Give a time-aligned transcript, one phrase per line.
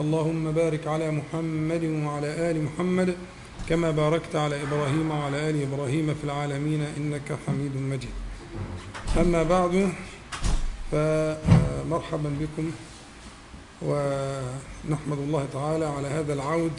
[0.00, 3.16] اللهم بارك على محمد وعلى آل محمد
[3.68, 8.10] كما باركت على إبراهيم وعلى آل إبراهيم في العالمين إنك حميد مجيد.
[9.20, 9.92] أما بعد
[10.92, 12.70] فمرحبا بكم
[13.82, 16.72] ونحمد الله تعالى على هذا العود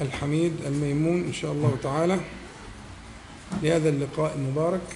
[0.00, 2.20] الحميد الميمون إن شاء الله تعالى
[3.62, 4.86] لهذا اللقاء المبارك.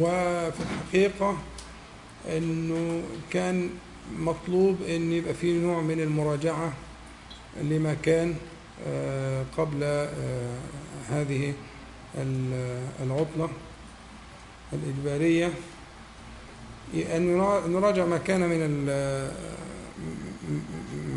[0.00, 1.36] وفي الحقيقة
[2.28, 3.70] أنه كان
[4.18, 6.72] مطلوب أن يبقى فيه نوع من المراجعة
[7.62, 8.34] لما كان
[9.58, 10.08] قبل
[11.10, 11.52] هذه
[13.02, 13.48] العطلة
[14.72, 15.52] الإجبارية.
[16.94, 17.36] أن
[17.72, 18.84] نراجع ما كان من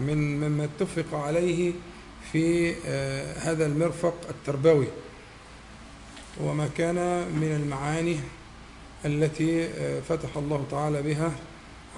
[0.08, 1.72] من مما اتفق عليه
[2.32, 2.74] في
[3.40, 4.88] هذا المرفق التربوي
[6.42, 6.96] وما كان
[7.36, 8.18] من المعاني
[9.06, 9.70] التي
[10.02, 11.32] فتح الله تعالى بها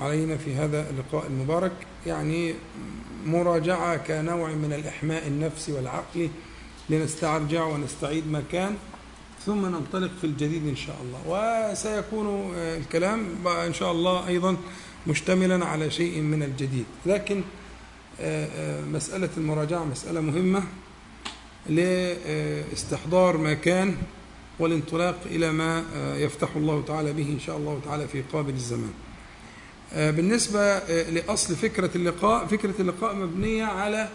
[0.02, 1.72] علينا في هذا اللقاء المبارك.
[2.06, 2.54] يعني
[3.26, 6.30] مراجعة كنوع من الإحماء النفسي والعقلي
[6.90, 8.76] لنسترجع ونستعيد ما كان
[9.46, 11.22] ثم ننطلق في الجديد إن شاء الله.
[11.72, 14.58] وسيكون الكلام إن شاء الله أيضا
[15.08, 16.86] مشتملا على شيء من الجديد.
[17.06, 17.42] لكن
[18.94, 20.64] مسألة المراجعة مسألة مهمة
[21.70, 23.96] لاستحضار ما كان
[24.60, 25.84] والانطلاق إلى ما
[26.18, 28.94] يفتح الله تعالى به إن شاء الله تعالى في قابل الزمان.
[29.96, 34.10] بالنسبة لأصل فكرة اللقاء فكرة اللقاء مبنية على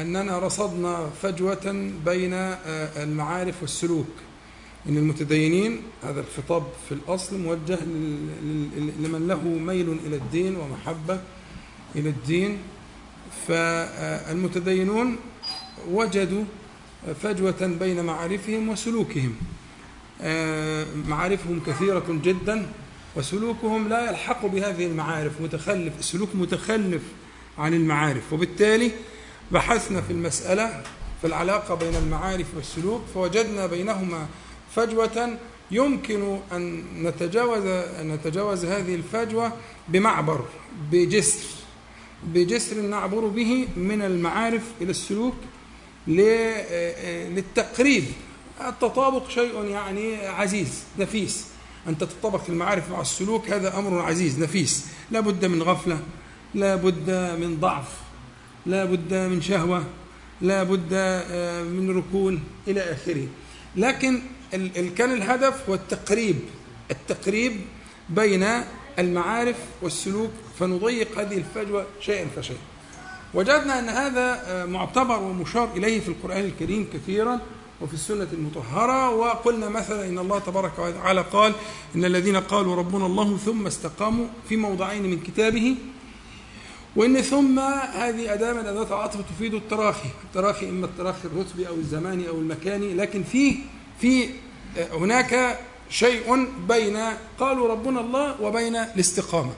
[0.00, 2.32] أننا رصدنا فجوة بين
[2.96, 4.08] المعارف والسلوك.
[4.88, 7.78] إن المتدينين هذا الخطاب في الأصل موجه
[9.00, 11.20] لمن له ميل إلى الدين ومحبة
[11.96, 12.58] إلى الدين.
[13.48, 15.16] فالمتدينون
[15.90, 16.44] وجدوا
[17.22, 19.34] فجوة بين معارفهم وسلوكهم.
[21.08, 22.66] معارفهم كثيرة جدا.
[23.16, 27.02] وسلوكهم لا يلحق بهذه المعارف متخلف السلوك متخلف
[27.58, 28.32] عن المعارف.
[28.32, 28.90] وبالتالي
[29.50, 30.82] بحثنا في المسألة
[31.20, 34.26] في العلاقة بين المعارف والسلوك فوجدنا بينهما
[34.74, 35.38] فجوة
[35.70, 39.52] يمكن أن نتجاوز أن نتجاوز هذه الفجوة
[39.88, 40.44] بمعبر
[40.92, 41.46] بجسر
[42.24, 45.36] بجسر نعبر به من المعارف إلى السلوك
[46.06, 48.04] للتقريب.
[48.68, 51.53] التطابق شيء يعني عزيز نفيس.
[51.88, 54.86] أن تتطابق المعارف مع السلوك هذا أمر عزيز نفيس.
[55.10, 55.98] لا بد من غفلة
[56.54, 57.88] لا بد من ضعف
[58.66, 59.84] لا بد من شهوة
[60.40, 60.94] لا بد
[61.68, 63.26] من ركون إلى آخره.
[63.76, 64.20] لكن
[64.96, 66.36] كان الهدف هو التقريب
[66.90, 67.60] التقريب
[68.08, 68.46] بين
[68.98, 72.58] المعارف والسلوك فنضيق هذه الفجوة شيئا فشيئا.
[73.34, 77.40] وجدنا أن هذا معتبر ومشار إليه في القرآن الكريم كثيرا.
[77.84, 81.52] وفي السنة المطهرة وقلنا مثلا إن الله تبارك وتعالى قال
[81.94, 85.76] إن الذين قالوا ربنا الله ثم استقاموا في موضعين من كتابه
[86.96, 92.28] وإن ثم هذه أداة من أدوات العطف تفيد التراخي التراخي إما التراخي الرتبي أو الزماني
[92.28, 93.56] أو المكاني لكن في
[94.00, 94.28] في
[94.92, 95.58] هناك
[95.90, 96.98] شيء بين
[97.40, 99.52] قالوا ربنا الله وبين الاستقامة.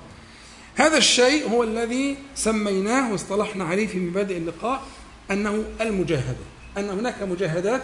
[0.75, 4.83] هذا الشيء هو الذي سميناه واصطلحنا عليه في مبادئ اللقاء
[5.31, 6.45] أنه المجاهدة
[6.79, 7.83] أن هناك مجاهدات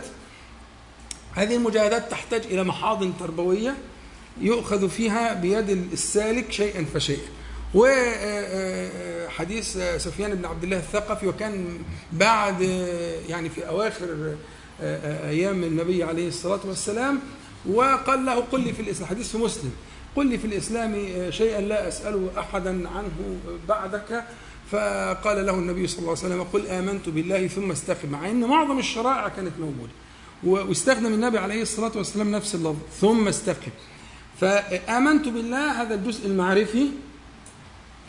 [1.34, 3.74] هذه المجاهدات تحتاج إلى محاضن تربوية
[4.40, 7.28] يؤخذ فيها بيد السالك شيئا فشيئا.
[7.74, 11.78] وحديث سفيان بن عبد الله الثقفي وكان
[12.12, 12.60] بعد
[13.28, 14.34] يعني في أواخر
[14.80, 17.20] أيام النبي عليه الصلاة والسلام
[17.70, 19.72] وقال له قل لي في الإسلام حديث في مسلم
[20.16, 23.38] قل لي في الإسلام شيئا لا أسأل أحدا عنه
[23.68, 24.24] بعدك.
[24.70, 28.08] فقال له النبي صلى الله عليه وسلم قل آمنت بالله ثم استقم.
[28.08, 29.92] مع أن معظم الشرائع كانت موجودة.
[30.44, 33.70] واستخدم النبي عليه الصلاة والسلام نفس اللفظ ثم استقم
[34.40, 36.88] فآمنت بالله هذا الجزء المعرفي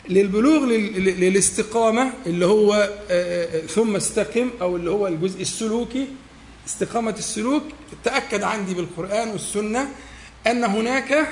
[0.08, 2.90] للبلوغ للاستقامة اللي هو
[3.68, 6.08] ثم استقم أو اللي هو الجزء السلوكي
[6.66, 7.62] استقامة السلوك.
[8.04, 9.88] تأكد عندي بالقرآن والسنة
[10.46, 11.28] أن هناك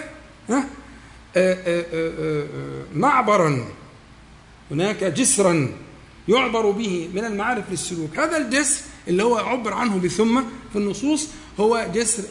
[2.95, 3.69] معبرا
[4.71, 5.69] هناك جسرا
[6.29, 8.19] يعبر به من المعارف للسلوك.
[8.19, 10.41] هذا الجسر اللي هو عبر عنه بثم
[10.73, 11.29] في النصوص
[11.61, 12.23] هو جسر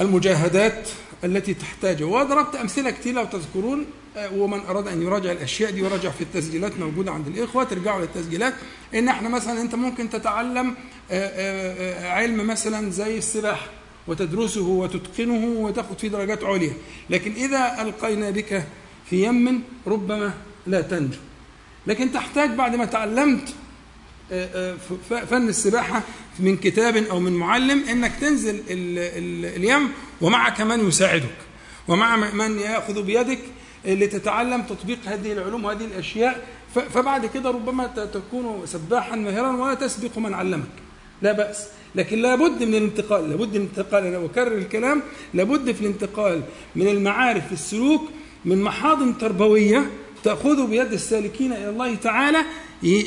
[0.00, 0.88] المجاهدات
[1.24, 2.02] التي تحتاج.
[2.02, 3.86] وضربت أمثلة كثيرة لو تذكرون
[4.32, 8.54] ومن أراد أن يراجع الأشياء دي يراجع في التسجيلات موجودة عند الإخوة ترجعوا للتسجيلات.
[8.94, 10.74] إن إحنا مثلا أنت ممكن تتعلم
[12.02, 13.66] علم مثلا زي السباحة
[14.06, 16.72] وتدرسه وتتقنه وتاخذ فيه درجات عليا.
[17.10, 18.64] لكن إذا ألقينا بك
[19.10, 20.34] في يم ربما
[20.66, 21.18] لا تنجو.
[21.86, 23.54] لكن تحتاج بعد ما تعلمت
[25.10, 26.02] فن السباحة
[26.38, 28.62] من كتاب أو من معلم أنك تنزل
[29.56, 29.88] اليم
[30.20, 31.36] ومعك من يساعدك
[31.88, 33.40] ومع من يأخذ بيدك
[33.84, 36.46] لتتعلم تطبيق هذه العلوم وهذه الأشياء.
[36.74, 40.72] فبعد كده ربما تكون سباحا ماهرا ولا تسبق من علمك.
[41.22, 41.66] لا بأس.
[41.94, 45.02] لكن لابد من الانتقال لابد من الانتقال أنا أكرر الكلام
[45.34, 46.42] لابد في الانتقال
[46.76, 48.02] من المعارف في السلوك
[48.44, 49.90] من محاضن تربوية
[50.24, 52.38] تأخذ بيد السالكين إلى الله تعالى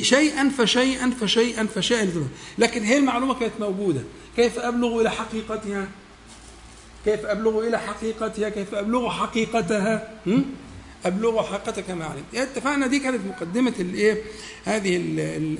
[0.02, 2.28] شيئا فشيئا فشيئا فشيئا.
[2.58, 4.00] لكن هي المعلومة كانت موجودة.
[4.36, 5.88] كيف أبلغ إلى حقيقتها؟
[7.04, 10.10] كيف أبلغ إلى حقيقتها؟ كيف أبلغ حقيقتها؟
[11.06, 14.22] أبلغ حقيقتها كما علمت يعني اتفقنا دي كانت مقدمة الإيه؟
[14.64, 14.96] هذه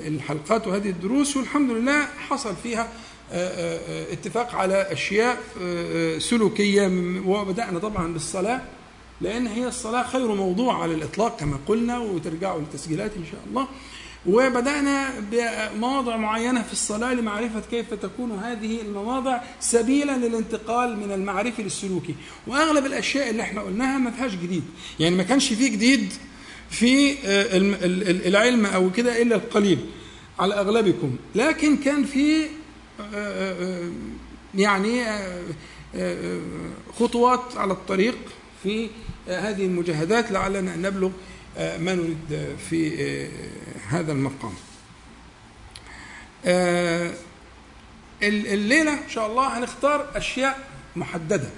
[0.06, 2.88] الحلقات وهذه الدروس والحمد لله حصل فيها
[3.32, 5.38] آه، آه، آه، اتفاق على أشياء
[6.18, 6.86] سلوكية
[7.26, 8.60] وبدأنا طبعا بالصلاة.
[9.20, 13.68] لأن هي الصلاة خير موضوع على الإطلاق كما قلنا وترجعوا للتسجيلات إن شاء الله.
[14.26, 22.14] وبدأنا بمواضع معينة في الصلاة لمعرفة كيف تكون هذه المواضع سبيلا للانتقال من المعرفي للسلوكي
[22.46, 24.62] وأغلب الأشياء اللي إحنا قلناها ما فيهاش جديد.
[25.00, 26.12] يعني ما كانش فيه جديد
[26.70, 27.56] في آه،
[28.28, 29.78] العلم أو كده إلا القليل
[30.38, 31.16] على أغلبكم.
[31.34, 32.46] لكن كان في آه،
[33.14, 33.90] آه،
[34.54, 35.04] يعني
[36.98, 38.18] خطوات على الطريق
[38.62, 38.88] في
[39.28, 41.10] هذه المجاهدات لعلنا نبلغ
[41.58, 43.28] ما نريد في
[43.88, 44.54] هذا المقام.
[46.44, 47.10] آه،
[48.22, 51.48] الليلة إن شاء الله هنختار أشياء محددة.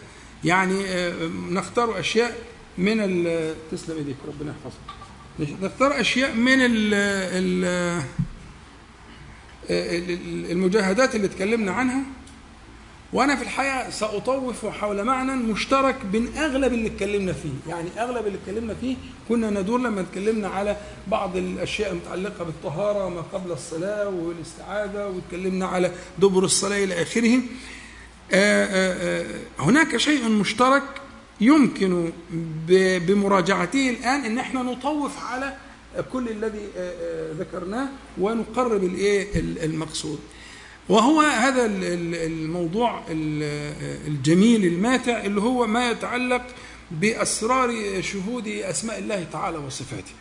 [0.45, 1.13] يعني آه،
[1.51, 2.39] نختار أشياء
[2.79, 2.97] من
[3.73, 5.61] تسلم إيديك ربنا يحفظك.
[5.63, 6.95] نختار أشياء من ال
[10.51, 12.03] المجاهدات اللي اتكلمنا عنها.
[13.13, 17.51] وأنا في الحقيقة سأطوف حول معنى مشترك بين أغلب اللي اتكلمنا فيه.
[17.73, 18.97] يعني أغلب اللي اتكلمنا فيه
[19.29, 20.77] كنا ندور لما اتكلمنا على
[21.07, 27.41] بعض الأشياء المتعلقة بالطهارة وما قبل الصلاة والاستعاذة واتكلمنا على دبر الصلاة إلى آخره.
[28.33, 29.27] آه، آآ آه،
[29.59, 30.83] هناك شيء مشترك
[31.41, 32.11] يمكن
[33.07, 35.57] بمراجعته الآن إن إحنا نطوف على
[36.13, 39.29] كل الذي آه، ذكرناه ونقرب الإيه
[39.65, 40.19] المقصود.
[40.91, 43.03] وهو هذا الموضوع
[44.07, 46.47] الجميل الماتع اللي هو ما يتعلق
[46.91, 50.13] بأسرار شهود أسماء الله تعالى وصفاته.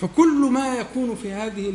[0.00, 1.72] فكل ما يكون في هذه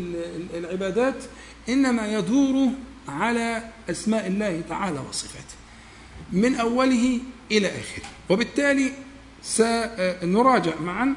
[0.53, 1.23] العبادات
[1.69, 2.69] إنما يدور
[3.07, 5.55] على أسماء الله تعالى وصفاته
[6.31, 7.19] من أوله
[7.51, 8.05] إلى آخره.
[8.29, 8.91] وبالتالي
[9.43, 11.15] سنراجع معا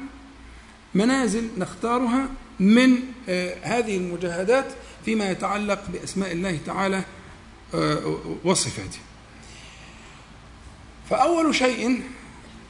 [0.95, 2.29] منازل نختارها
[2.59, 2.99] من
[3.63, 4.65] هذه المجاهدات
[5.05, 7.20] فيما يتعلق بأسماء الله تعالى آه،
[8.43, 8.99] وصفاته
[11.09, 12.03] فأول شيء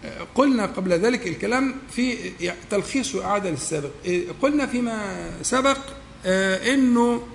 [0.05, 2.31] آه، قلنا قبل ذلك الكلام في
[2.69, 5.77] تلخيص وإعادة للسابق آه، قلنا فيما سبق
[6.25, 7.27] أنه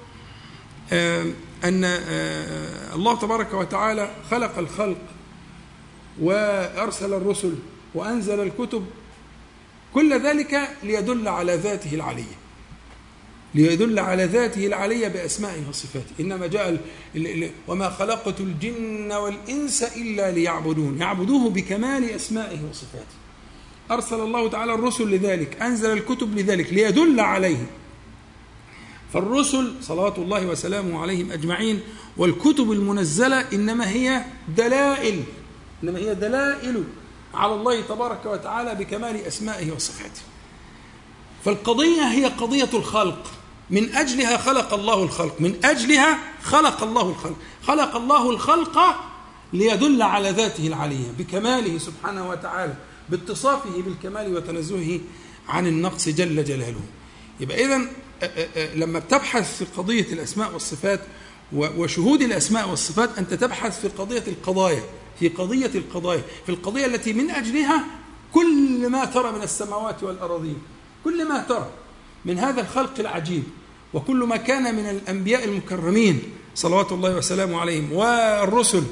[1.65, 1.85] أن
[2.95, 4.99] الله تبارك وتعالى خلق الخلق
[6.21, 7.55] وأرسل الرسل
[7.95, 8.87] وأنزل الكتب
[9.95, 12.46] كل ذلك ليدل على ذاته العليه
[13.57, 16.13] ليدل على ذاته العلية بأسمائه وصفاته.
[16.21, 16.79] إنما جاء
[17.69, 21.01] وما خلقت الجن والإنس إلا ليعبدون.
[21.01, 23.17] يعبدوه بكمال أسمائه وصفاته.
[23.91, 25.63] أرسل الله تعالى الرسل لذلك.
[25.63, 26.73] أنزل الكتب لذلك.
[26.73, 27.67] ليدل عليه.
[29.13, 31.81] فالرسل صلوات الله وسلامه عليهم أجمعين.
[32.17, 34.25] والكتب المنزلة إنما هي
[34.57, 35.23] دلائل.
[35.85, 36.85] إنما هي دلائل
[37.35, 40.23] على الله تبارك وتعالى بكمال أسمائه وصفاته.
[41.45, 43.33] فالقضية هي قضية الخلق.
[43.71, 45.41] من أجلها خلق الله الخلق.
[45.41, 47.37] من أجلها خلق الله الخلق.
[47.67, 48.79] خلق الله الخلق
[49.53, 52.75] ليدل على ذاته العلية بكماله سبحانه وتعالى
[53.09, 55.01] باتصافه بالكمال وتنزهه
[55.49, 56.81] عن النقص جل جلاله.
[57.41, 57.81] يبقى إذا
[58.75, 61.01] لما بتبحث في قضية الأسماء والصفات
[61.53, 64.83] وشهود الأسماء والصفات أنت تبحث في قضية القضايا
[65.19, 67.85] في قضية القضايا في القضية التي من أجلها
[68.33, 70.59] كل ما ترى من السماوات والأراضين
[71.05, 71.71] كل ما ترى
[72.25, 73.43] من هذا الخلق العجيب.
[73.95, 76.23] وكل ما كان من الأنبياء المكرمين
[76.55, 78.83] صلوات الله وسلامه عليهم والرسل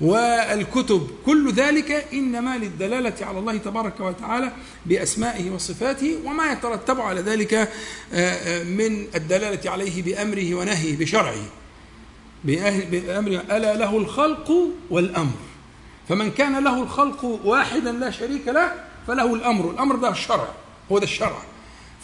[0.00, 4.52] والكتب كل ذلك إنما للدلالة على الله تبارك وتعالى
[4.86, 7.68] بأسمائه وصفاته وما يترتب على ذلك آه،
[8.12, 11.34] آه، من الدلالة عليه بأمره ونهيه بشرعه.
[12.44, 14.52] بأمره ألا له الخلق
[14.90, 15.36] والأمر.
[16.08, 18.72] فمن كان له الخلق واحدا لا شريك له
[19.06, 19.70] فله الأمر.
[19.70, 20.48] الأمر ده الشرع
[20.92, 21.42] هو ده الشرع.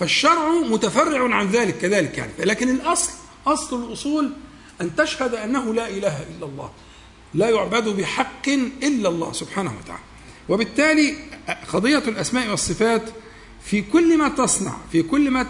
[0.00, 3.12] فالشرع متفرع عن ذلك كذلك يعني لكن الأصل
[3.46, 4.30] أصل الأصول
[4.80, 6.70] أن تشهد أنه لا إله إلا الله
[7.34, 8.48] لا يعبد بحق
[8.82, 10.02] إلا الله سبحانه وتعالى
[10.48, 11.16] وبالتالي
[11.72, 13.02] قضية الأسماء والصفات
[13.64, 15.46] في كل ما تصنع في كل ما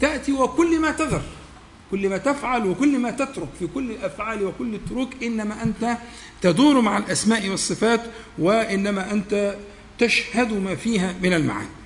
[0.00, 1.22] تأتي وكل ما تذر
[1.90, 5.96] كل ما تفعل وكل ما تترك في كل الأفعال وكل التروك إنما أنت
[6.42, 8.00] تدور مع الأسماء والصفات
[8.38, 9.56] وإنما أنت
[9.98, 11.77] تشهد ما فيها من المعاني.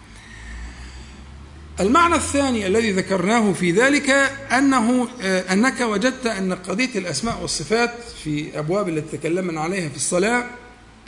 [1.81, 4.11] المعنى الثاني الذي ذكرناه في ذلك
[4.52, 10.45] أنه آه، أنك وجدت أن قضية الأسماء والصفات في أبواب التي تكلمنا عليها في الصلاة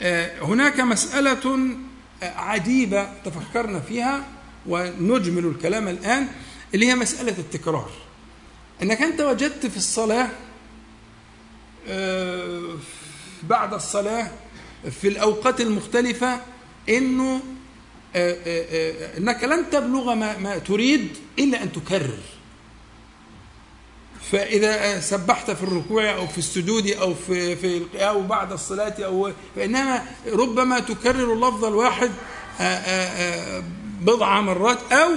[0.01, 1.55] آه، هناك مسألة
[2.23, 4.25] آه، عجيبة تفكرنا فيها
[4.67, 6.27] ونجمل الكلام الآن
[6.73, 7.91] اللي هي مسألة التكرار.
[8.83, 10.29] أنك أنت وجدت في الصلاة
[11.87, 12.75] آه،
[13.43, 14.31] بعد الصلاة
[15.01, 15.07] في
[16.89, 17.54] انه آه، آه،
[18.15, 22.19] إنك لن تبلغ ما, ما تريد إلا أن تكرر.
[24.31, 30.03] فإذا سبحت في الركوع أو في السجود أو في في أو بعد الصلاة أو فإنما
[30.27, 32.11] ربما تكرر اللفظ الواحد
[34.01, 35.11] بضع مرات أو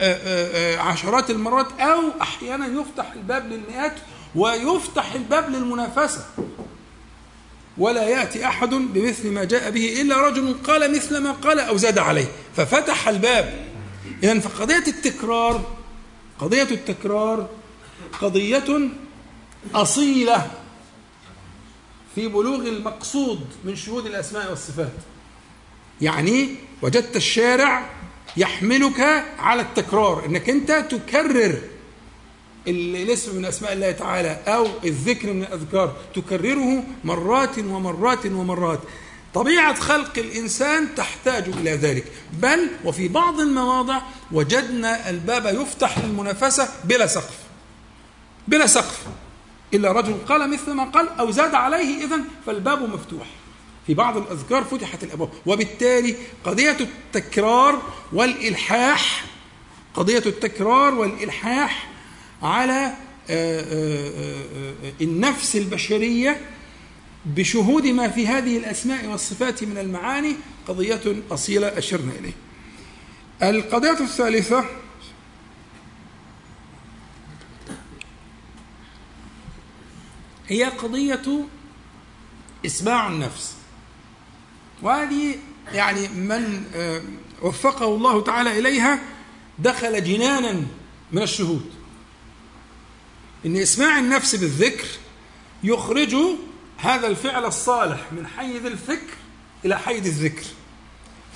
[0.00, 3.92] آه، آه، آه، عشرات المرات أو أحيانا يفتح الباب للمئات
[4.34, 6.24] ويفتح الباب للمنافسة.
[7.78, 11.98] ولا يأتي أحد بمثل ما جاء به إلا رجل قال مثل ما قال أو زاد
[11.98, 12.26] عليه.
[12.56, 13.66] ففتح الباب.
[14.22, 15.76] إذا فقضية التكرار
[16.38, 17.48] قضية التكرار
[18.20, 18.88] قضية
[19.74, 20.50] أصيلة
[22.14, 24.92] في بلوغ المقصود من شهود الأسماء والصفات.
[26.00, 27.90] يعني وجدت الشارع
[28.36, 31.58] يحملك على التكرار إنك أنت تكرر
[32.68, 38.80] الاسم من أسماء الله تعالى أو الذكر من الأذكار تكرره مرات ومرات ومرات.
[39.34, 42.04] طبيعة خلق الإنسان تحتاج إلى ذلك.
[42.32, 44.00] بل وفي بعض المواضع
[44.32, 47.38] وجدنا الباب يفتح للمنافسة بلا سقف.
[48.48, 49.06] بلا سقف.
[49.74, 53.26] إلا رجل قال مثل ما قال أو زاد عليه اذا فالباب مفتوح.
[53.86, 55.30] في بعض الأذكار فتحت الأبواب.
[55.46, 59.24] وبالتالي قضية التكرار والإلحاح
[59.94, 61.90] قضية التكرار والإلحاح
[62.42, 62.94] على
[63.30, 64.42] آه، آه،
[64.84, 66.40] آه، النفس البشرية
[67.24, 70.36] بشهود ما في هذه الأسماء والصفات من المعاني
[70.68, 72.32] قضية أصيلة أشرنا إليه.
[73.42, 74.64] القضية الثالثة
[80.48, 81.44] هي قضية
[82.66, 83.54] إسماع النفس.
[84.82, 85.34] وهذه
[85.72, 86.64] يعني من
[87.42, 88.98] وفقه الله تعالى إليها
[89.58, 90.62] دخل جنانا
[91.12, 91.79] من الشهود.
[93.46, 94.86] إن إسماع النفس بالذكر
[95.64, 96.16] يخرج
[96.76, 99.14] هذا الفعل الصالح من حيز الفكر
[99.64, 100.44] إلى حيز الذكر.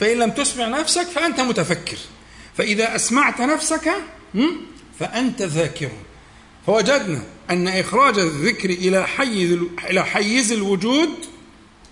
[0.00, 1.96] فإن لم تسمع نفسك فأنت متفكر.
[2.56, 3.92] فإذا أسمعت نفسك
[5.00, 5.90] فأنت ذاكر.
[6.66, 9.58] فوجدنا أن إخراج الذكر إلى حيز
[9.90, 11.10] إلى حيز الوجود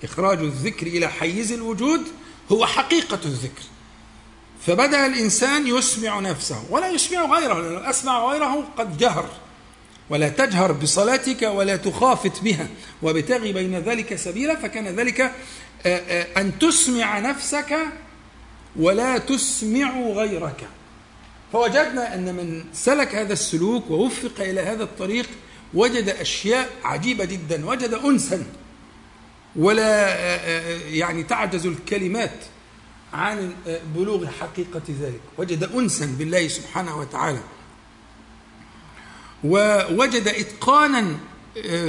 [0.04, 2.02] إخراج الذكر إلى حيز الوجود
[2.52, 3.62] هو حقيقة الذكر.
[4.66, 9.28] فبدأ الإنسان يسمع نفسه ولا يسمع غيره لأنه أسمع غيره قد جهر.
[10.12, 12.66] ولا تجهر بصلاتك ولا تخافت بها.
[13.02, 15.33] وابتغي بين ذلك سبيلا فكان ذلك آه،
[15.87, 17.78] آه، أن تسمع نفسك
[18.76, 20.69] ولا تسمع غيرك.
[21.52, 25.26] فوجدنا أن من سلك هذا السلوك ووفق إلى هذا الطريق
[25.75, 27.66] وجد أشياء عجيبة جدا.
[27.66, 28.45] وجد أنسا
[29.57, 32.35] ولا آه، يعني تعجز الكلمات
[33.12, 33.52] عن
[33.95, 35.21] بلوغ حقيقة ذلك.
[35.38, 37.40] وجد أنسا بالله سبحانه وتعالى.
[39.45, 41.17] ووجد إتقانا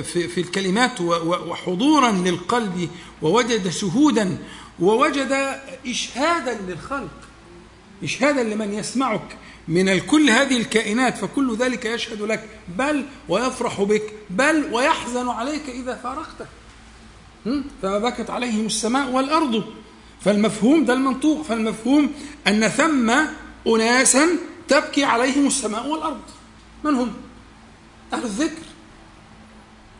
[0.03, 2.89] في في الكلمات وحضورا للقلب
[3.21, 4.37] ووجد شهودا
[4.79, 7.11] ووجد إشهادا للخلق
[8.03, 9.37] إشهادا لمن يسمعك.
[9.67, 12.49] من كل هذه الكائنات فكل ذلك يشهد لك.
[12.77, 14.13] بل ويفرح بك.
[14.29, 16.47] بل ويحزن عليك إذا فارقتك.
[17.81, 19.63] فما بكت عليهم السماء والأرض.
[20.21, 21.41] فالمفهوم ده المنطوق.
[21.41, 22.11] فالمفهوم
[22.47, 23.13] أن ثم
[23.67, 24.27] أناسا
[24.67, 26.21] تبكي عليهم السماء والأرض.
[26.83, 27.13] من هم؟
[28.13, 28.63] أهل الذكر.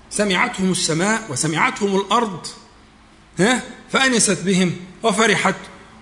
[0.10, 2.48] سمعتهم السماء وسمعتهم الأرض
[3.40, 5.56] ها فأنست بهم وفرحت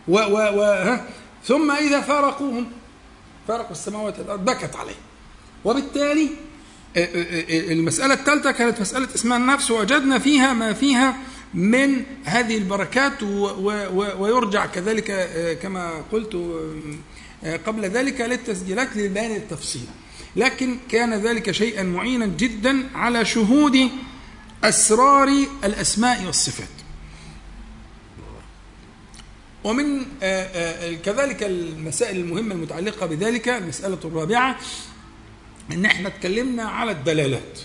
[0.08, 1.06] و و و ها.
[1.46, 2.72] ثم إذا فارقوهم
[3.48, 4.96] فارقوا السماوات والأرض بكت عليهم.
[5.66, 6.30] وبالتالي
[7.72, 11.18] المسألة الثالثة كانت مسألة اسمها النفس ووجدنا فيها ما فيها
[11.54, 13.24] من هذه البركات
[13.94, 16.36] ويرجع كذلك آه، كما قلت
[17.44, 19.86] آه، قبل ذلك للتسجيلات لبيان التفصيل.
[20.36, 23.90] لكن كان ذلك شيئا معينا جدا على شهود
[24.64, 25.28] أسرار
[25.64, 26.68] الأسماء والصفات.
[29.64, 34.60] ومن آه، آه، كذلك المسائل المهمة المتعلقة بذلك المسألة الرابعة
[35.72, 37.60] إن إحنا اتكلمنا على الدلالات.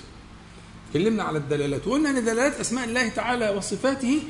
[0.89, 4.23] اتكلمنا على الدلالات وقلنا إن دلالات أسماء الله تعالى وصفاته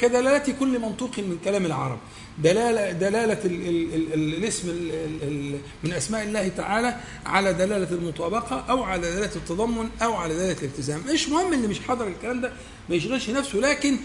[0.00, 1.98] كدلالات كل منطوق من كلام العرب.
[2.38, 4.90] دلالة دلالة ال ال ال الاسم ال
[5.22, 10.58] ال من أسماء الله تعالى على دلالة المطابقة أو على دلالة التضمن أو على دلالة
[10.58, 11.02] الالتزام.
[11.12, 12.52] مش مهم اللي مش حاضر الكلام ده
[12.88, 13.96] ما يشغلش نفسه لكن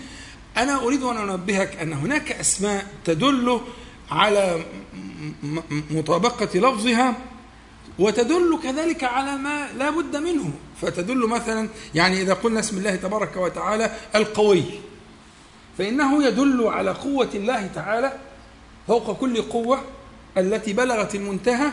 [0.57, 3.62] أنا أريد أن أنبهك أن هناك أسماء تدل
[4.12, 4.63] على
[5.91, 7.15] مطابقة لفظها
[8.00, 10.51] وتدل كذلك على ما لا بد منه.
[10.81, 14.63] فتدل مثلا يعني إذا قلنا اسم الله تبارك وتعالى القوي.
[15.79, 18.13] فإنه يدل على قوة الله تعالى
[18.88, 19.83] فوق كل قوة
[20.38, 21.71] التي بلغت المنتهى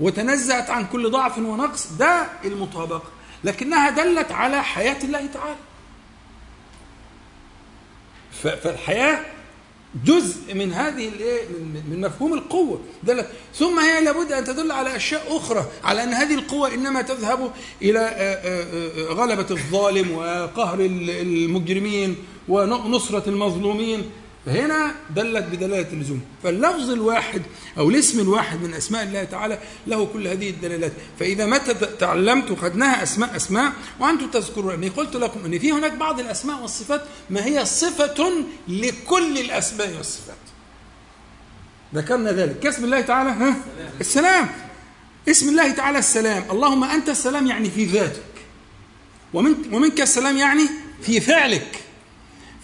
[0.00, 1.92] وتنزعت عن كل ضعف ونقص.
[1.92, 3.02] ده المطابقة
[3.44, 5.56] لكنها دلت على حياة الله تعالى.
[8.42, 9.20] فالحياة
[10.04, 11.48] جزء من هذه الايه
[11.90, 13.28] من مفهوم القوة دلت.
[13.54, 18.00] ثم هي لابد أن تدل على أشياء أخرى على أن هذه القوة إنما تذهب إلى
[19.10, 22.16] غلبة الظالم وقهر المجرمين
[22.48, 24.10] ونصره المظلومين.
[24.46, 26.20] فهنا دلت بدلالة اللزوم.
[26.42, 27.42] فاللفظ الواحد
[27.78, 30.92] أو الاسم الواحد من أسماء الله تعالى له كل هذه الدلالات.
[31.20, 36.20] فإذا متى تعلمت خدناها أسماء أسماء وأنتم تذكرون أني قلت لكم أن في هناك بعض
[36.20, 38.32] الأسماء والصفات ما هي صفة
[38.68, 40.36] لكل الأسماء والصفات.
[41.94, 42.60] ذكرنا ذلك.
[42.60, 43.56] كاسم الله تعالى ها؟
[44.00, 44.48] السلام.
[45.28, 46.44] اسم الله تعالى السلام.
[46.50, 48.22] اللهم أنت السلام يعني في ذاتك.
[49.34, 50.62] ومن ومنك السلام يعني
[51.02, 51.82] في فعلك.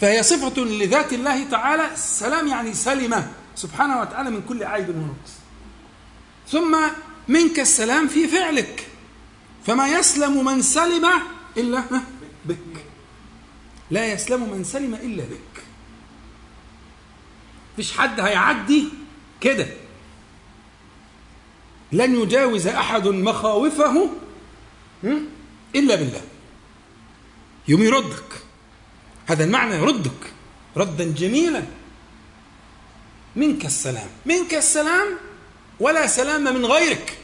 [0.02, 3.32] فهي صفة لذات الله تعالى السلام يعني سلمة.
[3.54, 5.32] سبحانه وتعالى من كل عيب ونقص.
[6.49, 6.76] ثم
[7.28, 8.88] منك السلام في فعلك.
[9.66, 11.11] فما يسلم من سلم
[11.56, 11.85] إلا
[12.44, 12.85] بك.
[13.90, 15.62] لا يسلم من سلم إلا بك.
[17.76, 18.88] فيش حد هيعدي
[19.40, 19.66] كده.
[21.92, 24.10] لن يجاوز أحد مخاوفه
[25.75, 26.23] إلا بالله.
[27.69, 28.43] يوم يردك.
[29.26, 30.32] هذا المعنى يردك.
[30.76, 31.63] ردا جميلا.
[33.37, 34.08] منك السلام.
[34.26, 35.08] منك السلام
[35.80, 37.19] ولا سلام من غيرك.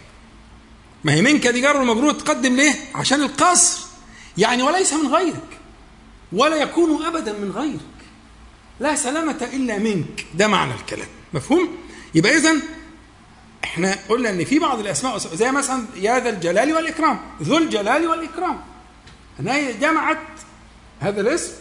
[1.05, 3.81] ما هي منك دي جر المجرور تقدم ليه؟ عشان القصر.
[4.39, 5.59] يعني وليس من غيرك.
[6.33, 7.81] ولا يكون أبدا من غيرك.
[8.81, 10.27] لا سلامة إلا منك.
[10.35, 11.09] ده معنى الكلام.
[11.35, 11.77] مفهوم؟
[12.15, 12.57] يبقى اذا
[13.65, 17.21] إحنا قلنا إن في بعض الأسماء زي مثلا يا ذا الجلال والإكرام.
[17.43, 18.61] ذو الجلال والإكرام.
[19.41, 20.19] هنا جمعت
[21.01, 21.53] هذا الاسم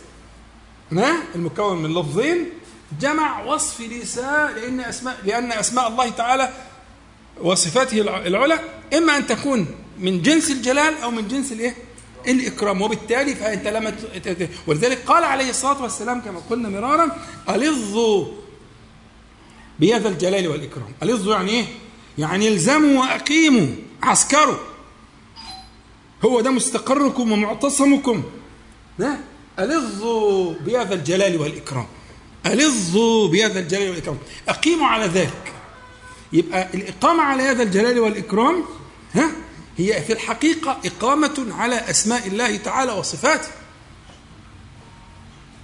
[0.92, 2.50] ما المكون من لفظين
[3.02, 6.54] جمع وصف نساء لأن أسماء لأن أسماء الله تعالى
[7.42, 8.60] وصفاته العلى
[8.98, 9.68] إما أن تكون
[10.00, 11.76] من جنس الجلال أو من جنس الإيه؟
[12.28, 12.82] الإكرام.
[12.82, 13.96] وبالتالي فأنت لما
[14.68, 17.18] ولذلك قال عليه الصلاة والسلام كما قلنا مرارا
[17.50, 18.26] ألظوا
[19.80, 20.94] بهذا الجلال والإكرام.
[21.04, 21.66] ألظوا يعني إيه؟
[22.18, 23.68] يعني الزموا وأقيموا
[24.04, 24.58] عسكروا.
[26.26, 28.24] هو ده مستقركم ومعتصمكم.
[29.60, 31.88] ألظوا بهذا الجلال والإكرام.
[32.46, 34.18] ألظوا بهذا الجلال والإكرام.
[34.50, 35.54] أقيموا على ذلك.
[36.34, 38.64] يبقى الإقامة على هذا الجلال والإكرام
[39.14, 39.32] ها
[39.78, 43.48] هي في الحقيقة إقامة على أسماء الله تعالى وصفاته.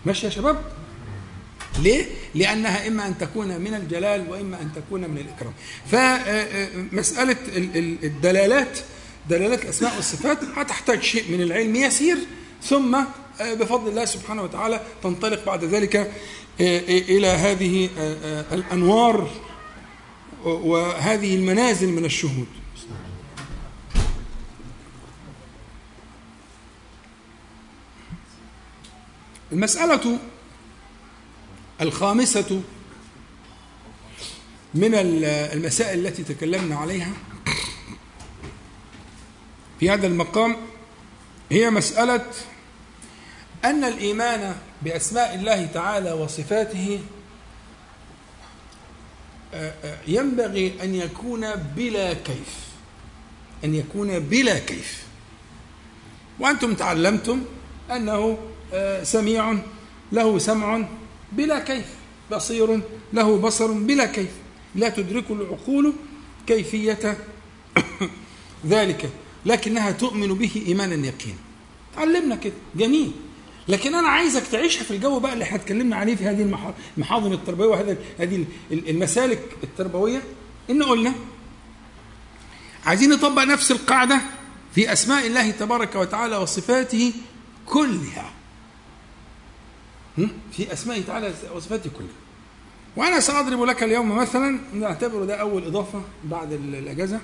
[0.06, 0.62] ماشي يا شباب؟
[1.80, 5.54] ليه؟ لأنها إما أن تكون من الجلال وإما أن تكون من الإكرام.
[5.92, 7.38] فمسألة
[8.04, 8.80] الدلالات
[9.30, 12.18] دلالات الأسماء والصفات هتحتاج شيء من العلم يسير
[12.64, 12.98] ثم
[13.42, 16.10] بفضل الله سبحانه وتعالى تنطلق بعد ذلك آه،
[16.62, 17.90] آه، إلى هذه
[18.52, 19.30] الأنوار
[20.44, 22.48] وهذه المنازل من الشهود.
[29.52, 30.20] المسألة
[31.82, 32.62] الخامسة
[34.74, 37.14] من المسائل التي تكلمنا عليها
[39.80, 40.56] في هذا المقام
[41.52, 42.26] هي مسألة
[43.66, 47.00] أن الإيمان بأسماء الله تعالى وصفاته
[49.54, 52.64] آه، آه، ينبغي أن يكون بلا كيف
[53.64, 55.04] أن يكون بلا كيف.
[56.40, 57.44] وأنتم تعلمتم
[57.92, 58.38] أنه
[58.74, 59.58] آه، سميع
[60.12, 60.86] له سمع
[61.32, 61.86] بلا كيف
[62.32, 62.82] بصير
[63.14, 64.32] له بصر بلا كيف
[64.76, 65.94] لا تدرك العقول
[66.48, 67.18] كيفية
[68.68, 69.10] ذلك
[69.46, 71.38] لكنها تؤمن به إيمانا يقينا.
[71.96, 73.12] تعلمنا كده جميل.
[73.68, 77.68] لكن أنا عايزك تعيشها في الجو بقى اللي إحنا اتكلمنا عليه في هذه المحاضن التربوية
[77.68, 80.22] وهذه هذه المسالك التربوية.
[80.70, 81.14] إن قلنا
[82.86, 84.22] عايزين نطبق نفس القاعدة
[84.76, 87.14] في أسماء الله تبارك وتعالى وصفاته
[87.66, 88.32] كلها.
[90.52, 92.08] في اسمائه تعالى وصفاته كلها.
[92.96, 97.20] وأنا سأضرب لك اليوم مثلا نعتبره ده أول إضافة بعد الأجازة.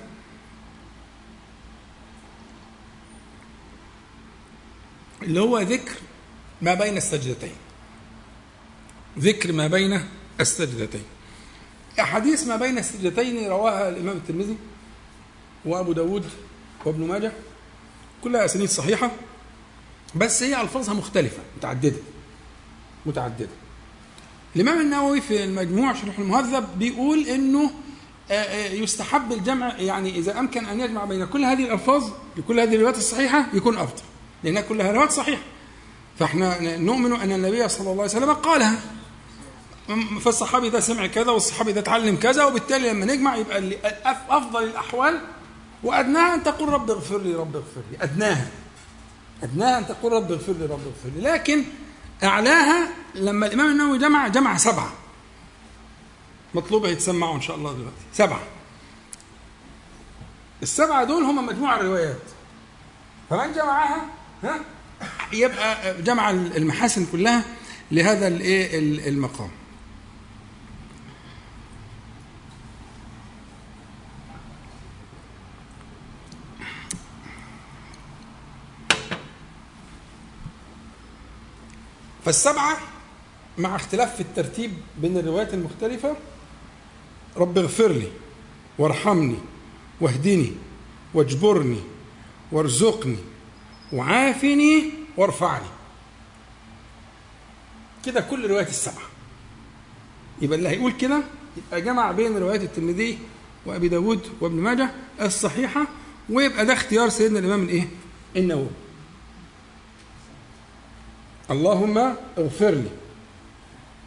[5.22, 5.92] اللي هو ذكر
[6.62, 7.52] ما بين السجدتين.
[9.18, 10.00] ذكر ما بين
[10.40, 11.02] السجدتين.
[12.00, 14.56] أحاديث ما بين السجدتين رواها الإمام الترمذي
[15.64, 16.24] وأبو داود
[16.84, 17.32] وابن ماجه.
[18.24, 19.10] كلها أسانيد صحيحة
[20.14, 22.00] بس هي ألفاظها مختلفة متعددة
[23.06, 23.48] متعددة.
[24.56, 27.70] الإمام النووي في المجموع شرح المهذب بيقول إنه
[28.30, 32.74] آه، آه، يستحب الجمع يعني إذا أمكن أن يجمع بين كل هذه الألفاظ بكل هذه
[32.74, 34.02] الروايات الصحيحة يكون أفضل
[34.44, 35.42] لأنها كلها روايات صحيحة.
[36.20, 38.78] فإحنا نؤمن أن النبي صلى الله عليه وسلم قالها.
[40.24, 43.78] فالصحابي ده سمع كذا والصحابي ده اتعلم كذا وبالتالي لما نجمع يبقى اللي
[44.28, 45.20] أفضل الأحوال.
[45.82, 47.96] وأدناها أن تقول رب اغفر لي رب اغفر لي.
[48.04, 48.48] أدناها.
[49.42, 51.20] أدناها أن تقول رب اغفر لي رب اغفر لي.
[51.20, 51.64] لكن
[52.24, 54.92] أعلاها لما الإمام النووي جمع جمع سبعة.
[56.54, 58.04] مطلوب يتسمعوا إن شاء الله دلوقتي.
[58.12, 58.40] سبعة.
[60.62, 62.22] السبعة دول هم مجموع الروايات.
[63.30, 64.04] فمن جمعها؟
[64.44, 64.60] ها؟
[65.32, 67.44] يبقى جمع المحاسن كلها
[67.92, 69.50] لهذا الايه المقام.
[82.24, 82.78] فالسبعة
[83.58, 86.16] مع اختلاف في الترتيب بين الروايات المختلفة
[87.36, 88.08] رب اغفر لي
[88.78, 89.36] وارحمني
[90.00, 90.52] واهدني
[91.14, 91.80] واجبرني
[92.52, 93.16] وارزقني
[93.92, 95.66] وعافني وارفعني.
[98.06, 99.04] كده كل روايات السبعة.
[100.42, 101.22] يبقى اللي هيقول كده
[101.56, 103.18] يبقى جمع بين روايات الترمذي
[103.66, 104.90] وأبي داود وابن ماجه
[105.22, 105.86] الصحيحة
[106.30, 107.88] ويبقى ده اختيار سيدنا الإمام الإيه؟
[108.36, 108.68] النووي.
[111.50, 111.98] اللهم
[112.38, 112.90] اغفر لي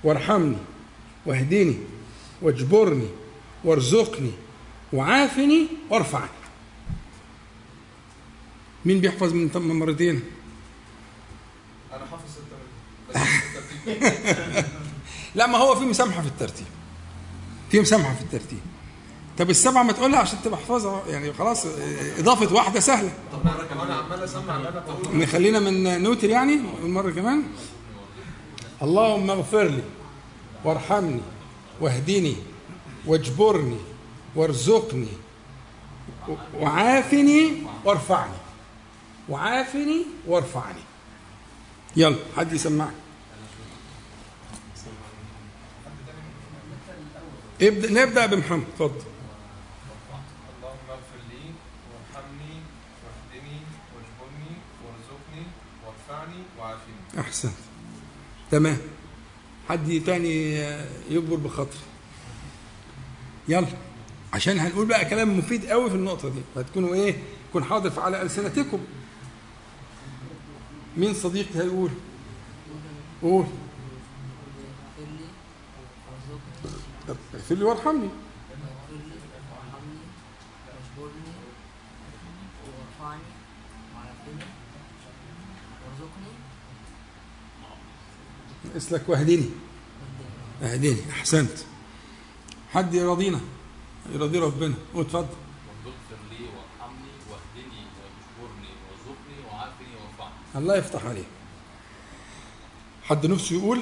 [0.04, 0.58] وارحمني
[1.26, 1.78] واهدني
[2.42, 3.08] واجبرني
[3.64, 4.32] وارزقني
[4.94, 6.30] وعافني وارفعني.
[8.86, 10.24] مين بيحفظ من مرتين؟
[11.94, 12.34] أنا حافظ
[15.36, 16.66] لا ما هو في مسامحة في الترتيب.
[17.72, 18.60] في مسامحة في الترتيب.
[19.38, 21.66] طب السبعة ما تقولها عشان تبقى حفاظها يعني خلاص
[22.20, 23.12] إضافة واحدة سهلة.
[23.34, 23.92] طب مرة كمان.
[23.92, 24.60] عمال أسمع
[25.14, 27.44] نخلينا من نوتر يعني مرة كمان.
[28.82, 29.84] اللهم اغفر لي
[30.66, 31.22] وارحمني
[31.82, 32.36] واهدني
[33.06, 33.78] واجبرني
[34.36, 35.08] وارزقني
[36.60, 37.52] وعافني
[37.86, 38.43] وارفعني.
[39.30, 40.82] وعافني وارفعني.
[41.96, 42.96] يلا حد يسمعني
[47.62, 49.02] ابدأ نبدأ بمحمد اتفضل.
[50.58, 51.52] اللهم اغفر لي
[51.90, 52.56] وارحمني
[53.04, 53.60] واهدني
[53.96, 55.46] واجبرني وارزقني
[55.86, 57.20] وارفعني وعافني.
[57.20, 57.54] أحسنت.
[58.52, 58.78] تمام.
[59.70, 60.54] حد تاني
[61.10, 61.80] يجبر بخاطري
[63.48, 63.68] يلا.
[64.34, 66.42] عشان هنقول بقى كلام مفيد قوي في النقطة دي.
[66.56, 67.16] فتكونوا إيه؟
[67.50, 68.80] يكون حاضر في على ألسنتكم.
[70.98, 71.90] مين صديقي هيقول؟
[73.22, 73.46] قول.
[77.34, 78.10] اغفر لي وارحمني.
[88.78, 89.50] اسلك واهدني
[90.64, 91.58] اهدني احسنت.
[92.74, 93.42] حد يرضينا
[94.10, 94.76] يرضي ربنا.
[94.94, 95.28] واتفضل
[95.86, 101.24] واغفر لي وارحمني واهدني واجبرني وارزقني وعافني وارفعني الله يفتح عليه.
[103.04, 103.80] حد نفسه يقول؟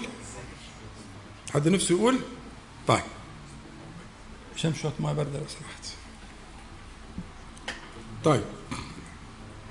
[1.53, 2.19] حد نفسه يقول؟
[2.87, 3.03] طيب.
[4.55, 5.85] عشان شوية مية باردة لو سمحت.
[8.23, 8.43] طيب.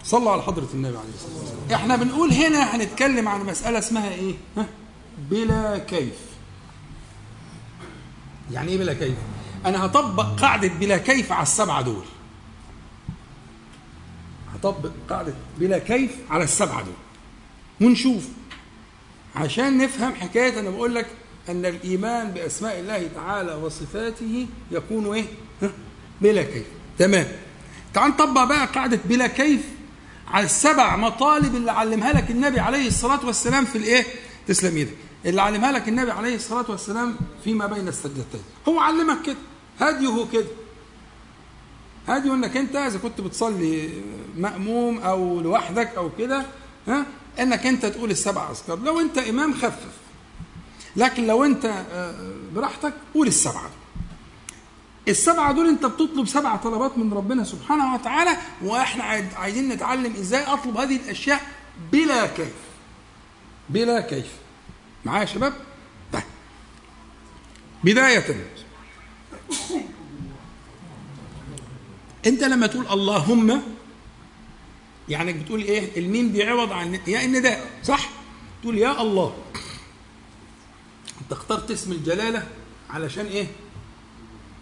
[0.05, 1.73] صلوا على حضرة النبي عليه الصلاة والسلام.
[1.75, 4.67] إحنا بنقول هنا هنتكلم عن مسألة اسمها إيه؟ ها؟
[5.19, 6.15] بلا كيف.
[8.51, 9.17] يعني إيه بلا كيف؟
[9.67, 12.05] أنا هطبق قاعدة بلا كيف على السبعة دول.
[14.65, 16.95] هطبق قاعدة بلا كيف على السبعة دول.
[17.89, 18.25] ونشوف.
[19.37, 21.07] عشان نفهم حكاية أنا بقول لك
[21.49, 25.25] أن الإيمان بأسماء الله تعالى وصفاته يكون إيه؟
[26.21, 26.65] بلا كيف.
[26.99, 27.27] تمام.
[27.95, 29.61] تعال نطبق بقى قاعدة بلا كيف
[30.29, 34.05] على السبع مطالب اللي علمها لك النبي عليه الصلاة والسلام في الإيه؟
[34.47, 34.95] تسلم إيدك.
[35.27, 38.41] اللي علمها لك النبي عليه الصلاة والسلام فيما بين السجدتين.
[38.69, 39.37] هو علمك كده.
[39.81, 40.47] هديه كده.
[42.09, 43.91] هديه انك انت اذا كنت بتصلي
[44.37, 46.47] مأموم أو لوحدك أو كده
[46.89, 47.07] ها
[47.41, 48.79] انك انت تقول السبع اذكار.
[48.79, 49.87] لو انت امام خفف.
[50.97, 52.15] لكن لو انت آه،
[52.55, 53.71] براحتك قول السبعة
[55.09, 60.43] السبعة دول انت بتطلب سبع طلبات من ربنا سبحانه وتعالى وإحنا عايز- عايزين نتعلم إزاي
[60.45, 61.41] اطلب هذه الاشياء
[61.93, 62.53] بلا كيف.
[63.69, 64.27] بلا كيف.
[65.05, 65.53] معايا يا شباب؟
[66.13, 66.23] طيب.
[67.85, 68.25] بداية.
[72.27, 73.63] أنت لما تقول اللهم
[75.09, 78.11] يعني بتقول إيه؟ الميم دي عوض عن يا النداء صح؟
[78.63, 79.37] تقول يا الله.
[81.23, 82.47] أنت اخترت اسم الجلالة
[82.91, 83.47] علشان إيه؟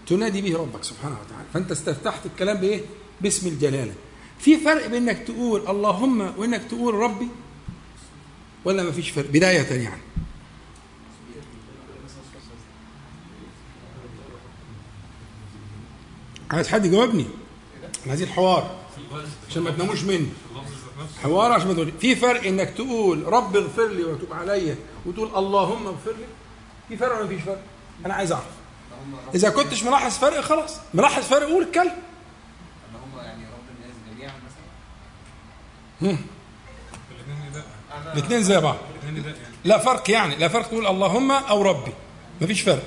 [0.07, 1.45] تنادي به ربك سبحانه وتعالى.
[1.55, 2.81] فأنت استفتحت الكلام بإيه؟
[3.21, 3.95] باسم الجلالة.
[4.39, 7.29] في فرق بين إنك تقول اللهم وإنك تقول ربي؟
[8.65, 10.03] ولا ما فيش فرق؟ بداية يعني.
[16.51, 17.27] عايز حد يجاوبني؟
[18.09, 18.77] إحنا عايزين حوار
[19.51, 20.29] عشان ما تناموش مني.
[21.23, 25.87] حوار عشان ما تقول في فرق إنك تقول رب اغفر لي وتوب عليا وتقول اللهم
[25.87, 26.27] اغفر لي.
[26.89, 27.63] في فرق ولا مفيش فرق؟
[28.07, 28.47] أنا عايز أعرف.
[29.35, 30.77] إذا كنتش ملاحظ فرق خلاص.
[30.95, 34.35] ملاحظ فرق قول الكلمة اللهم يعني رب الناس جميعا
[36.01, 36.19] مثلا
[38.13, 38.77] الاثنين زي بعض.
[39.65, 40.37] لا فرق يعني.
[40.37, 41.93] لا فرق تقول اللهم أو ربي.
[42.41, 42.85] مفيش فرق.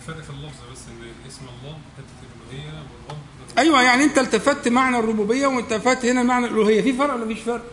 [0.00, 3.18] الفرق في اللفظ بس ان اسم الله حتة الالوهيه والرب
[3.58, 6.82] أيوه يعني أنت التفت معنى الربوبية والتفت هنا معنى الألوهية.
[6.82, 7.64] في فرق ولا مفيش فرق؟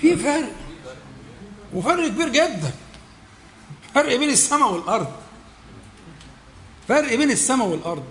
[0.00, 0.50] في فرق.
[1.74, 2.70] وفرق كبير جدا.
[3.94, 5.12] فرق بين السماء والأرض.
[6.88, 8.04] فرق بين السماء والأرض.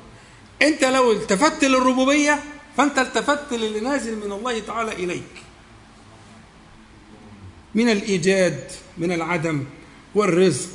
[0.62, 2.39] أنت لو التفت للربوبية
[2.78, 5.43] فأنت التفت للي نازل من الله تعالى إليك.
[7.75, 9.63] من الإيجاد من العدم
[10.15, 10.69] والرزق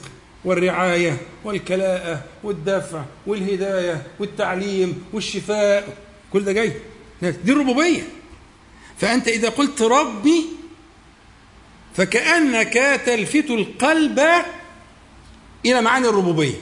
[0.45, 6.04] والرعاية والكلاءة والدفع والهداية والتعليم والشفاء.
[6.35, 6.73] كل ده جاي.
[7.23, 8.03] دي الربوبية.
[8.99, 10.47] فأنت إذا قلت ربي
[11.97, 14.21] فكأنك تلفت القلب
[15.67, 16.61] إلى معاني الربوبية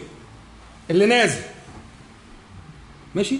[0.90, 1.42] اللي نازل.
[3.14, 3.38] ماشي؟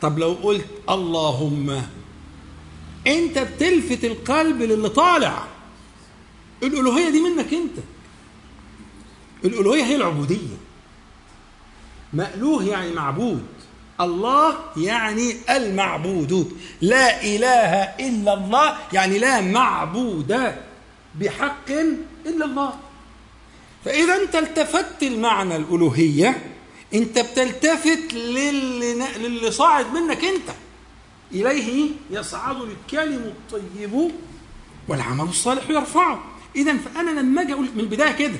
[0.00, 1.82] طب لو قلت اللهم
[3.06, 5.44] أنت بتلفت القلب للي طالع.
[6.62, 7.78] الألوهية دي منك أنت.
[9.44, 10.56] الألوهية هي العبودية.
[12.12, 13.46] مألوه يعني معبود.
[14.00, 16.58] الله يعني المعبود.
[16.80, 17.74] لا إله
[18.08, 20.54] إلا الله يعني لا معبود
[21.14, 21.70] بحق
[22.26, 22.74] إلا الله.
[23.84, 26.42] فإذا انت التفت المعنى الألوهية
[26.94, 30.50] أنت بتلتفت للي, للي صاعد منك أنت.
[31.32, 34.10] إليه يصعد الكلم الطيب
[34.88, 36.24] والعمل الصالح يرفعه.
[36.56, 38.36] إذا فأنا لما أجي أقول من البداية كده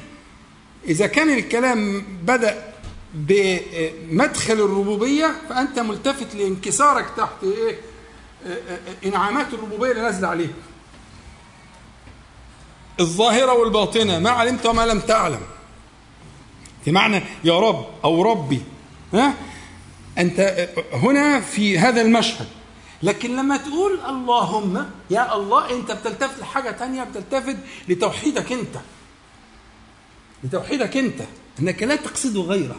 [0.88, 2.73] إذا كان الكلام بدأ
[3.14, 7.78] بمدخل الربوبية فأنت ملتفت لانكسارك تحت إيه؟
[9.04, 10.54] إنعامات الربوبية اللي نازلة عليك.
[13.00, 15.40] الظاهرة والباطنة ما علمت وما لم تعلم.
[16.84, 18.62] في معنى يا رب أو ربي
[19.14, 19.34] ها؟
[20.18, 22.46] أنت هنا في هذا المشهد.
[23.02, 27.56] لكن لما تقول اللهم يا الله أنت بتلتفت لحاجة تانية بتلتفت
[27.88, 28.76] لتوحيدك أنت.
[30.44, 31.20] لتوحيدك أنت.
[31.60, 32.76] إنك لا تقصد غيره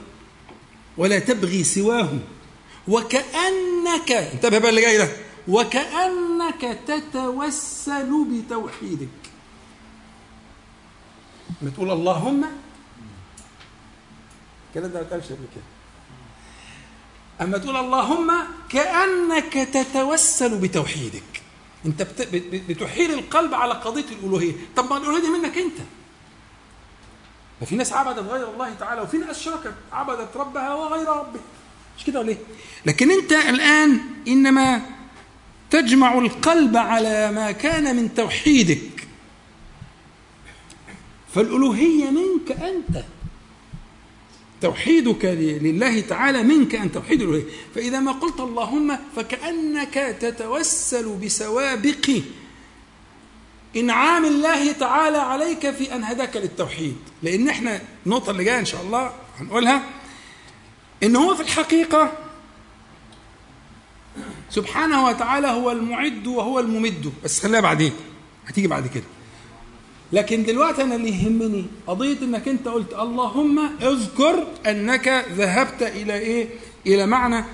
[0.97, 2.09] ولا تبغي سواه
[2.87, 5.09] وكأنك انتبه بقى اللي جاي ده.
[5.47, 9.07] وكأنك تتوسل بتوحيدك.
[11.61, 12.45] لما تقول اللهم.
[14.69, 15.63] الكلام ده ما اتقالش قبل كده.
[17.41, 18.31] أما تقول اللهم
[18.69, 21.41] كأنك تتوسل بتوحيدك.
[21.85, 22.21] انت بت...
[22.69, 24.53] بتحيل القلب على قضية الألوهية.
[24.75, 25.77] طب ما الألوهية دي منك أنت.
[27.61, 31.39] ما في ناس عبدت غير الله تعالى وفي ناس شركت عبدت ربها وغير ربه
[31.97, 32.37] مش كده ولا إيه؟
[32.85, 34.81] لكن أنت الآن إنما
[35.71, 39.07] تجمع القلب على ما كان من توحيدك.
[41.35, 43.03] فالألوهية منك أنت.
[44.61, 45.25] توحيدك
[45.61, 47.43] لله تعالى منك أن توحيد الألوهية.
[47.75, 52.21] فإذا ما قلت اللهم فكأنك تتوسل بسوابق
[53.75, 56.95] إنعام الله تعالى عليك في أن هداك للتوحيد.
[57.23, 59.81] لأن إحنا النقطة اللي جاية إن شاء الله هنقولها
[61.03, 62.11] إن هو في الحقيقة
[64.49, 67.13] سبحانه وتعالى هو المعد وهو الممد.
[67.23, 67.91] بس خليها بعدين
[68.47, 69.03] هتيجي بعد كده.
[70.13, 76.47] لكن دلوقتي أنا اللي يهمني قضية إنك أنت قلت اللهم اذكر أنك ذهبت إلى إيه؟
[76.87, 77.45] إلى معنى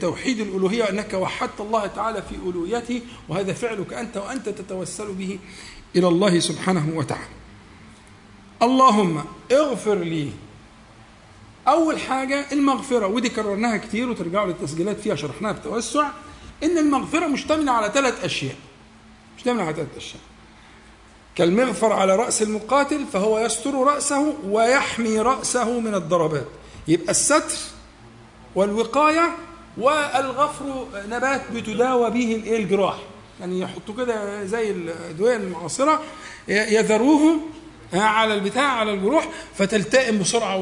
[0.00, 5.38] توحيد الألوهية وانك وحدت الله تعالى في ألوهيته وهذا فعلك أنت وأنت تتوسل به
[5.96, 7.28] إلى الله سبحانه وتعالى.
[8.62, 10.30] اللهم اغفر لي.
[11.68, 16.08] أول حاجة المغفرة ودي كررناها كتير وترجعوا للتسجيلات فيها شرحناها بتوسع
[16.62, 18.56] إن المغفرة مشتملة على ثلاث أشياء.
[19.36, 20.22] مشتملة على ثلاث أشياء.
[21.34, 26.46] كالمغفر على رأس المقاتل فهو يستر رأسه ويحمي رأسه من الضربات
[26.88, 27.56] يبقى الستر
[28.54, 29.36] والوقاية
[29.78, 32.98] والغفر نبات بتداوى به الايه الجراح.
[33.40, 36.02] يعني يحطوا كده زي الأدوية المعاصرة
[36.48, 37.40] يذروه
[37.94, 40.56] آه، على البتاع على الجروح فتلتئم بسرعة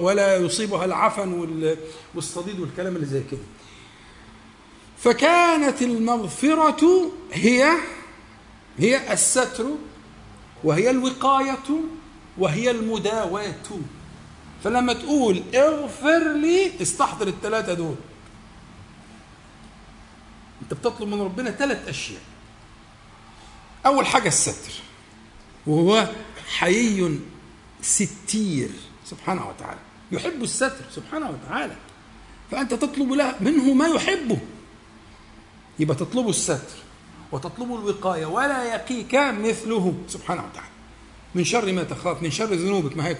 [0.00, 1.76] ولا يصيبها العفن وال-
[2.14, 3.40] والصديد والكلام اللي زي كده.
[4.98, 7.70] فكانت المغفرة هي
[8.78, 9.64] هي الستر
[10.64, 11.58] وهي الوقاية
[12.38, 13.54] وهي المداواة.
[14.64, 17.94] فلما تقول اغفر لي استحضر الثلاثة دول.
[20.62, 22.20] انت بتطلب من ربنا ثلاث أشياء.
[23.86, 24.72] أول حاجة الستر.
[25.66, 26.08] وهو
[26.48, 27.20] حيي
[27.82, 28.70] ستير.
[29.04, 29.80] سبحانه وتعالى.
[30.12, 30.84] يحب الستر.
[30.90, 31.76] سبحانه وتعالى.
[32.50, 34.38] فأنت تطلب له منه ما يحبه.
[35.78, 36.78] يبقى تطلب الستر.
[37.32, 38.26] وتطلب الوقاية.
[38.26, 39.94] ولا يقيك مثله.
[40.08, 40.72] سبحانه وتعالى.
[41.34, 42.96] من شر ما تخاف من شر ذنوبك.
[42.96, 43.16] ما هي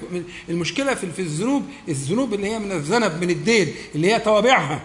[0.48, 4.83] المشكلة في الذنوب الذنوب اللي هي من الذنب من الدين اللي هي توابعها.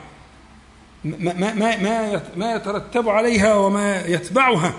[1.04, 4.74] ما ما ما ما يت- ما يترتب عليها وما يتبعها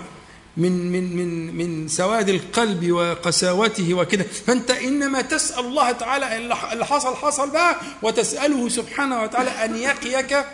[0.57, 4.23] من من من من سواد القلب وقساوته وكده.
[4.23, 10.45] فأنت إنما تسأل الله تعالى اللي حصل حصل بقى وتسأله سبحانه وتعالى أن يقيك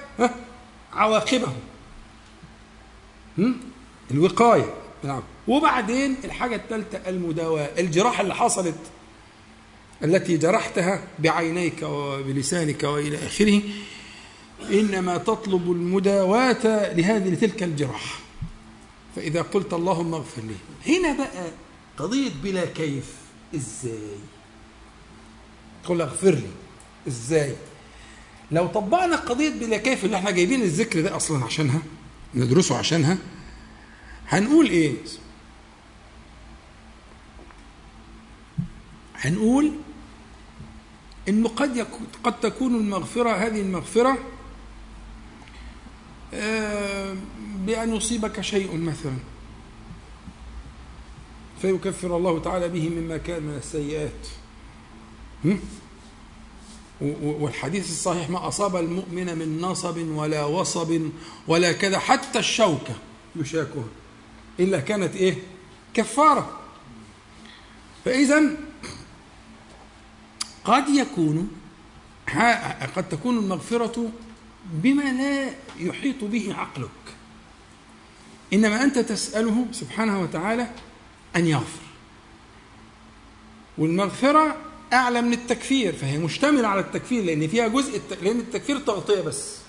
[0.93, 1.47] عواقبه؟
[4.11, 4.73] الوقاية.
[5.05, 5.21] نعم.
[5.47, 8.75] وبعدين الحاجة الثالثه المداواة الجراحة اللي حصلت
[10.03, 13.61] التي جرحتها بعينيك وبلسانك وإلى آخره
[14.71, 18.19] إنما تطلب المداواة لهذه لتلك الجراح
[19.15, 20.93] فإذا قلت اللهم اغفر لي.
[20.93, 21.47] هنا بقى
[21.97, 23.05] قضية بلا كيف.
[23.55, 24.17] إزاي؟
[25.83, 26.47] تقول اغفر لي.
[27.07, 27.55] إزاي؟
[28.51, 31.81] لو طبقنا قضية بلا كيف اللي إحنا جايبين الذكر ده أصلا عشانها
[32.35, 33.17] ندرسه عشانها
[34.27, 34.93] هنقول إيه؟
[39.15, 39.71] هنقول
[41.29, 41.87] إنه قد
[42.23, 44.17] قد تكون المغفرة هذه المغفرة
[46.33, 47.15] آه،
[47.65, 49.15] بأن يصيبك شيء مثلا.
[51.61, 54.27] فيكفر الله تعالى به مما كان من السيئات.
[57.21, 61.01] والحديث الصحيح ما أصاب المؤمن من نصب ولا وصب
[61.47, 62.95] ولا كذا حتى الشوكة
[63.35, 63.85] يشاكها.
[64.59, 65.35] إلا كانت إيه؟
[65.93, 66.59] كفارة.
[68.05, 68.41] فإذا
[70.63, 71.51] قد يكون
[72.95, 74.11] قد تكون المغفرة
[74.65, 76.89] بما لا يحيط به عقلك.
[78.53, 80.69] إنما أنت تسأله سبحانه وتعالى
[81.35, 81.85] أن يغفر.
[83.77, 84.57] والمغفرة
[84.93, 88.01] أعلى من التكفير فهي مشتملة على التكفير لأن فيها جزء.
[88.21, 89.64] لأن التكفير تغطيه بس.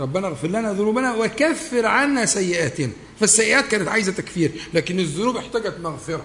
[0.00, 2.90] ربنا اغفر لنا ذنوبنا وكفر عنا سيئاتنا.
[3.20, 6.24] فالسيئات كانت عايزة تكفير لكن الذنوب احتاجت مغفرة.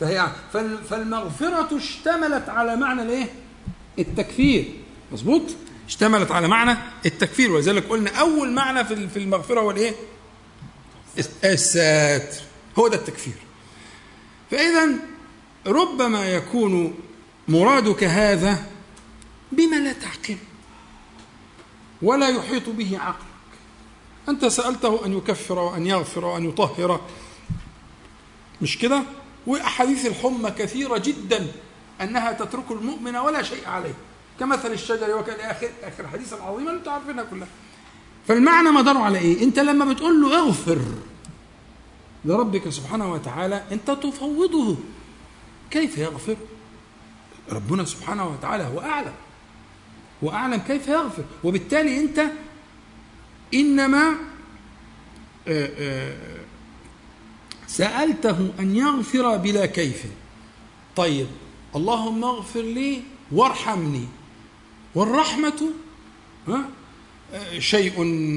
[0.00, 3.26] فهي فال- فالمغفرة اشتملت على معنى الايه؟
[3.98, 4.72] التكفير.
[5.12, 5.42] مظبوط؟
[5.88, 7.52] اشتملت على معنى التكفير.
[7.52, 9.92] ولذلك قلنا أول معنى في المغفرة هو الايه؟
[11.44, 12.42] الساتر
[12.78, 13.32] هو ده التكفير.
[14.50, 14.88] فإذا
[15.66, 16.94] ربما يكون
[17.48, 18.66] مرادك هذا
[19.52, 20.36] بما لا تعقل.
[22.02, 23.26] ولا يحيط به عقلك.
[24.28, 27.00] أنت سألته أن يكفر وأن يغفر وأن يطهر.
[28.62, 29.02] مش كده؟
[29.46, 31.46] وأحاديث الحمى كثيرة جدا
[32.00, 33.94] أنها تترك المؤمن ولا شيء عليه.
[34.40, 37.48] كمثل الشجر وكان اخر آخر الحديث العظيمه اللي أنتم عارفينها كلها.
[38.28, 40.78] فالمعنى مداره على إيه؟ أنت لما بتقول له اغفر
[42.24, 44.76] لربك سبحانه وتعالى أنت تفوضه.
[45.70, 46.36] كيف يغفر؟
[47.52, 49.14] ربنا سبحانه وتعالى هو أعلم.
[50.24, 51.24] هو اعلم كيف يغفر.
[51.44, 52.22] وبالتالي أنت
[53.54, 54.08] إنما
[55.48, 56.16] آه، آه،
[57.66, 60.04] سألته أن يغفر بلا كيف.
[60.96, 61.26] طيب
[61.76, 63.00] اللهم اغفر لي
[63.32, 64.04] وارحمني.
[67.58, 67.92] شيء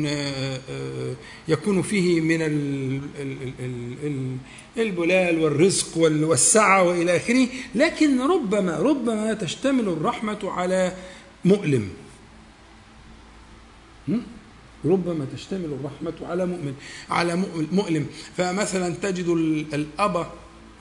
[0.07, 1.13] آه، آه،
[1.47, 4.37] يكون فيه من ال- ال- ال- ال- ال-
[4.77, 7.47] البلال والرزق وال- والسعة وإلى آخره.
[7.75, 10.93] لكن ربما ربما تشتمل الرحمة على
[11.45, 11.89] مؤلم؟
[14.85, 16.73] ربما تشتمل الرحمة على مؤمن
[17.09, 18.07] على مؤ- مؤلم.
[18.37, 20.27] فمثلا تجد ال- الأب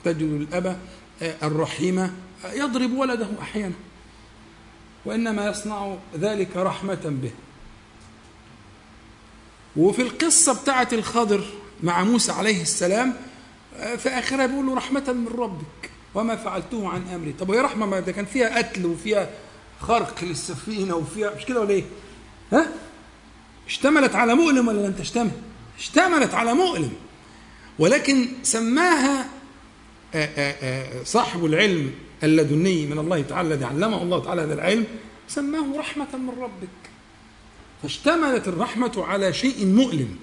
[0.04, 0.78] تجد الأب
[1.22, 2.10] آه، الرحيم آه،
[2.52, 3.74] يضرب ولده أحيانا
[5.04, 7.30] وإنما يصنع ذلك رحمة به.
[9.76, 11.44] وفي القصة بتاعة الخضر
[11.82, 13.14] مع موسى عليه السلام
[13.76, 17.32] آه، في آخرها بيقول له رحمة من ربك وما فعلته عن أمري.
[17.32, 19.30] طب وهي رحمة ما ده كان فيها قتل وفيها
[19.80, 21.84] خرق للسفينة وفيها مش كده ولا إيه؟
[22.52, 22.66] ها؟
[23.66, 25.30] اشتملت على مؤلم ولا لم تشتمل؟
[25.78, 26.92] اشتملت على مؤلم
[27.78, 29.28] ولكن سماها
[30.14, 31.90] آه، آه، آه، صاحب العلم
[32.22, 34.84] اللدني من الله تعالى الذي علمه الله تعالى هذا العلم
[35.28, 36.68] سماه رحمة من ربك
[37.82, 40.16] فاشتملت الرحمة على شيء مؤلم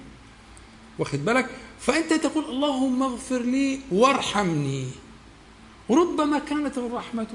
[0.98, 1.46] واخد بالك
[1.80, 4.88] فأنت تقول اللهم اغفر لي وارحمني
[5.90, 7.26] ربما كانت الرحمة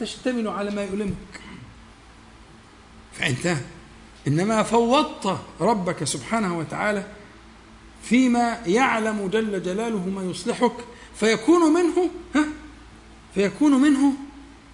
[0.00, 1.40] تشتمل على ما يؤلمك
[3.12, 3.56] فأنت
[4.28, 7.06] إنما فوضت ربك سبحانه وتعالى
[8.02, 10.72] فيما يعلم جل جلاله ما يصلحك
[11.16, 12.44] فيكون منه ها
[13.34, 14.12] فيكون منه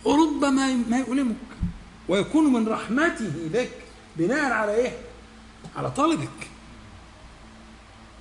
[0.07, 1.37] ربما ما يؤلمك
[2.09, 3.70] ويكون من رحمته بك
[4.16, 4.93] بناء على إيه؟
[5.77, 6.49] على طلبك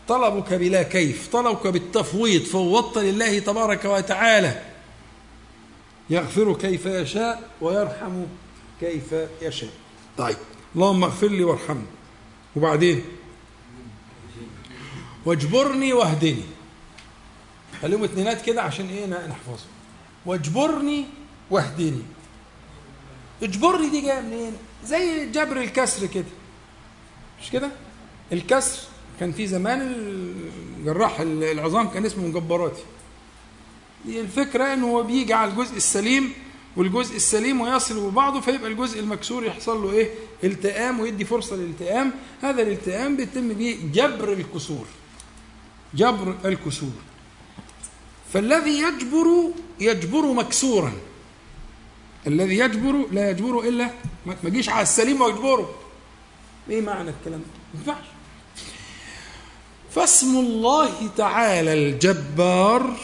[0.07, 4.74] طلبك بلا كيف طلبك بالتفويض فوضت لله تبارك وتعالى
[6.09, 8.23] يغفر كيف يشاء ويرحم
[8.79, 9.69] كيف يشاء.
[10.17, 10.37] طيب.
[10.75, 11.85] اللهم اغفر لي وارحمني.
[12.55, 13.03] وبعدين؟
[15.25, 16.43] واجبرني واهدني.
[17.81, 19.69] خليهم اتنينات كده عشان إيه نحفظهم.
[20.25, 21.05] واجبرني
[21.51, 22.01] واهدني.
[23.43, 24.53] اجبرني دي جاية منين؟
[24.85, 26.25] زي جبر الكسر كده.
[27.41, 27.69] مش كده؟
[28.31, 28.79] الكسر
[29.19, 29.81] كان في زمان
[30.79, 32.83] الجراح العظام كان اسمه مجبراتي.
[34.07, 36.33] الفكرة انه هو بيجي على الجزء السليم
[36.75, 40.09] والجزء السليم ويصل ببعضه فيبقى الجزء المكسور يحصل له إيه؟
[40.43, 42.11] التئام ويدي فرصة للالتئام.
[42.41, 44.85] هذا الالتئام بيتم به جبر الكسور.
[45.93, 46.91] جبر الكسور.
[48.33, 50.93] فالذي يجبر يجبر مكسورا.
[52.27, 53.91] الذي يجبر لا يجبر إلا
[54.25, 55.75] ما جيش على السليم ويجبره.
[56.69, 58.05] إيه معنى الكلام ده؟ ما ينفعش.
[59.91, 62.97] فاسم الله تعالى الجبار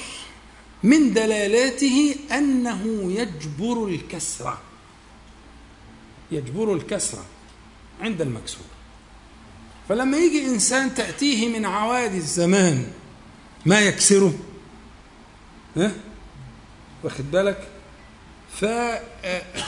[0.83, 4.61] من دلالاته أنه يجبر الكسره
[6.31, 7.25] يجبر الكسره
[8.01, 8.65] عند المكسور.
[9.89, 12.87] فلما يجي إنسان تأتيه من عوادي الزمان
[13.65, 14.33] ما يكسره؟
[15.77, 15.91] ها؟
[17.03, 17.67] واخد بالك؟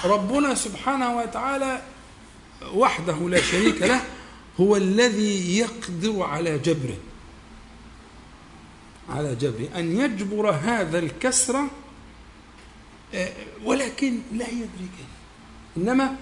[0.01, 1.82] فربنا سبحانه وتعالى
[2.74, 4.01] وحده لا شريك له
[4.59, 6.97] هو الذي يقدر على جبره.
[9.10, 11.56] على جبره أن يجبر هذا الكسر
[13.66, 15.14] ولكن لا يدري كيف.
[15.78, 16.16] إنما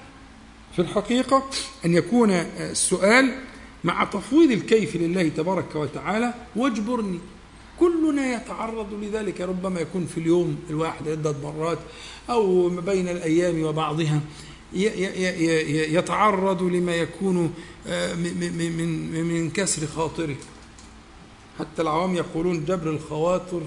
[0.75, 1.49] في الحقيقة
[1.85, 3.39] أن يكون السؤال
[3.83, 7.19] مع تفويض الكيف لله تبارك وتعالى واجبرني.
[7.79, 11.79] كلنا يتعرض لذلك ربما يكون في اليوم الواحد عدة مرات
[12.29, 14.21] أو بين الأيام وبعضها
[15.93, 17.53] يتعرض لما يكون
[17.85, 20.35] من من كسر خاطره.
[21.61, 23.61] حتى العوام يقولون جبر الخواطر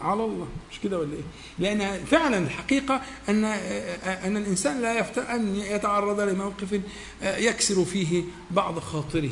[0.00, 0.46] على الله.
[0.72, 1.22] مش كده ولا إيه؟
[1.58, 3.44] لأن فعلا الحقيقة أن
[4.24, 6.80] أن الإنسان لا يفت أن يتعرض لموقف
[7.22, 9.30] يكسر فيه بعض خاطره.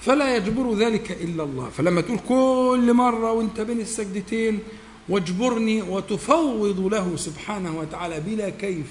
[0.00, 1.68] فلا يجبر ذلك إلا الله.
[1.68, 4.58] فلما تقول كل مرة وأنت بين السجدتين
[5.08, 8.86] واجبرني وتفوض له سبحانه وتعالى بلا كيف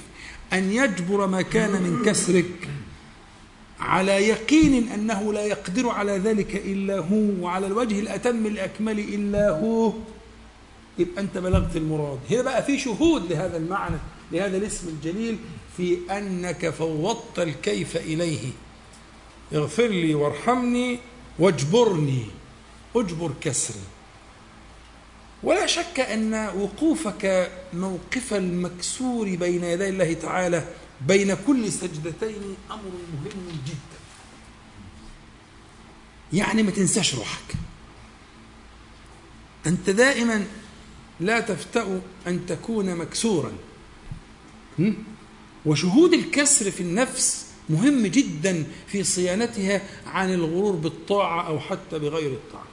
[0.54, 2.70] أن يجبر ما كان من كسرك.
[3.80, 9.94] على يقين أنه لا يقدر على ذلك إلا هو وعلى الوجه الأتم الأكمل إلا هو.
[11.00, 12.20] يبقى أنت بلغت المراد.
[12.32, 13.98] هنا بقى في شهود لهذا المعنى
[14.32, 15.38] لهذا الاسم الجليل
[15.78, 18.50] في أنك فوضت الكيف إليه.
[19.54, 21.00] اغفر لي وارحمني
[21.40, 22.26] واجبرني.
[22.96, 23.80] اجبر كسري.
[25.44, 30.64] ولا شك أن وقوفك موقف المكسور بين يدي الله تعالى
[31.02, 34.00] بين كل سجدتين أمر مهم جدا.
[36.34, 37.56] يعني ما تنساش روحك.
[39.68, 40.46] أنت دائما
[41.20, 43.52] لا تفتأ أن تكون مكسورا.
[45.66, 52.68] وشهود الكسر في النفس مهم جدا في صيانتها عن الغرور بالطاعة أو حتى بغير الطاعة.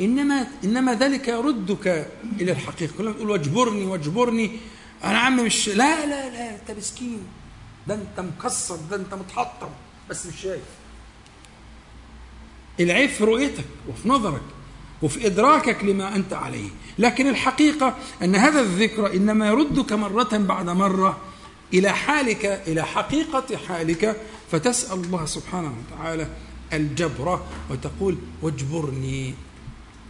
[0.00, 2.92] انما إنما ذلك يردك إلى الحقيقة.
[2.98, 4.58] كلما تقول واجبرني واجبرني.
[5.04, 7.22] أنا عم مش لا لا لا أنت مسكين.
[7.86, 9.68] ده أنت مكسر ده أنت متحطم
[10.10, 10.62] بس مش شايف.
[12.80, 14.42] العيب في رؤيتك وفي نظرك
[15.02, 16.68] وفي إدراكك لما أنت عليه.
[16.98, 21.18] لكن الحقيقة أن هذا الذكر إنما يردك مرة بعد مرة
[21.74, 24.16] إلى حالك إلى حقيقة حالك
[24.50, 26.26] فتسأل الله سبحانه وتعالى
[26.72, 27.40] الجبر
[27.70, 29.34] وتقول واجبرني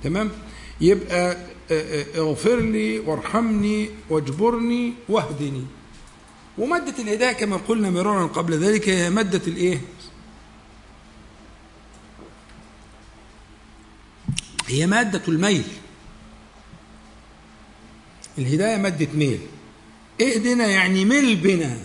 [0.04, 0.30] تمام؟
[0.80, 1.36] يبقى
[1.70, 5.64] اغفر لي وارحمني واجبرني واهدني
[6.58, 9.80] ومادة الهداية كما قلنا مرارا قبل ذلك هي مادة الإيه؟
[14.66, 15.64] هي مادة الميل
[18.38, 19.40] الهداية مادة ميل
[20.22, 21.78] اهدنا يعني مل بنا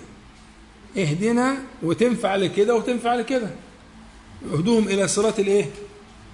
[0.98, 3.50] اهدنا وتنفع لكده وتنفع لكده
[4.54, 5.70] اهدوهم إلى صراط الإيه؟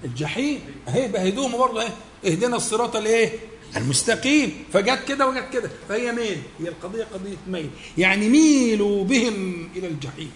[0.05, 1.93] الجحيم أهي بهدوهم برضه إيه؟
[2.25, 3.31] اهدنا الصراط الايه؟
[3.77, 4.63] المستقيم.
[4.73, 5.69] فجت كده وجت كده.
[5.89, 7.69] فهي ميل هي القضية قضية ميل.
[7.97, 10.31] يعني ميلوا بهم إلى الجحيم.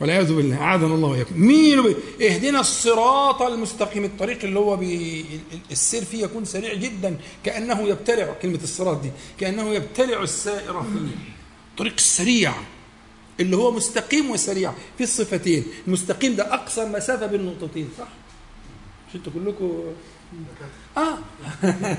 [0.00, 0.56] والعياذ بالله.
[0.56, 1.40] أعاذنا الله وإياكم.
[1.40, 1.96] مين بي...
[2.26, 4.04] اهدنا الصراط المستقيم.
[4.04, 5.24] الطريق اللي هو بي...
[5.70, 7.18] السير فيه يكون سريع جدا.
[7.44, 8.34] كأنه يبتلع.
[8.42, 9.10] كلمة الصراط دي.
[9.40, 11.16] كأنه يبتلع السائر فيه.
[11.70, 12.54] الطريق السريع
[13.40, 14.72] اللي هو مستقيم وسريع.
[14.98, 15.64] في الصفتين.
[15.86, 18.08] المستقيم ده اقصر مسافة بين نقطتين صح؟
[19.08, 19.82] مش أنتوا كلكم؟
[20.96, 21.18] آه.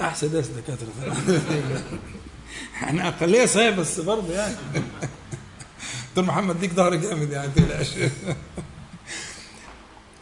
[0.00, 0.88] احسن ناس دكاترة؟
[2.74, 4.56] إحنا أقلية صحيح بس برضه يعني.
[6.08, 7.88] دكتور محمد ديك ظهر جامد يعني تقلقش.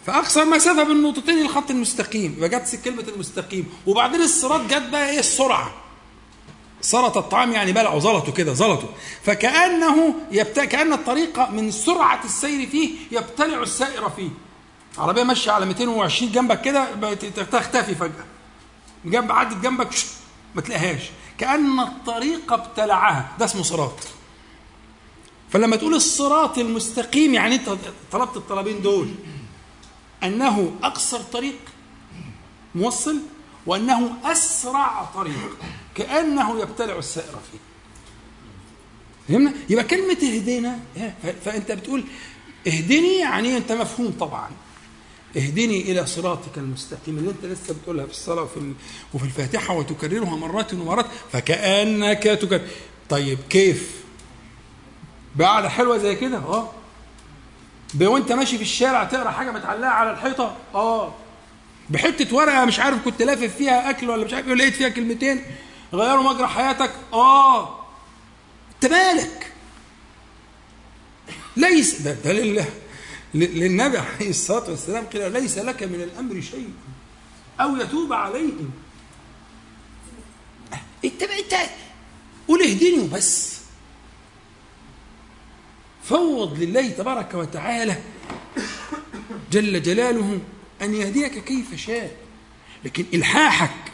[0.06, 2.34] فاقصر مسافه بين النقطتين الخط المستقيم.
[2.36, 3.66] يبقى جت كلمة المستقيم.
[3.86, 5.72] وبعدين الصراط جت بقى إيه؟ السرعة.
[6.80, 8.88] سرط الطعام يعني بلعوا زلطوا كده زلطوا
[9.22, 10.60] فكأنه يبت...
[10.60, 14.28] كأن الطريق من سرعة السير فيه يبتلع السائر فيه.
[14.98, 18.24] عربية ماشية على 220 جنبك كده تختفي فجأة.
[19.04, 19.88] جنب عدت جنبك
[20.54, 21.02] ما تلاقيهاش.
[21.38, 23.32] كأن الطريق ابتلعها.
[23.38, 23.94] ده اسمه صراط.
[25.50, 27.70] فلما تقول الصراط المستقيم يعني انت
[28.12, 29.08] طلبت الطلبين دول.
[30.22, 31.58] أنه أقصر طريق
[32.74, 33.18] موصل
[33.66, 35.56] وأنه أسرع طريق.
[35.94, 37.58] كأنه يبتلع السائر فيه.
[39.28, 40.78] فهمنا؟ يبقى كلمة اهدنا
[41.44, 42.04] فأنت بتقول
[42.66, 44.50] اهدني يعني أنت مفهوم طبعا.
[45.36, 48.72] اهدني إلى صراطك المستقيم اللي أنت لسه بتقولها في الصلاة وفي
[49.14, 52.60] وفي الفاتحة وتكررها مرات ومرات فكأنك تكرر.
[53.08, 54.02] طيب كيف؟
[55.36, 56.70] بقعده حلوة زي كده آه.
[58.00, 61.14] وأنت ماشي في الشارع تقرأ حاجة متعلقة على الحيطة آه.
[61.90, 65.42] بحتة ورقة مش عارف كنت لافف فيها أكل ولا مش عارف إيه لقيت فيها كلمتين
[65.92, 67.78] غيروا مجرى حياتك آه.
[68.74, 69.52] أنت مالك؟
[71.56, 72.66] ليس ده, ده لله
[73.34, 76.72] للنبي عليه الصلاة والسلام قيل ليس لك من الأمر شيء
[77.60, 78.70] أو يتوب عليهم.
[81.04, 81.54] انت انت
[82.48, 83.58] قول اهدني وبس.
[86.04, 87.96] فوض لله تبارك وتعالى
[89.52, 90.40] جل جلاله
[90.82, 92.16] أن يهديك كيف شاء.
[92.84, 93.92] لكن إلحاحك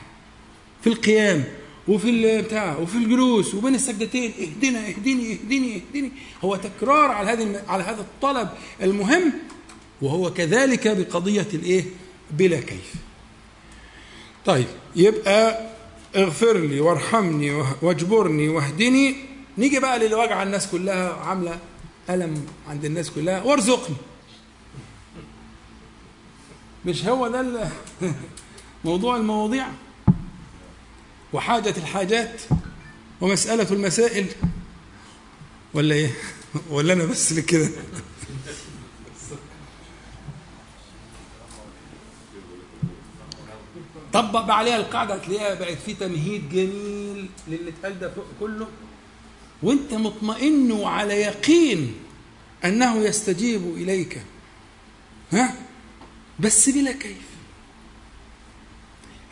[0.82, 1.44] في القيام
[1.88, 6.12] وفي البتاع وفي الجلوس وبين السجدتين اهدنا اهدني اهدني اهدني
[6.44, 8.48] هو تكرار على هذا على هذا الطلب
[8.82, 9.32] المهم
[10.02, 11.84] وهو كذلك بقضية الإيه؟
[12.30, 12.94] بلا كيف.
[14.46, 14.66] طيب
[14.96, 15.66] يبقى
[16.16, 19.16] اغفر لي وارحمني واجبرني واهدني
[19.58, 21.58] نيجي بقى للي الناس كلها عاملة
[22.10, 23.96] ألم عند الناس كلها وارزقني.
[26.86, 27.68] مش هو ده
[28.84, 29.68] موضوع المواضيع؟
[31.32, 32.40] وحاجة الحاجات
[33.20, 34.26] ومسألة المسائل.
[35.74, 36.10] ولا إيه؟
[36.70, 37.68] ولا أنا بس كده؟
[44.12, 48.68] طبق بقى عليها القاعدة هتلاقيها بقت في تمهيد جميل للي اتقال ده كله.
[49.62, 51.94] وأنت مطمئن وعلى يقين
[52.64, 54.22] أنه يستجيب إليك.
[55.32, 55.54] ها؟
[56.40, 57.16] بس بلا كيف.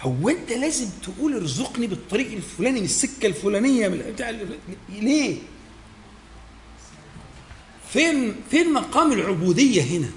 [0.01, 4.33] هو أنت لازم تقول ارزقني بالطريق الفلاني من السكة الفلانية من بتاع
[4.89, 5.37] ليه؟
[7.93, 10.09] فين فين مقام العبودية هنا؟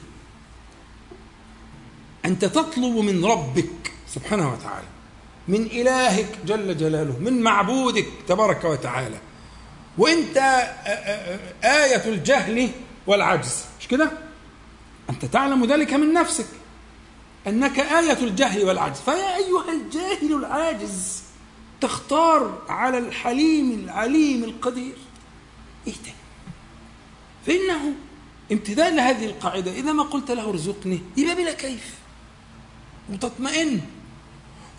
[2.25, 4.87] أنت تطلب من ربك سبحانه وتعالى
[5.47, 9.17] من إلهك جل جلاله من معبودك تبارك وتعالى
[9.97, 10.37] وأنت
[11.63, 12.69] آية الجهل
[13.07, 14.11] والعجز مش كده؟
[15.09, 16.45] أنت تعلم ذلك من نفسك
[17.49, 18.99] أنك آية الجهل والعجز.
[18.99, 21.21] فيا أيها الجاهل العاجز
[21.81, 24.97] تختار على الحليم العليم القدير.
[25.85, 26.13] ده؟
[27.47, 27.93] فإنه
[28.51, 29.71] امتثال لهذه القاعدة.
[29.71, 31.93] إذا ما قلت له ارزقني يبقى بلا كيف.
[33.13, 33.81] وتطمئن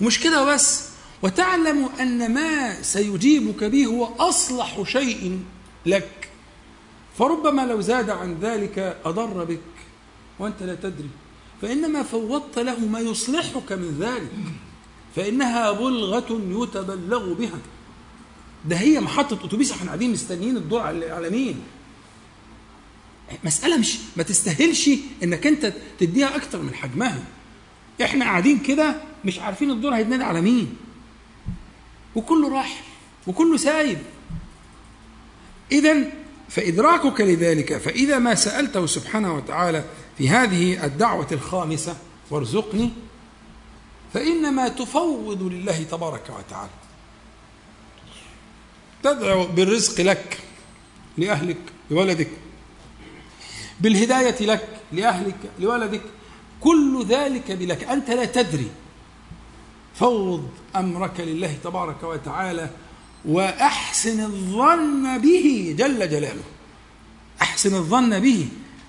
[0.01, 0.89] ومش كده بس
[1.23, 5.41] وتعلم أن ما سيجيبك به هو أصلح شيء
[5.87, 6.29] لك.
[7.19, 9.61] فربما لو زاد عن ذلك أضر بك
[10.39, 11.11] وأنت لا تدري.
[11.63, 14.31] فإنما فوضت له ما يصلحك من ذلك
[15.17, 17.59] فإنها بلغة يتبلغ بها
[18.65, 21.61] ده هي محطة أتوبيس إحنا قاعدين مستنيين الدور على مين؟
[23.45, 24.91] مسألة مش ما تستاهلش
[25.23, 27.23] إنك أنت تديها أكتر من حجمها.
[28.03, 30.77] إحنا قاعدين كده مش عارفين الدور هيتنادى على مين.
[32.15, 32.83] وكله راح
[33.27, 33.99] وكله سايب.
[35.73, 35.97] إذا
[36.49, 39.85] فإدراكك لذلك فإذا ما سألته سبحانه وتعالى
[40.21, 41.97] في هذه الدعوة الخامسة
[42.31, 42.91] وارزقني
[44.15, 46.71] فإنما تفوض لله تبارك وتعالى.
[49.03, 50.39] تدعو بالرزق لك
[51.19, 51.59] لأهلك
[51.91, 52.31] لولدك.
[53.81, 56.03] بالهداية لك لأهلك لولدك.
[56.61, 57.85] كل ذلك بلك.
[57.85, 58.71] أنت لا تدري.
[59.95, 62.71] فوض أمرك لله تبارك وتعالى
[63.25, 66.45] وأحسن الظن به جل جلاله.
[67.43, 68.49] أحسن الظن به.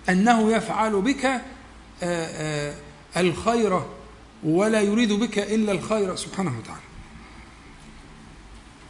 [0.10, 1.42] أنه يفعل بك آه،
[2.04, 2.76] آه،
[3.18, 3.82] الخير
[4.44, 6.82] ولا يريد بك إلا الخير سبحانه وتعالى.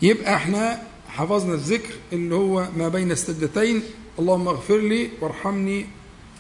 [0.01, 3.83] يبقى إحنا حفظنا الذكر اللي هو ما بين السجدتين.
[4.19, 5.85] اللهم اغفر لي وارحمني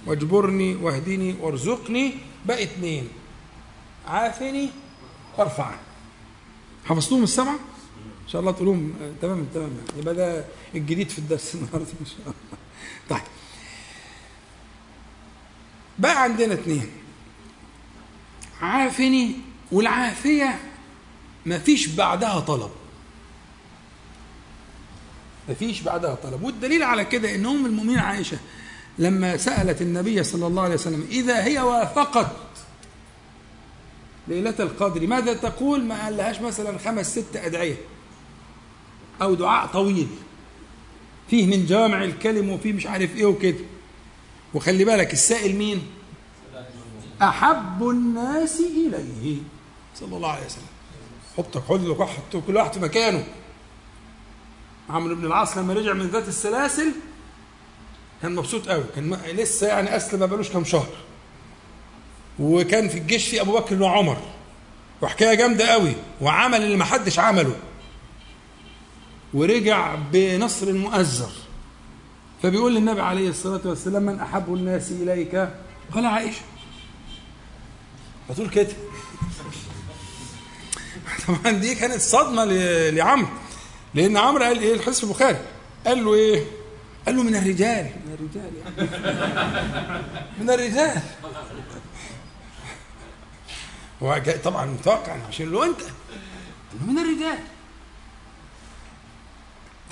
[0.05, 2.13] واجبرني واهدني وارزقني.
[2.45, 3.07] بقى اتنين.
[4.07, 4.69] عافني
[5.37, 5.77] وارفعني.
[6.85, 7.55] حفظتوهم السبعة؟
[8.23, 9.71] إن شاء الله تقولوهم آه، تمام تمام.
[9.97, 10.45] يبقى ده
[10.75, 12.33] الجديد في الدرس النهارده إن شاء الله.
[13.09, 13.40] طيب.
[16.01, 16.87] بقى عندنا اتنين.
[18.61, 19.35] عافني
[19.71, 20.59] والعافية
[21.45, 22.71] ما فيش بعدها طلب.
[25.49, 26.43] ما فيش بعدها طلب.
[26.43, 28.37] والدليل على كده إن أم المؤمنين عائشة
[28.99, 32.31] لما سألت النبي صلى الله عليه وسلم إذا هي وافقت
[34.27, 37.75] ليلة القدر ماذا تقول؟ ما قال لهاش مثلا خمس ست أدعية
[39.21, 40.07] أو دعاء طويل.
[41.29, 43.57] فيه من جوامع الكلم وفيه مش عارف إيه وكده.
[44.53, 45.87] وخلي بالك السائل مين؟
[47.21, 49.37] أحب الناس إليه.
[49.95, 50.63] صلى الله عليه وسلم.
[51.37, 53.23] حطك حط كل واحد في مكانه.
[54.89, 56.91] عمرو بن العاص لما رجع من ذات السلاسل
[58.21, 58.83] كان مبسوط قوي.
[58.95, 60.89] كان لسه يعني أسلم ما بقالوش كام شهر.
[62.39, 64.17] وكان في الجيش في أبو بكر وعمر.
[65.01, 65.93] وحكاية جامدة قوي.
[66.21, 67.55] وعمل اللي ما حدش عمله.
[69.33, 71.31] ورجع بنصر مؤزر
[72.43, 75.35] فبيقول للنبي عليه الصلاة والسلام من أحب الناس إليك؟
[75.93, 76.41] قال عائشة.
[78.29, 78.67] فتقول كده؟
[81.27, 83.27] طبعا دي كانت صدمة ل- لعمرو.
[83.93, 85.37] لأن عمرو قال الحديث في البخاري.
[85.87, 86.45] قال له إيه؟
[87.05, 87.83] قال له من الرجال.
[88.05, 88.89] من الرجال يعني.
[90.39, 91.01] من الرجال.
[94.03, 95.75] هو طبعا متوقع عشان له إنه
[96.87, 97.39] من الرجال.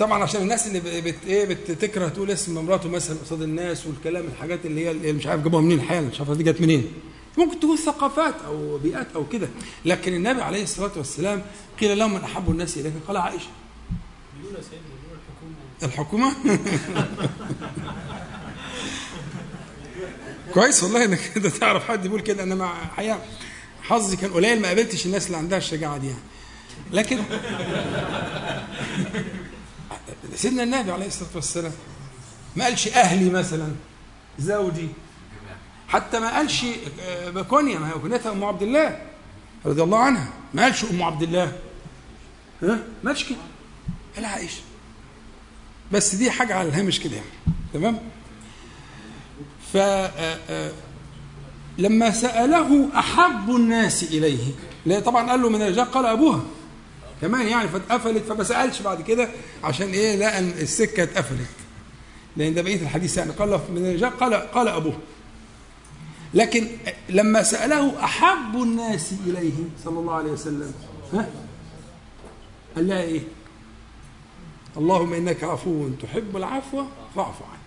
[0.00, 4.66] طبعا عشان الناس اللي بت إيه بتكره تقول اسم مراته مثلا قصاد الناس والكلام الحاجات
[4.66, 6.92] اللي هي اللي مش عارف جابوها منين الحقيقة مش عارف دي جت منين.
[7.38, 9.48] ممكن تكون ثقافات أو بيئات أو كده.
[9.84, 11.42] لكن النبي عليه الصلاة والسلام
[11.80, 13.48] قيل له من أحب الناس إليك؟ قال عائشة.
[15.82, 16.32] الحكومة؟
[20.54, 22.42] كويس والله إنك كده تعرف حد يقول كده.
[22.42, 23.22] أنا مع حقيقة
[23.82, 26.20] حظي كان قليل ما قابلتش الناس اللي عندها الشجاعة دي يعني.
[26.92, 27.18] لكن
[30.34, 31.72] سيدنا النبي عليه الصلاة والسلام
[32.56, 33.68] ما قالش أهلي مثلا
[34.38, 34.88] زوجي.
[35.88, 36.64] حتى ما قالش
[37.00, 39.02] آه، بكونيا ما هي كنيتها أم عبد الله
[39.66, 40.28] رضي الله عنها.
[40.54, 41.58] ما قالش أم عبد الله.
[42.62, 43.38] ها؟ ما قالش كده.
[44.16, 44.62] قال عائشة.
[45.92, 47.28] بس دي حاجة على الهامش كده يعني.
[47.72, 47.98] تمام؟
[49.72, 50.72] ف آه، آه،
[51.78, 54.52] لما سأله أحب الناس إليه
[54.86, 56.40] لا طبعا قال له من قال أبوها.
[57.20, 59.28] كمان يعني فاتقفلت فما سألش بعد كده
[59.64, 61.48] عشان إيه؟ لقى إن السكة اتقفلت.
[62.36, 64.98] لأن ده بقية الحديث يعني قال من الرجال قال قال أبوها
[66.34, 66.66] لكن
[67.08, 69.52] لما سأله أحب الناس إليه
[69.84, 70.72] صلى الله عليه وسلم
[71.12, 71.28] ها؟
[72.76, 73.20] قال لها إيه؟
[74.76, 76.84] اللهم إنك عفو تحب العفو
[77.16, 77.60] فاعف عنه.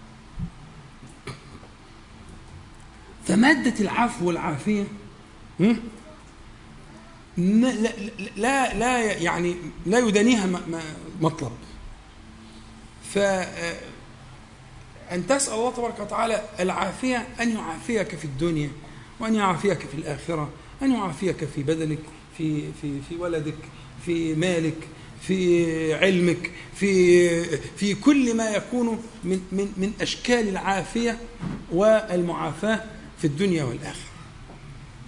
[3.27, 4.83] فمادة العفو والعافية؟
[7.37, 7.71] لا,
[8.37, 9.55] لا, لا, يعني
[9.85, 10.47] لا يدانيها
[11.21, 11.51] مطلب.
[13.13, 13.17] ف
[15.11, 18.69] أن تسأل الله تبارك وتعالى العافية أن يعافيك في الدنيا
[19.19, 20.49] وأن يعافيك في الآخرة
[20.81, 21.99] أن يعافيك في بدنك
[22.37, 23.55] في في في ولدك
[24.05, 24.75] في مالك
[25.21, 31.17] في علمك في في كل ما يكون من من من أشكال العافية
[31.71, 32.83] والمعافاة
[33.17, 34.09] في الدنيا والآخرة.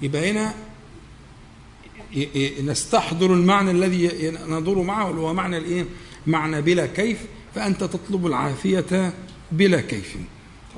[0.01, 0.53] يبقى هنا
[2.63, 5.85] نستحضر المعنى الذي ندور معه اللي هو معنى الإيه؟
[6.27, 7.19] معنى بلا كيف
[7.55, 9.13] فأنت تطلب العافية
[9.51, 10.17] بلا كيف.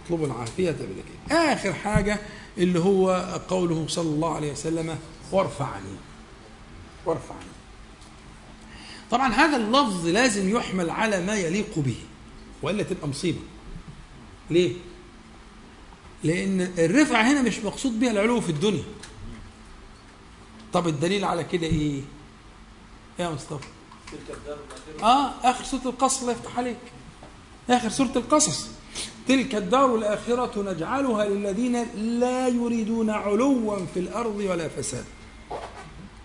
[0.06, 1.38] تطلب العافية بلا كيف.
[1.38, 2.20] آخر حاجة
[2.58, 3.12] اللي هو
[3.48, 4.96] قوله صلى الله عليه وسلم
[5.32, 5.96] وارفعني.
[7.06, 7.40] وارفعني.
[9.12, 11.96] طبعا هذا اللفظ لازم يحمل على ما يليق به
[12.62, 13.40] وإلا تبقى مصيبة.
[14.50, 14.74] ليه؟
[16.24, 18.84] لأن الرفعة هنا مش مقصود بها العلو في الدنيا.
[20.74, 22.02] طب الدليل على كده إيه؟
[23.20, 23.68] يا مصطفى.
[25.04, 26.78] آه آخر سورة القصص الله يفتح عليك.
[27.70, 28.68] آخر سورة القصص.
[29.28, 31.84] تلك الدار الآخرة نجعلها للذين
[32.20, 35.06] لا يريدون علوا في الأرض ولا فساد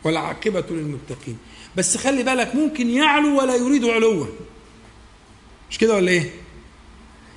[0.05, 1.39] والعاقبة للمتقين.
[1.77, 4.27] بس خلي بالك ممكن يعلو ولا يريد علوا.
[5.71, 6.31] مش كده ولا إيه؟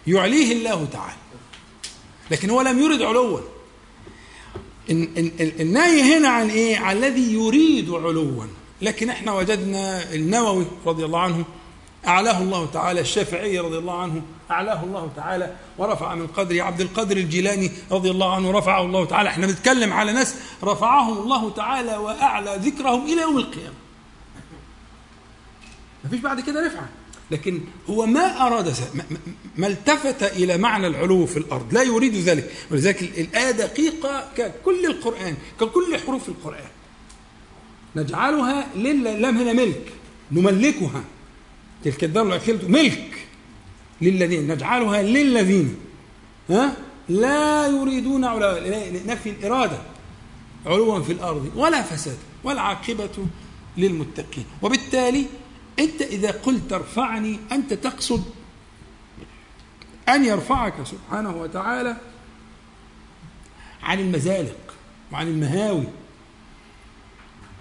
[0.08, 1.18] يعليه الله تعالى.
[2.32, 3.40] لكن هو لم يرد علوا.
[4.90, 8.44] النهي هنا عن إيه؟ عن الذي يريد علوا،
[8.82, 11.46] لكن إحنا وجدنا النووي رضي الله عنه
[12.08, 14.22] أعلاه الله تعالى الشافعي رضي الله عنه
[14.52, 19.30] أعلاه الله تعالى ورفع من قدر عبد القادر الجيلاني رضي الله عنه رفعه الله تعالى.
[19.30, 23.76] إحنا بنتكلم على ناس رفعهم الله تعالى وأعلى ذكرهم إلى يوم القيامة.
[26.04, 26.90] ما فيش بعد كده رفعة.
[27.32, 27.60] لكن
[27.90, 28.74] هو ما أراد
[29.58, 32.52] ما التفت إلى معنى العلو في الأرض لا يريد ذلك.
[32.72, 36.70] ولذلك الآية دقيقة ككل القرآن ككل حروف القرآن.
[37.96, 39.94] نجعلها لله لم هنا ملك
[40.32, 41.04] نملكها.
[41.84, 43.28] تلك الدار الأخيرة ملك
[44.02, 45.76] للذين نجعلها للذين.
[46.50, 46.76] ها؟
[47.10, 48.60] لا يريدون علوا
[49.06, 49.78] نفي الإرادة.
[50.66, 53.28] علوا في الأرض ولا فساد والعاقبة
[53.78, 54.46] للمتقين.
[54.62, 55.26] وبالتالي
[55.80, 58.24] أنت إذا قلت ارفعني أنت تقصد
[60.10, 61.98] أن يرفعك سبحانه وتعالى
[63.84, 64.76] عن المزالق
[65.12, 65.88] وعن المهاوي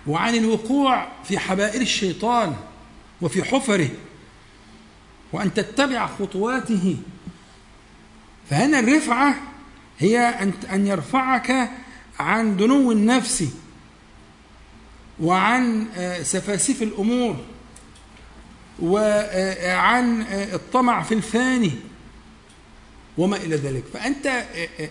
[0.06, 2.56] وعن الوقوع في حبائل الشيطان
[3.22, 3.90] وفي حفره
[5.32, 6.96] وأن تتبع خطواته.
[8.50, 9.34] فهنا الرفعة
[9.98, 10.18] هي
[10.72, 11.70] أن يرفعك
[12.18, 13.48] عن دنو النفس
[15.20, 17.36] وعن آه، سفاسف الأمور.
[18.82, 21.72] وعن الطمع في الفاني
[23.18, 23.84] وما إلى ذلك.
[23.92, 24.44] فأنت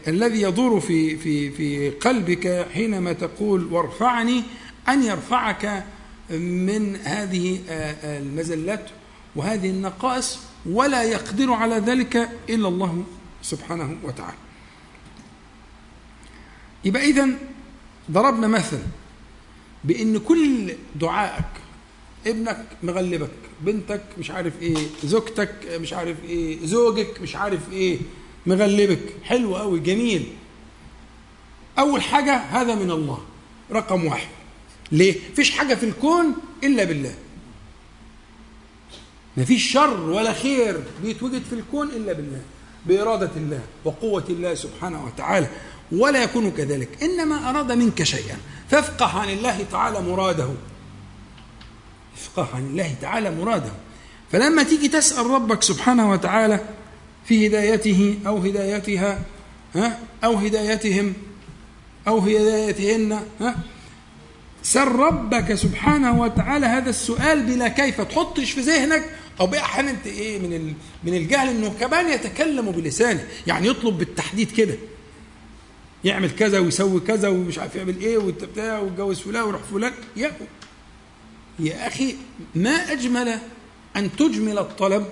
[0.08, 4.44] الذي يدور في في في قلبك حينما تقول وارفعني
[4.90, 5.84] أن يرفعك
[6.30, 7.60] من هذه
[8.04, 8.90] المزلات
[9.36, 13.04] وهذه النقائص ولا يقدر على ذلك إلا الله
[13.42, 14.38] سبحانه وتعالى.
[16.86, 17.30] يبقى إذا
[18.12, 18.80] ضربنا مثل
[19.84, 21.46] بأن كل دعائك
[22.28, 23.30] ابنك مغلبك
[23.62, 28.00] بنتك مش عارف إيه زوجتك مش عارف إيه زوجك مش عارف إيه
[28.46, 29.00] مغلبك.
[29.24, 30.28] حلو قوي جميل.
[31.80, 33.20] أول حاجة هذا من الله
[33.72, 34.28] رقم واحد.
[34.92, 37.16] ليه؟ فيش حاجة في الكون إلا بالله.
[39.38, 42.42] مفيش شر ولا خير بيتوجد في الكون إلا بالله
[42.86, 45.48] بإرادة الله وقوة الله سبحانه وتعالى
[45.92, 47.04] ولا يكون كذلك.
[47.04, 48.38] إنما أراد منك شيئا
[48.70, 50.50] فافقه عن الله تعالى مراده.
[52.24, 53.72] افقه عن الله تعالى مراده.
[54.32, 56.60] فلما تيجي تسأل ربك سبحانه وتعالى
[57.26, 59.22] في هدايته أو هدايتها
[59.76, 61.14] ها أو هدايتهم
[62.08, 63.56] أو هدايتهن ها
[64.64, 68.02] سل ربك سبحانه وتعالى هذا السؤال بلا كيف.
[68.02, 69.04] تحطش في ذهنك
[69.40, 73.28] بقى أحيانا أنت إيه من من الجهل إنه كمان يتكلم بلسانه.
[73.48, 74.76] يعني يطلب بالتحديد كده.
[76.04, 79.92] يعمل كذا ويسوي كذا ومش عارف يعمل إيه وبتاع ويتجوز فلان ويروح فلان.
[81.60, 82.16] يا أخي
[82.56, 83.40] ما أجمل
[83.96, 85.08] أن تجمل الطلب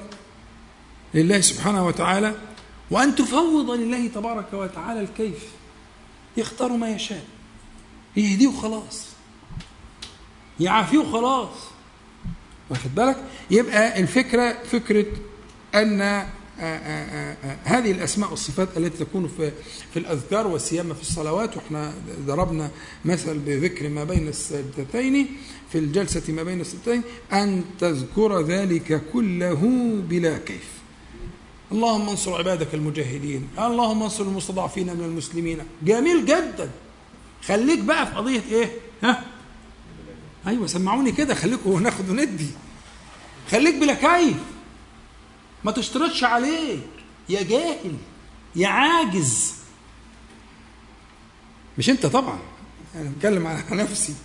[1.14, 2.36] لله سبحانه وتعالى
[2.92, 5.44] وأن تفوض لله تبارك وتعالى الكيف.
[6.38, 7.26] يختار ما يشاء.
[8.18, 9.06] يهديه وخلاص
[10.60, 11.50] يعافيه وخلاص
[12.70, 13.18] واخد بالك؟
[13.52, 15.06] يبقى الفكرة فكرة
[15.76, 16.28] أن
[17.64, 19.52] هذه الأسماء والصفات التي تكون في
[19.94, 21.94] في الأذكار والسيما في الصلوات وإحنا
[22.28, 22.72] ضربنا
[23.06, 25.28] مثل بذكر ما بين السجدتين
[25.72, 27.02] في الجلسة ما بين السجدتين
[27.34, 29.62] أن تذكر ذلك كله
[30.10, 30.68] بلا كيف.
[31.72, 35.58] اللهم انصر عبادك المجاهدين اللهم انصر المستضعفين من المسلمين.
[35.84, 36.70] جميل جدا.
[37.46, 38.72] خليك بقى في قضية إيه؟
[39.04, 39.24] ها؟
[40.48, 42.48] أيوة سمعوني كده خليكوا ناخد وندي.
[43.52, 44.38] خليك بلا كيف.
[45.64, 46.80] ما تشترطش عليه.
[47.30, 47.98] يا جاهل
[48.56, 49.54] يا عاجز.
[51.78, 52.40] مش انت طبعا.
[52.96, 54.16] أنا بتكلم على نفسي.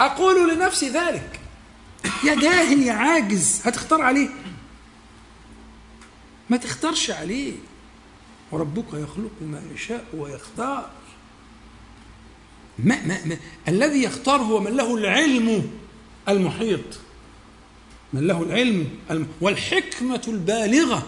[0.00, 1.40] أقول لنفسي ذلك.
[2.24, 3.60] يا جاهل يا عاجز.
[3.64, 4.28] هتختار عليه؟
[6.50, 7.52] ما تختارش عليه.
[8.50, 10.90] وربك يخلق ما يشاء ويختار.
[12.78, 13.36] ما ما ما.
[13.68, 15.70] الذي يختار هو من له العلم
[16.28, 17.00] المحيط.
[18.12, 18.88] من له العلم
[19.40, 21.06] والحكمة البالغة.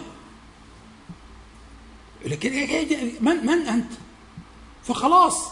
[2.25, 3.91] لكن إيه- إيه- من من أنت؟
[4.83, 5.47] فخلاص.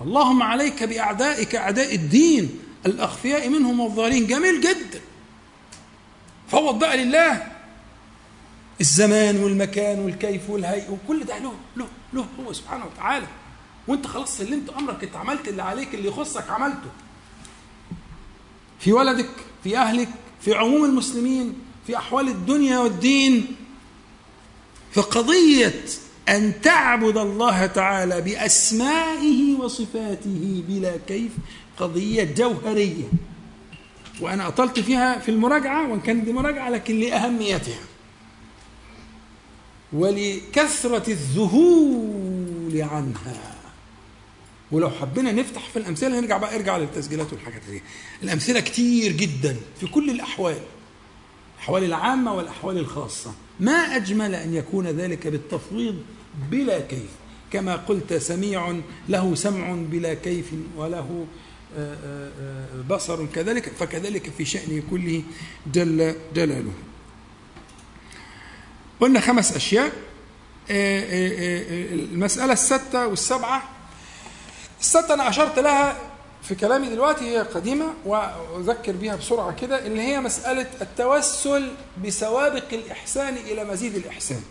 [0.00, 5.00] اللهم عليك بأعدائك أعداء الدين الأخفياء منهم والظالمين جميل جدا.
[6.48, 7.52] فوض بقى لله.
[8.80, 11.38] الزمان والمكان والكيف والهيئة وكل ده.
[11.38, 13.26] له له له هو سبحانه وتعالى.
[13.88, 16.90] وانت خلاص سلمت أمرك انت عملت اللي عليك اللي يخصك عملته.
[18.80, 19.30] في ولدك
[19.64, 20.08] في أهلك
[20.46, 21.54] في عموم المسلمين
[21.86, 23.46] في أحوال الدنيا والدين.
[24.92, 25.84] فقضية
[26.28, 31.32] أن تعبد الله تعالى بأسمائه وصفاته بلا كيف
[31.78, 33.04] قضية جوهرية.
[34.20, 37.80] وأنا أطلت فيها في المراجعة وإن كانت دي مراجعة لكن لأهميتها.
[39.92, 43.55] ولكثرة الذهول عنها.
[44.72, 47.82] ولو حبينا نفتح في الأمثلة نرجع بقى ارجع للتسجيلات والحاجات دي.
[48.22, 50.58] الأمثلة كتير جدا في كل الأحوال
[51.56, 53.34] الأحوال العامة والأحوال الخاصة.
[53.60, 56.02] ما أجمل أن يكون ذلك بالتفويض
[56.50, 57.10] بلا كيف.
[57.52, 58.76] كما قلت سميع
[59.08, 61.26] له سمع بلا كيف وله
[61.76, 65.22] آه، آه، آه، بصر كذلك فكذلك في شأنه كله
[65.72, 66.72] جل جلاله.
[69.00, 69.92] قلنا خمس أشياء
[70.70, 73.75] المسألة الستة والسبعة
[74.80, 75.96] الستة أنا أشرت لها
[76.42, 81.72] في كلامي دلوقتي هي قديمة وأذكر بها بسرعة كده اللي هي مسألة التوسل
[82.04, 84.42] بسوابق الإحسان إلى مزيد الإحسان.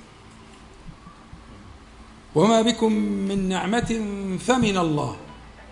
[2.36, 4.06] وما بكم من نعمة
[4.48, 5.18] فمن الله.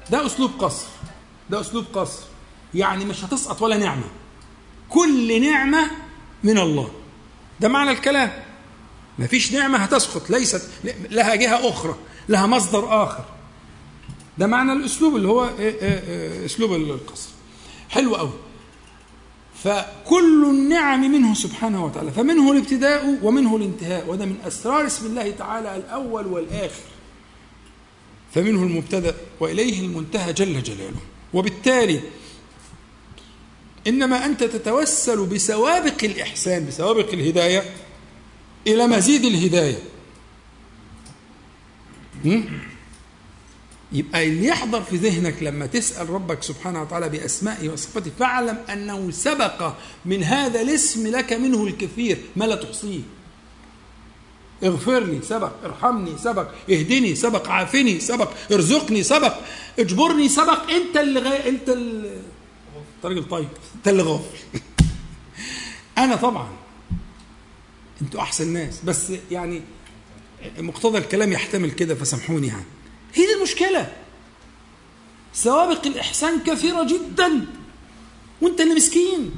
[0.09, 0.87] ده أسلوب قصر
[1.49, 2.23] ده أسلوب قصر.
[2.73, 4.05] يعني مش هتسقط ولا نعمة.
[4.89, 5.91] كل نعمة
[6.43, 6.91] من الله.
[7.59, 8.31] ده معنى الكلام.
[9.19, 10.69] مفيش نعمة هتسقط ليست
[11.09, 11.95] لها جهة أخرى
[12.29, 13.25] لها مصدر آخر.
[14.37, 17.29] ده معنى الأسلوب اللي هو إيه إيه إيه أسلوب القصر.
[17.89, 18.33] حلو قوي.
[19.63, 25.75] فكل النعم منه سبحانه وتعالى فمنه الابتداء ومنه الانتهاء وده من أسرار اسم الله تعالى
[25.75, 26.83] الأول والآخر.
[28.35, 30.99] فمنه المبتدأ وإليه المنتهى جل جلاله.
[31.33, 32.01] وبالتالي
[33.87, 37.63] إنما أنت تتوسل بسوابق الإحسان بسوابق الهداية
[38.67, 39.79] إلى مزيد الهداية.
[42.25, 42.59] هم؟
[43.93, 49.73] يبقى اللي يحضر في ذهنك لما تسأل ربك سبحانه وتعالى بأسمائه وصفاته فاعلم أنه سبق
[50.05, 53.01] من هذا الاسم لك منه الكثير ما لا تحصيه.
[54.63, 55.51] اغفر لي سبق.
[55.65, 56.47] ارحمني سبق.
[56.69, 57.49] اهدني سبق.
[57.49, 58.31] عافني سبق.
[58.51, 59.33] ارزقني سبق.
[59.79, 60.69] اجبرني سبق.
[60.71, 61.49] انت اللي غي...
[61.49, 62.09] انت اللي
[62.97, 63.47] انت راجل طيب.
[63.75, 64.37] انت اللي غافل.
[65.97, 66.49] أنا طبعا.
[68.01, 68.81] أنتوا أحسن ناس.
[68.83, 69.61] بس يعني
[70.57, 72.65] مقتضى الكلام يحتمل كده فسامحوني يعني.
[73.13, 73.93] هي دي المشكلة.
[75.33, 77.45] سوابق الإحسان كثيرة جدا.
[78.41, 79.35] وأنت اللي مسكين.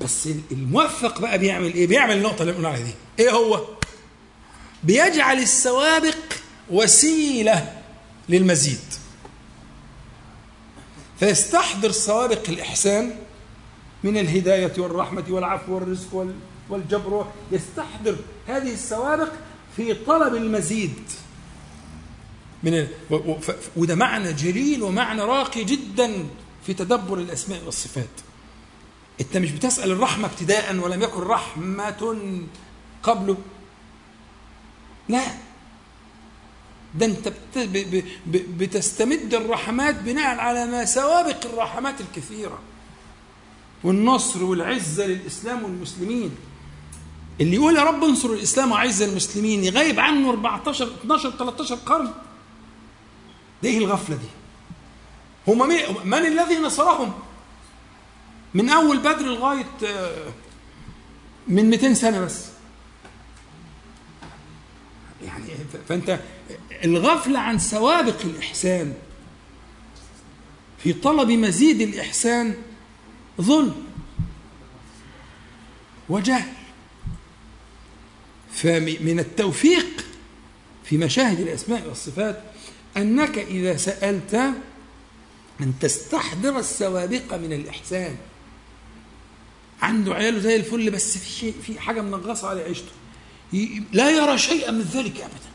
[0.00, 2.94] بس الموفق بقى بيعمل إيه؟ بيعمل النقطة اللي قلنا عليها دي.
[3.18, 3.66] إيه هو؟
[4.84, 6.16] بيجعل السوابق
[6.70, 7.82] وسيلة
[8.28, 8.80] للمزيد.
[11.20, 13.16] فيستحضر سوابق الإحسان
[14.04, 16.34] من الهداية والرحمة والعفو والرزق وال
[16.68, 17.26] والجبر.
[17.52, 19.32] يستحضر هذه السوابق
[19.76, 20.94] في طلب المزيد.
[22.62, 22.88] من.
[23.76, 26.26] وده معنى جليل ومعنى راقي جدا
[26.66, 28.08] في تدبر الأسماء والصفات
[29.20, 32.16] أنت مش بتسأل الرحمة ابتداء ولم يكن رحمة
[33.02, 33.36] قبله
[35.08, 35.22] لا
[36.94, 37.32] ده أنت.
[38.58, 42.58] بتستمد الرحمات بناء على ما سوابق الرحمات الكثيرة
[43.84, 46.30] والنصر والعزة للإسلام والمسلمين
[47.40, 52.10] اللي يقول يا رب انصر الإسلام وعز المسلمين يغيب عنه 14 12 13 قرن
[53.62, 54.28] ده إيه الغفلة دي؟
[55.48, 55.68] هم
[56.04, 57.12] من الذي نصرهم؟
[58.54, 59.64] من أول بدر لغاية
[61.48, 62.44] من 200 سنة بس.
[65.26, 65.46] يعني
[65.88, 66.20] فأنت
[66.84, 68.94] الغفلة عن سوابق الإحسان
[70.78, 72.54] في طلب مزيد الإحسان
[73.40, 73.74] ظلم
[76.08, 76.52] وجهل.
[78.52, 80.04] فمن التوفيق
[80.84, 82.42] في مشاهد الأسماء والصفات
[82.96, 84.34] أنك إذا سألت
[85.60, 88.16] أن تستحضر السوابق من الإحسان.
[89.82, 92.92] عنده عياله زي الفل بس في شيء في حاجة منغصة على عيشته.
[93.92, 95.52] لا يرى شيئا من ذلك ابدا.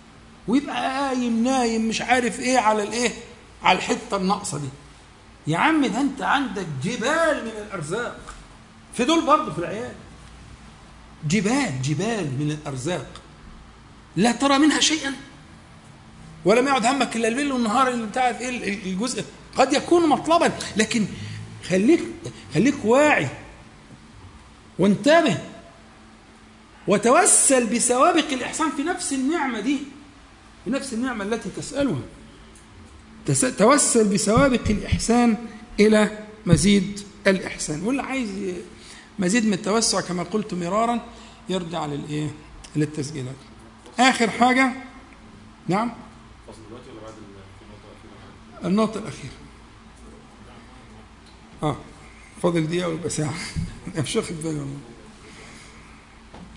[0.48, 3.12] ويبقى قايم نايم مش عارف إيه على الإيه
[3.64, 4.70] على الحتة الناقصة دي.
[5.48, 8.20] يا عم ده أنت عندك جبال من الأرزاق.
[8.94, 9.94] في دول برضه في العيال.
[11.28, 13.22] جبال جبال من الأرزاق.
[14.16, 15.14] لا ترى منها شيئا.
[16.46, 19.24] ولم يعد همك إلا الليل والنهار اللي بتاع إيه الجزء.
[19.58, 21.06] قد يكون مطلبا لكن
[21.70, 22.04] خليك
[22.54, 23.28] خليك واعي
[24.80, 25.38] وانتبه
[26.88, 29.78] وتوسل بسوابق الإحسان في نفس النعمة دي
[30.66, 32.02] في نفس النعمة التي تسألها.
[33.58, 35.38] توسل بسوابق الإحسان
[35.80, 37.84] إلى مزيد الإحسان.
[37.84, 38.30] واللي عايز
[39.20, 41.00] مزيد من التوسع كما قلت مرارا
[41.50, 42.30] يرجع للإيه؟
[42.76, 43.36] للتسجيلات.
[44.00, 44.72] آخر حاجة
[45.68, 45.94] نعم؟
[48.66, 49.32] النقطة الأخيرة؟
[51.64, 51.76] آه
[52.44, 53.34] فاضل دقيقة ويبقى ساعة.
[53.98, 54.78] مش واخد بالي والله.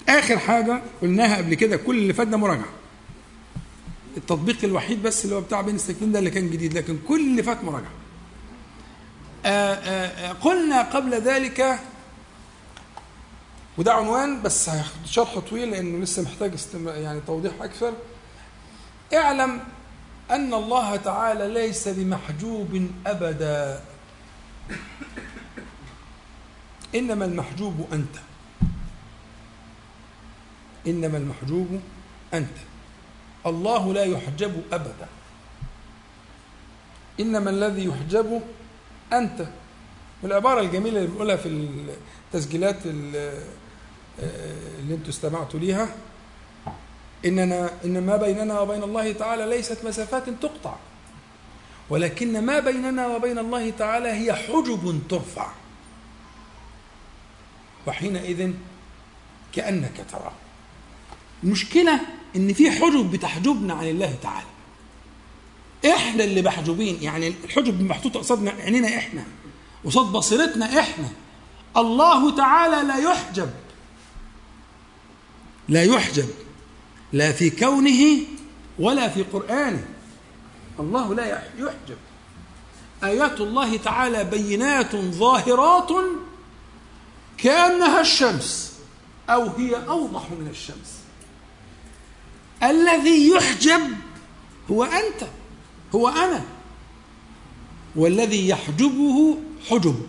[0.08, 2.68] آخر حاجة قلناها قبل كده كل اللي فات ده مراجعة.
[4.16, 7.42] التطبيق الوحيد بس اللي هو بتاع بين الساكنين ده اللي كان جديد لكن كل اللي
[7.42, 7.90] فات مراجعة.
[9.44, 9.74] آآ
[10.28, 11.78] آآ قلنا قبل ذلك
[13.78, 14.70] وده عنوان بس
[15.04, 16.52] شرح طويل لأنه لسه محتاج.
[16.86, 17.92] يعني توضيح أكثر.
[19.14, 19.60] اعلم
[20.30, 23.80] أن الله تعالى ليس بمحجوب أبدا.
[26.94, 28.16] إنما المحجوب أنت.
[30.86, 31.80] إنما المحجوب
[32.34, 32.56] أنت.
[33.46, 35.08] الله لا يحجب أبدا.
[37.20, 38.42] إنما الذي يحجب
[39.12, 39.46] أنت.
[40.22, 43.44] والعبارة الجميلة اللي بنقولها في التسجيلات اللي
[44.90, 45.94] أنتم استمعتوا ليها
[47.24, 50.74] إننا إن ما بيننا وبين الله تعالى ليست مسافات تقطع.
[51.90, 55.52] ولكن ما بيننا وبين الله تعالى هي حجب ترفع.
[57.86, 58.52] وحينئذ
[59.52, 60.32] كأنك تراه
[61.44, 62.00] المشكلة
[62.36, 64.46] إن في حجب بتحجبنا عن الله تعالى.
[65.94, 69.24] إحنا اللي محجوبين يعني الحجب محطوطة قصادنا عينينا إحنا
[69.84, 71.08] قصاد بصيرتنا إحنا.
[71.76, 73.50] الله تعالى لا يحجب.
[75.68, 76.28] لا يحجب.
[77.12, 78.18] لا في كونه
[78.78, 79.84] ولا في قرآنه.
[80.80, 81.98] الله لا يحجب.
[83.04, 85.90] آيات الله تعالى بينات ظاهرات
[87.38, 88.72] كأنها الشمس
[89.30, 91.00] أو هي أوضح من الشمس.
[92.62, 93.80] الذي يحجب
[94.70, 95.28] هو أنت
[95.94, 96.44] هو أنا.
[97.96, 99.38] والذي يحجبه
[99.70, 100.06] حجب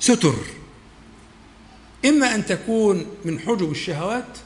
[0.00, 0.34] ستر.
[2.04, 4.38] إما أن تكون من حجب الشهوات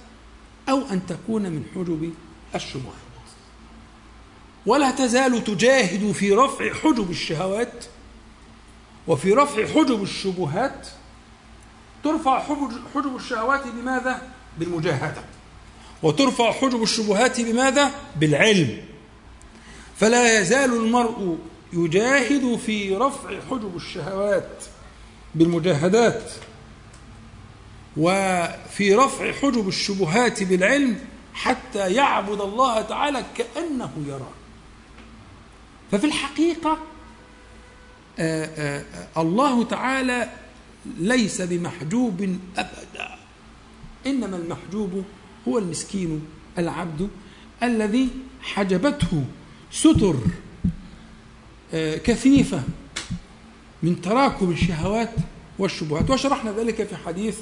[0.69, 2.13] أو أن تكون من حجب
[2.55, 3.05] الشبهات
[4.67, 7.85] ولا تزال تجاهد في رفع حجب الشهوات
[9.07, 10.87] وفي رفع حجب الشبهات.
[12.05, 12.43] ترفع
[12.95, 14.23] حجب الشهوات بماذا؟
[14.59, 15.23] بالمجاهدة.
[16.03, 18.79] وترفع حجب الشبهات بماذا؟ بالعلم.
[19.97, 21.39] فلا يزال المرء
[21.73, 24.65] يجاهد في رفع حجب الشهوات
[25.35, 26.23] بالمجاهدات.
[27.97, 30.99] وفي رفع حجب الشبهات بالعلم
[31.35, 34.33] حتى يعبد الله تعالى كأنه يراه.
[35.93, 36.79] ففي الحقيقة
[38.19, 38.85] آآ آآ
[39.17, 40.31] الله تعالى
[40.99, 43.19] ليس بمحجوب أبدا.
[44.07, 45.05] إنما المحجوب
[45.49, 46.27] هو المسكين
[46.59, 47.09] العبد
[47.63, 48.09] الذي
[48.43, 49.25] حجبته
[49.71, 50.17] ستر
[52.05, 52.63] كثيفة
[53.83, 55.11] من تراكم الشهوات
[55.59, 56.11] والشبهات.
[56.11, 57.39] وشرحنا ذلك في حديث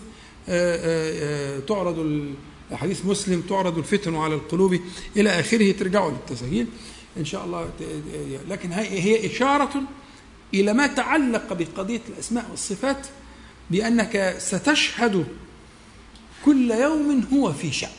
[1.66, 2.26] تعرض
[2.72, 4.80] حديث مسلم تعرض الفتن على القلوب
[5.16, 6.66] إلى آخره ترجعوا للتسجيل
[7.16, 7.70] إن شاء الله
[8.48, 9.82] لكن هي إشارة
[10.54, 13.06] إلى ما تعلق بقضية الأسماء والصفات
[13.70, 15.26] بأنك ستشهد
[16.44, 17.90] كل يوم هو في شأن.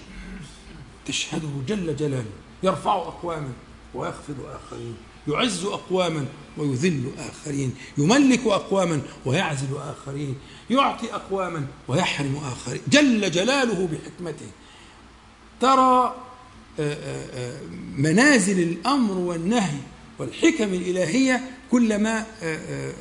[1.05, 2.25] تشهده جل جلاله
[2.63, 3.51] يرفع أقواما
[3.93, 4.95] ويخفض آخرين
[5.27, 6.25] يعز أقواما
[6.57, 10.35] ويذل آخرين يملك أقواما ويعزل آخرين.
[10.69, 12.81] يعطي أقواما ويحرم آخرين.
[12.87, 14.47] جل جلاله بحكمته.
[15.61, 16.15] ترى
[17.97, 19.77] منازل الأمر والنهي
[20.19, 21.41] والحكم الإلهية
[21.71, 22.25] كلما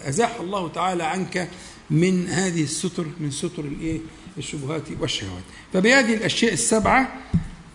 [0.09, 1.49] أزاح الله تعالى عنك
[1.91, 4.01] من هذه الستر من ستر الإيه؟
[4.39, 5.43] الشبهات والشهوات.
[5.73, 7.15] فبهذه الأشياء السبعة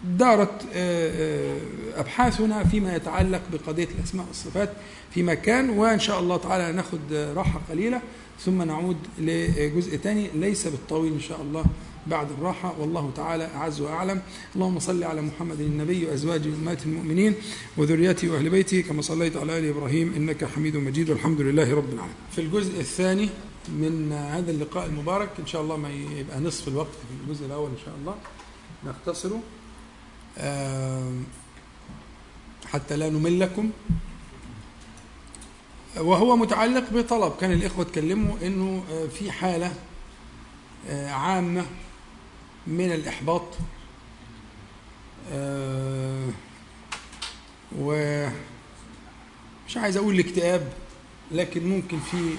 [0.04, 0.62] دارت
[1.96, 4.74] أبحاثنا فيما يتعلق بقضية الأسماء والصفات
[5.14, 8.02] في مكان وإن شاء الله تعالى ناخذ راحة قليلة.
[8.40, 11.66] ثم نعود لجزء ثاني ليس بالطويل إن شاء الله
[12.08, 12.80] بعد الراحة.
[12.80, 14.22] والله تعالى أعز وأعلم.
[14.56, 17.34] اللهم صل على محمد النبي وأزواجه أمهات المؤمنين
[17.78, 18.82] وذريته وأهل بيته.
[18.82, 21.10] كما صليت على آل إبراهيم إنك حميد مجيد.
[21.10, 22.16] والحمد لله رب العالمين.
[22.32, 23.30] في الجزء الثاني
[23.70, 27.82] من هذا اللقاء المبارك إن شاء الله ما يبقى نصف الوقت في الجزء الأول إن
[27.86, 28.16] شاء الله.
[28.86, 29.42] نختصره.
[32.66, 33.72] حتى لا نملكم.
[35.98, 37.34] وهو متعلق بطلب.
[37.42, 38.84] كان الإخوة تكلموا أنه
[39.20, 39.74] في حالة
[40.90, 41.66] عامة
[42.68, 43.44] من الإحباط.
[47.78, 48.32] ومش
[49.78, 50.74] عايز أقول الاكتئاب
[51.32, 52.36] لكن ممكن في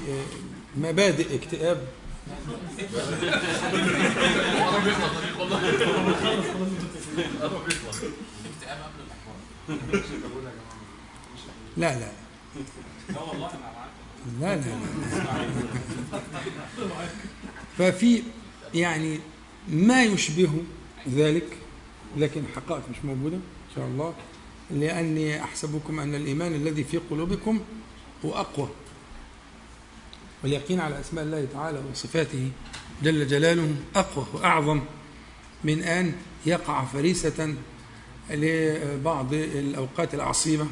[0.76, 1.88] مبادئ اكتئاب.
[11.76, 12.12] لا لا.
[14.40, 14.76] لا لا لا.
[17.78, 18.22] ففي
[18.74, 19.18] يعني
[19.68, 20.50] ما يشبه
[21.08, 21.46] ذلك
[22.16, 24.14] لكن حقائق مش موجودة إن شاء الله.
[24.70, 27.60] لأني أحسبكم أن الإيمان الذي في قلوبكم
[28.24, 28.68] هو أقوى.
[30.42, 32.50] واليقين على أسماء الله تعالى وصفاته
[33.02, 34.80] جل جلاله أقوى وأعظم
[35.64, 36.12] من أن
[36.46, 37.54] يقع فريسة
[38.30, 40.66] لبعض الأوقات العصيبة.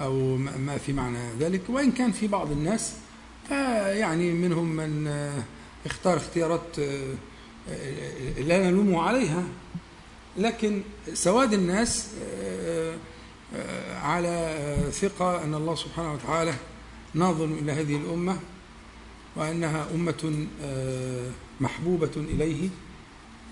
[0.00, 1.62] أو ما في معنى ذلك.
[1.68, 2.94] وإن كان في بعض الناس
[3.90, 5.08] يعني منهم من
[5.86, 6.78] اختار اختيارات
[8.38, 9.42] لا نلومه عليها.
[10.36, 10.82] لكن
[11.12, 12.08] سواد الناس
[14.02, 14.56] على
[14.92, 16.54] ثقة أن الله سبحانه وتعالى
[17.14, 18.36] ناظر إلى هذه الأمة
[19.36, 21.30] وأنها أمة آه،
[21.60, 22.68] محبوبة إليه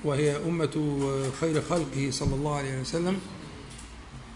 [0.05, 3.21] وهي أمة آه، خير خلقه صلى الله عليه وسلم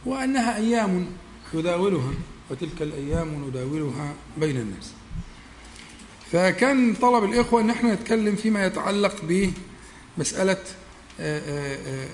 [0.07, 1.07] وأنها أيام
[1.55, 2.11] يداولها
[2.51, 4.93] وتلك الأيام نداولها بين الناس.
[6.33, 10.59] فكان طلب الإخوة أن إحنا نتكلم فيما يتعلق بمسألة
[11.21, 11.77] آه، آه،
[12.07, 12.09] آه،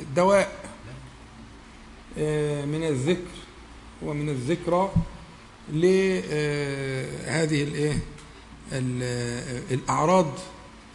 [0.00, 0.60] الدواء
[2.66, 3.30] من الذكر
[4.02, 4.92] ومن الذكرى
[5.72, 7.98] لهذه الايه
[8.72, 10.26] ال- الأعراض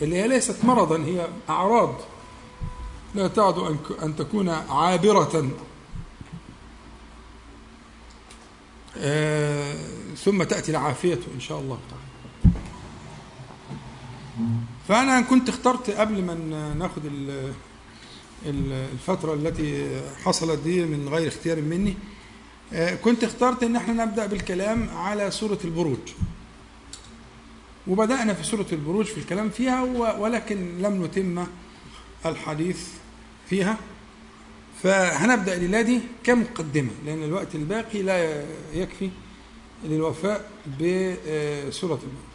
[0.01, 1.95] اللي هي ليست مرضا هي أعراض
[3.15, 3.57] لا تعد
[4.03, 5.49] أن تكون عابرة آه،
[10.15, 12.05] ثم تأتي العافية إن شاء الله تعالى.
[14.87, 16.33] فأنا كنت اخترت قبل ما
[16.79, 17.53] ناخد ال-
[18.45, 21.93] ال- الفترة التي حصلت دي من غير اختيار مني
[22.73, 25.97] آه، كنت اخترت إن إحنا نبدأ بالكلام على سورة البروج.
[27.87, 29.81] وبدأنا في سورة البروج في الكلام فيها
[30.19, 31.45] ولكن لم نتم
[32.25, 32.87] الحديث
[33.49, 33.77] فيها.
[34.83, 39.09] فهنبدأ الليلة دي كمقدمة لأن الوقت الباقي لا يكفي
[39.83, 42.25] للوفاء بسورة البروج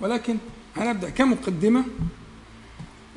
[0.00, 0.36] ولكن
[0.76, 1.84] هنبدأ كمقدمة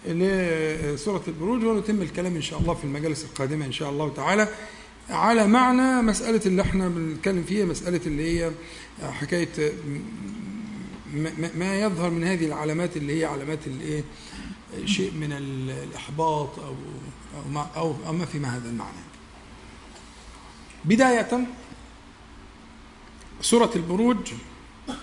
[0.08, 4.48] لسورة البروج ونتم الكلام إن شاء الله في المجالس القادمة إن شاء الله تعالى
[5.10, 8.52] على معنى مسألة اللي إحنا بنتكلم فيها مسألة اللي هي
[9.02, 9.50] حكاية
[11.56, 14.04] ما يظهر من هذه العلامات اللي هي علامات الإيه؟
[14.86, 16.76] شيء من ال- الإحباط أو
[17.36, 18.98] أو ما, أو, ما في ما هذا المعنى.
[20.86, 21.48] بداية
[23.42, 24.34] سورة البروج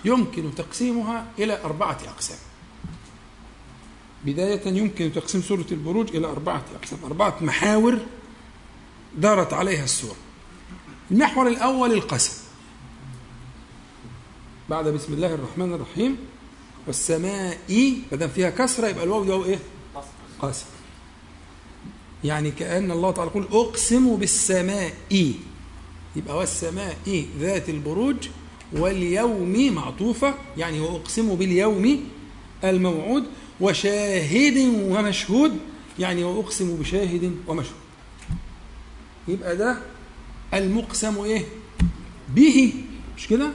[0.05, 2.37] يمكن تقسيمها إلى أربعة أقسام.
[4.25, 6.99] بداية يمكن تقسيم سورة البروج إلى أربعة أقسام.
[7.05, 7.99] أربعة محاور
[9.17, 10.15] دارت عليها السورة.
[11.11, 12.43] المحور الأول القسم.
[14.69, 16.17] بعد بسم الله الرحمن الرحيم.
[16.87, 17.57] والسماء
[18.11, 19.59] ما دام فيها كسرة يبقى الواو ده إيه؟
[20.41, 20.65] قسم.
[22.23, 24.93] يعني كأن الله تعالى يقول أقسم بالسماء.
[26.15, 26.97] يبقى والسماء
[27.39, 28.15] ذات البروج
[28.73, 31.99] واليوم معطوفة يعني وأقسم باليوم
[32.63, 33.23] الموعود
[33.61, 34.57] وشاهد
[34.89, 35.51] ومشهود
[35.99, 37.77] يعني وأقسم بشاهد ومشهود.
[39.27, 39.77] يبقى ده
[40.53, 41.45] المقسم إيه؟
[42.35, 42.73] به.
[43.17, 43.51] مش كده؟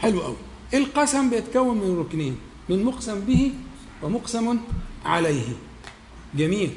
[0.00, 0.36] حلو قوي
[0.74, 2.36] القسم بيتكون من ركنين
[2.68, 3.52] من مقسم به
[4.02, 4.58] ومقسم
[5.04, 5.46] عليه.
[6.36, 6.70] جميل.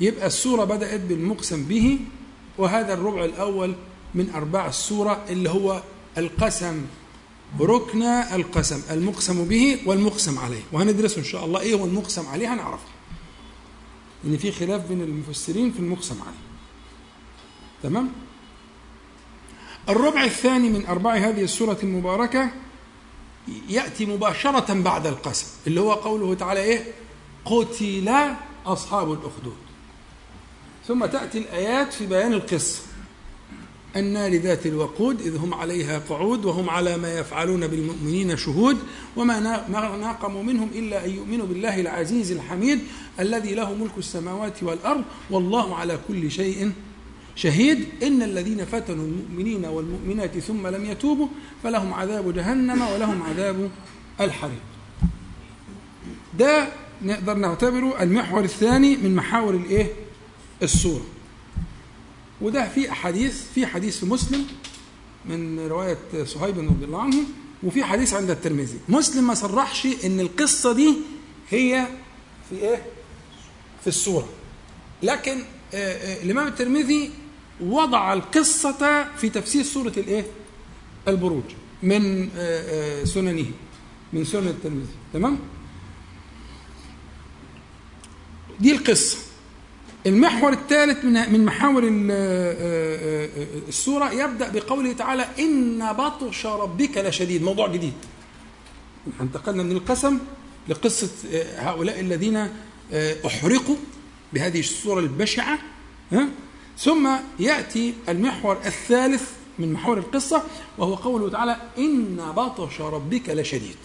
[0.00, 1.98] يبقى السورة بدأت بالمقسم به
[2.58, 3.74] وهذا الربع الأول
[4.14, 5.82] من أرباع السورة اللي هو
[6.18, 6.86] القسم
[7.60, 10.62] ركن القسم المقسم به والمقسم عليه.
[10.72, 12.88] وهندرسه إن شاء الله إيه هو المقسم عليه هنعرفه.
[14.24, 16.44] إن في خلاف بين المفسرين في المقسم عليه.
[17.82, 18.12] تمام؟
[19.88, 22.50] الربع الثاني من أرباع هذه السورة المباركة
[23.68, 26.84] يأتي مباشرة بعد القسم اللي هو قوله تعالى إيه؟
[27.44, 28.12] قتل
[28.66, 29.56] أصحاب الأخدود.
[30.88, 32.82] ثم تأتي الآيات في بيان القصة.
[33.96, 38.78] النار ذات الوقود إذ هم عليها قعود وهم على ما يفعلون بالمؤمنين شهود
[39.16, 42.80] وما نا- ما ناقموا منهم إلا أن يؤمنوا بالله العزيز الحميد
[43.20, 46.72] الذي له ملك السماوات والأرض والله على كل شيء
[47.36, 47.84] شهيد.
[48.02, 51.28] إن الذين فتنوا المؤمنين والمؤمنات ثم لم يتوبوا
[51.62, 53.70] فلهم عذاب جهنم ولهم عذاب
[54.20, 54.62] الحريق.
[56.38, 56.68] ده
[57.02, 59.92] نقدر نعتبره المحور الثاني من محاور الإيه؟
[60.62, 61.04] السورة.
[62.40, 64.46] وده في أحاديث في حديث في مسلم
[65.24, 67.22] من رواية صهيب رضي الله عنه
[67.62, 68.78] وفي حديث عند الترمذي.
[68.88, 70.94] مسلم ما صرحش إن القصة دي
[71.50, 71.86] هي
[72.50, 72.82] في إيه؟
[73.80, 74.28] في السورة.
[75.02, 75.38] لكن
[75.74, 77.10] آه، آه، الإمام الترمذي
[77.60, 80.26] وضع القصة في تفسير سورة الإيه؟
[81.08, 81.44] البروج
[81.82, 83.46] من آه، سننه
[84.12, 84.94] من سنن الترمذي.
[85.12, 85.38] تمام؟
[88.60, 89.18] دي القصة.
[90.06, 96.98] المحور الثالث من من محاور آه، آه، آه، السورة يبدأ بقوله تعالى إن بطش ربك
[96.98, 97.42] لشديد.
[97.42, 97.92] موضوع جديد.
[99.20, 100.18] انتقلنا من القسم
[100.68, 101.08] لقصة
[101.56, 102.48] هؤلاء الذين
[103.26, 103.76] أحرقوا
[104.32, 105.58] بهذه الصورة البشعة؟
[106.78, 107.08] ثم
[107.38, 110.42] يأتي المحور الثالث من محور القصة
[110.78, 113.76] وهو قوله تعالى إن بطش ربك لشديد.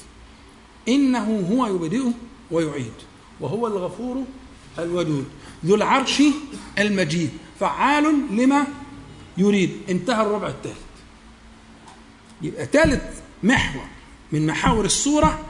[0.87, 2.03] إنه هو يبدئ
[2.51, 2.93] ويعيد
[3.41, 4.23] وهو الغفور
[4.79, 5.25] الودود.
[5.65, 6.23] ذو العرش
[6.79, 7.29] المجيد.
[7.59, 8.67] فعال لما
[9.37, 9.71] يريد.
[9.89, 10.77] انتهى الربع الثالث.
[12.41, 13.03] يبقى ثالث
[13.43, 13.83] محور
[14.31, 15.45] من محاور السورة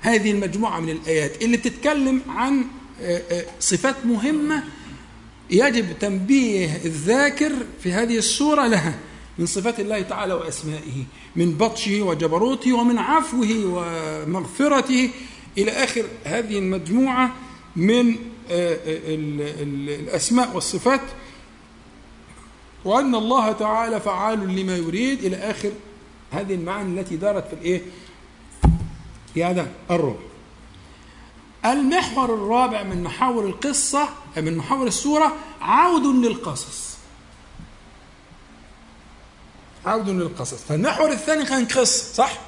[0.00, 2.64] هذه المجموعة من الآيات اللي بتتكلم عن
[3.00, 4.64] آه، آه، صفات مهمة
[5.50, 7.52] يجب تنبيه الذاكر
[7.82, 8.98] في هذه السورة لها
[9.38, 11.04] من صفات الله تعالى وأسمائه
[11.36, 15.10] من بطشه وجبروته ومن عفوه ومغفرته.
[15.58, 17.34] إلى آخر هذه المجموعة
[17.76, 18.16] من
[18.50, 21.00] الأسماء والصفات
[22.84, 25.72] وأن الله تعالى فعال لما يريد إلى آخر
[26.30, 27.82] هذه المعاني التي دارت في الإيه؟
[29.34, 30.20] في هذا الربع.
[31.64, 36.94] المحور الرابع من محاور القصة من محاور السورة عود للقصص.
[39.86, 42.38] عود للقصص، فالمحور الثاني كان قصة صح؟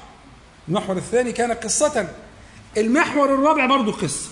[0.67, 2.13] المحور الثاني كان قصة.
[2.77, 4.29] المحور الرابع برضه قصة.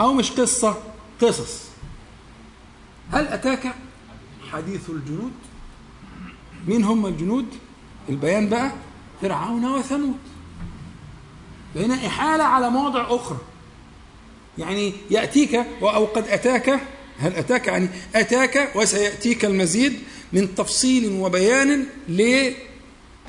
[0.00, 0.82] أو مش قصة
[1.20, 1.62] قصص.
[3.12, 3.74] هل أتاك
[4.52, 5.32] حديث الجنود؟
[6.66, 7.46] مين هم الجنود؟
[8.08, 8.72] البيان بقى
[9.22, 10.18] فرعون وثمود.
[11.74, 13.38] بين إحالة على مواضع أخرى.
[14.58, 16.80] يعني يأتيك أو قد أتاك
[17.18, 19.98] هل أتاك يعني أتاك وسيأتيك المزيد
[20.32, 21.86] من تفصيل وبيان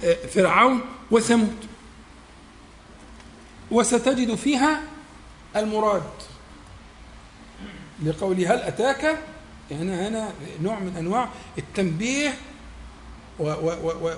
[0.04, 0.82] لفرعون
[1.12, 1.56] وثمود
[3.72, 4.82] وستجد فيها
[5.56, 6.04] المراد
[8.06, 9.18] لقوله هل أتاك؟
[9.72, 12.34] هنا هنا نوع من أنواع التنبيه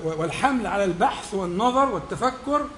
[0.03, 2.69] والحمل على البحث والنظر والتفكر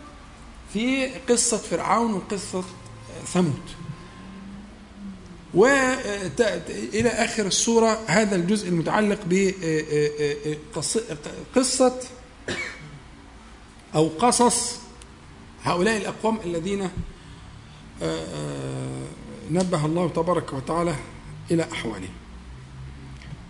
[0.73, 2.63] في قصة فرعون وقصة
[3.25, 3.61] ثمود.
[5.53, 9.19] وإلى آخر السورة هذا الجزء المتعلق
[11.55, 11.99] بقصة
[13.95, 14.79] أو قصص
[15.63, 16.89] هؤلاء الأقوام الذين آه،
[18.01, 19.03] آه،
[19.51, 20.95] نبه الله تبارك وتعالى
[21.51, 22.13] إلى أحوالهم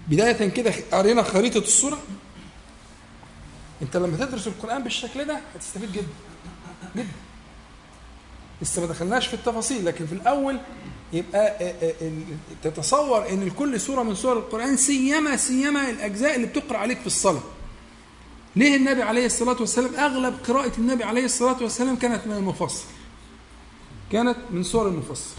[0.07, 1.97] بداية كده قرينا خريطة الصورة
[3.81, 6.07] أنت لما تدرس القرآن بالشكل ده هتستفيد جدا
[6.95, 7.07] جدا
[8.61, 10.59] لسه ما دخلناش في التفاصيل لكن في الأول
[11.13, 11.73] يبقى
[12.63, 17.41] تتصور إن كل سورة من سور القرآن سيما سيما الأجزاء اللي بتقرأ عليك في الصلاة.
[18.55, 22.83] ليه النبي عليه الصلاة والسلام أغلب قراءة النبي عليه الصلاة والسلام كانت من المفصل.
[24.11, 25.35] كانت من سور المفصل.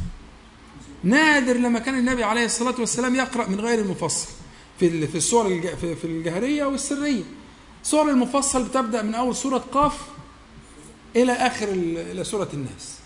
[1.05, 4.28] نادر لما كان النبي عليه الصلاة والسلام يقرأ من غير المفصل
[4.81, 7.23] في في السور الج- في الجهرية والسريه.
[7.82, 9.98] سور المفصل بتبدأ من أول سورة قاف
[11.16, 12.97] إلى آخر ال- إلى سورة الناس.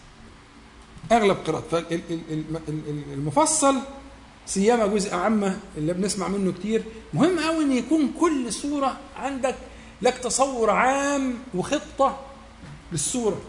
[1.13, 1.65] أغلب قراءات
[2.67, 3.77] فالمفصل
[4.47, 6.83] سيما جزء عامة اللي بنسمع منه كتير
[7.15, 9.55] مهم قوي إن يكون كل سورة عندك
[10.03, 12.21] لك تصور عام وخطة
[12.93, 13.41] للسورة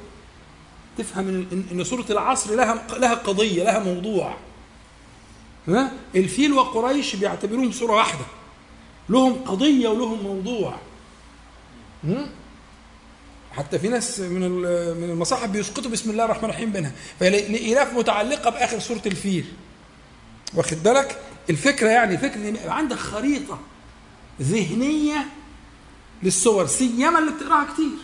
[0.97, 4.37] تفهم ان سورة العصر لها لها قضية لها موضوع.
[5.67, 8.25] ها؟ الفيل وقريش بيعتبروهم سورة واحدة.
[9.09, 10.75] لهم قضية ولهم موضوع؟
[13.51, 14.51] حتى في ناس من
[14.97, 16.91] من المصاحف بيسقطوا بسم الله الرحمن الرحيم بينها.
[17.19, 19.45] فالإلاف متعلقة بآخر سورة الفيل.
[20.53, 21.19] واخد بالك؟
[21.49, 23.59] الفكرة يعني يبقى عندك خريطة
[24.41, 25.25] ذهنية
[26.23, 27.97] للصور سيما اللي بتقراها كتير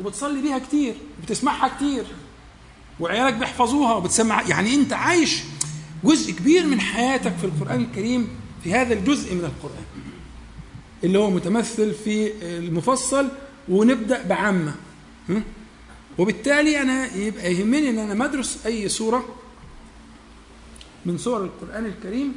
[0.00, 2.04] وبتصلي بيها كتير وبتسمعها كتير.
[3.00, 4.42] وعيالك بيحفظوها وبتسمع.
[4.42, 5.42] يعني انت عايش
[6.04, 8.28] جزء كبير من حياتك في القرآن الكريم
[8.64, 9.84] في هذا الجزء من القرآن.
[11.04, 13.28] اللي هو متمثل في المفصل
[13.68, 14.74] ونبدأ بعامة؟
[16.18, 19.24] وبالتالي أنا يبقى يهمني إن أنا مدرس أي سورة
[21.06, 22.34] من سور القرآن الكريم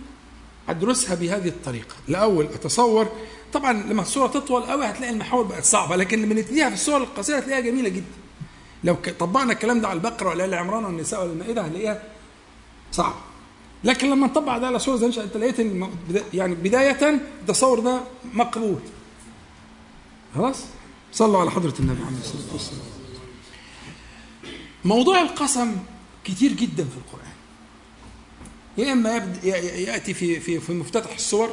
[0.69, 1.95] أدرسها بهذه الطريقة.
[2.09, 3.07] الأول أتصور
[3.53, 7.37] طبعا لما السورة تطول قوي هتلاقي المحاور بقت صعبة لكن لما نبتديها في السور القصيرة
[7.37, 8.05] هتلاقيها جميلة جدا.
[8.83, 12.03] لو طبقنا الكلام ده على البقرة ولا عمران والنساء ولا المائده هنلاقيها
[12.91, 13.15] صعبه
[13.83, 15.59] لكن لما نطبق ده على سورة زي أنت لقيت
[16.33, 17.09] يعني بداية
[17.41, 18.01] التصور ده
[18.33, 18.79] مقبول.
[20.35, 20.63] خلاص؟
[21.13, 22.81] صلوا على حضرة النبي عليه الصلاة والسلام.
[24.85, 25.75] موضوع القسم
[26.23, 27.31] كتير جدا في القرآن.
[28.77, 31.49] يا إما يبد- ي- ي- يأتي في في في مفتتح السور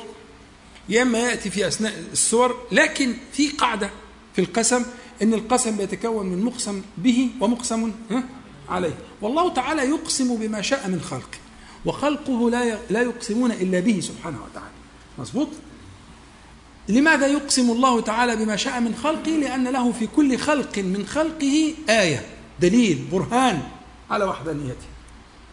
[0.88, 3.90] يا إما يأتي في أثناء السور لكن في قاعدة
[4.34, 4.84] في القسم
[5.23, 7.93] إن القسم بيتكون من مقسم به ومقسم
[8.69, 8.95] عليه.
[9.23, 11.39] والله تعالى يقسم بما شاء من خلقه
[11.85, 14.74] وخلقه لا لا يقسمون إلا به سبحانه وتعالى.
[15.19, 15.49] مظبوط؟
[16.89, 21.74] لماذا يقسم الله تعالى بما شاء من خلقه؟ لأن له في كل خلق من خلقه
[21.89, 22.27] آية
[22.61, 23.62] دليل برهان
[24.11, 24.86] على وحدانيته.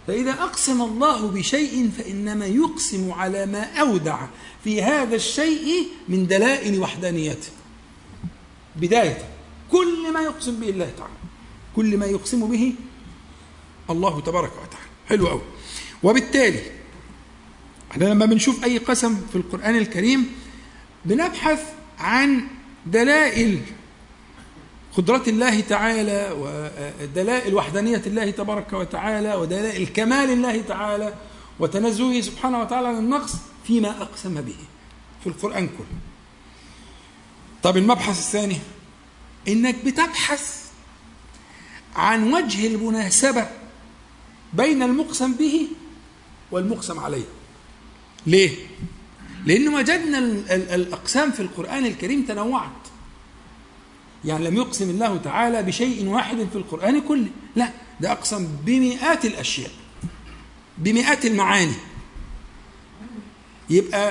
[0.08, 4.20] فإذا أقسم الله بشيء فإنما يقسم على ما أودع
[4.64, 7.50] في هذا الشيء من دلائل وحدانيته.
[8.76, 9.18] بداية.
[9.72, 11.14] كل ما يقسم به الله تعالى
[11.76, 12.74] كل ما يقسم به
[13.90, 14.88] الله تبارك وتعالى.
[15.10, 15.42] حلو قوي
[16.04, 16.62] وبالتالي
[17.92, 20.32] إحنا لما بنشوف أي قسم في القرآن الكريم
[21.06, 22.48] بنبحث عن
[22.86, 23.62] دلائل
[24.98, 31.14] قدرة الله تعالى ودلائل وحدانية الله تبارك وتعالى ودلائل كمال الله تعالى
[31.60, 33.34] وتنزهه سبحانه وتعالى عن النقص
[33.68, 34.56] فيما أقسم به
[35.24, 35.98] في القرآن كله.
[37.64, 38.60] طب المبحث الثاني
[39.48, 40.62] إنك بتبحث
[41.96, 43.48] عن وجه المناسبة
[44.54, 45.68] بين المقسم به
[46.52, 47.24] والمقسم عليه.
[48.28, 48.56] ليه؟
[49.46, 52.72] لأن وجدنا ال- ال- الأقسام في القرآن الكريم تنوعت.
[54.26, 57.28] يعني لم يقسم الله تعالى بشيء واحد في القرآن كله.
[57.56, 59.72] لا ده أقسم بمئات الأشياء
[60.78, 61.74] بمئات المعاني.
[63.70, 64.10] يبقى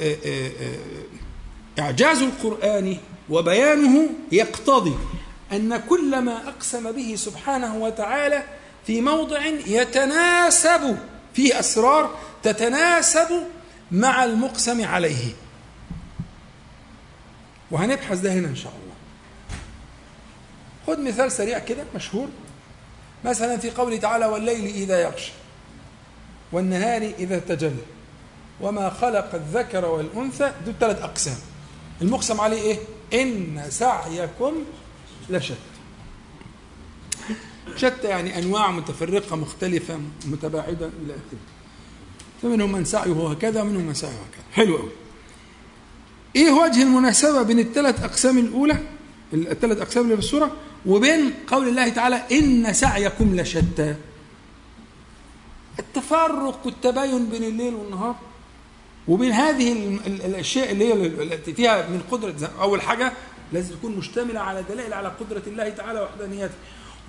[0.00, 2.96] آه، آه، آه، إعجاز القرآن
[3.30, 4.94] وبيانه يقتضي
[5.52, 8.42] أن كل ما أقسم به سبحانه وتعالى
[8.86, 10.98] في موضع يتناسب
[11.34, 13.28] فيه أسرار تتناسب
[13.90, 15.32] مع المقسم عليه.
[17.70, 18.94] وهنبحث ده هنا إن شاء الله.
[20.86, 22.28] خد مثال سريع كده مشهور.
[23.24, 25.32] مثلا في قوله تعالى والليل إذا يغشى
[26.52, 27.82] والنهار إذا تجلى
[28.60, 31.36] وما خلق الذكر والأنثى دول ثلاث أقسام.
[32.02, 32.78] المقسم عليه إيه؟
[33.14, 34.52] إن سعيكم
[35.30, 35.54] لشتى.
[37.76, 41.38] شتى يعني أنواع متفرقة مختلفة متباعدة إلى آخره.
[42.42, 44.44] فمنهم من سعيه هكذا ومنهم من سعيه هكذا.
[44.52, 44.90] حلو قوي
[46.36, 48.78] إيه وجه المناسبة بين الثلاث أقسام الأولى؟
[49.32, 50.56] الثلاث أقسام اللي في السورة؟
[50.86, 53.94] وبين قول الله تعالى إن سعيكم لشتى.
[55.78, 58.16] التفرق والتباين بين الليل والنهار
[59.08, 63.12] وبين هذه ال- ال- الأشياء اللي هي التي فيها من قدرة أول حاجة
[63.52, 66.54] لازم تكون مشتملة على دلائل على قدرة الله تعالى وحدانيته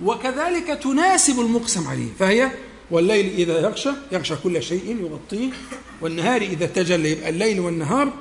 [0.04, 2.50] وكذلك تناسب المقسم عليه فهي
[2.90, 5.50] والليل إذا يغشى يغشى كل شيء يغطيه
[6.00, 8.12] والنهار إذا تجلى يبقى الليل والنهار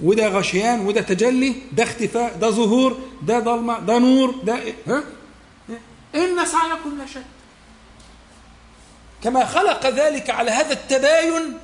[0.00, 4.58] وده غشيان وده تجلي ده اختفاء ده ظهور ده ضلمه ده نور ده
[4.88, 5.02] ها؟
[6.14, 7.22] إن سعيكم لشتى.
[9.24, 11.58] كما خلق ذلك على هذا التباين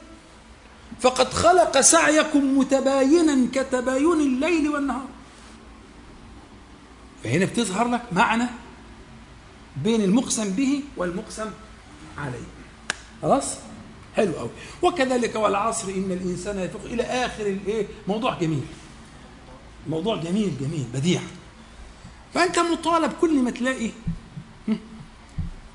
[1.00, 5.06] فقد خلق سعيكم متباينا كتباين الليل والنهار.
[7.24, 8.46] فهنا بتظهر لك معنى
[9.76, 11.50] بين المقسم به والمقسم
[12.18, 12.46] عليه.
[13.22, 13.56] خلاص؟
[14.16, 14.50] حلو قوي
[14.82, 16.82] وكذلك والعصر إن الإنسان يفوق.
[16.84, 18.64] إلى آخر الايه موضوع جميل.
[19.88, 21.20] موضوع جميل جميل بديع.
[22.34, 23.90] فأنت مطالب كل ما تلاقي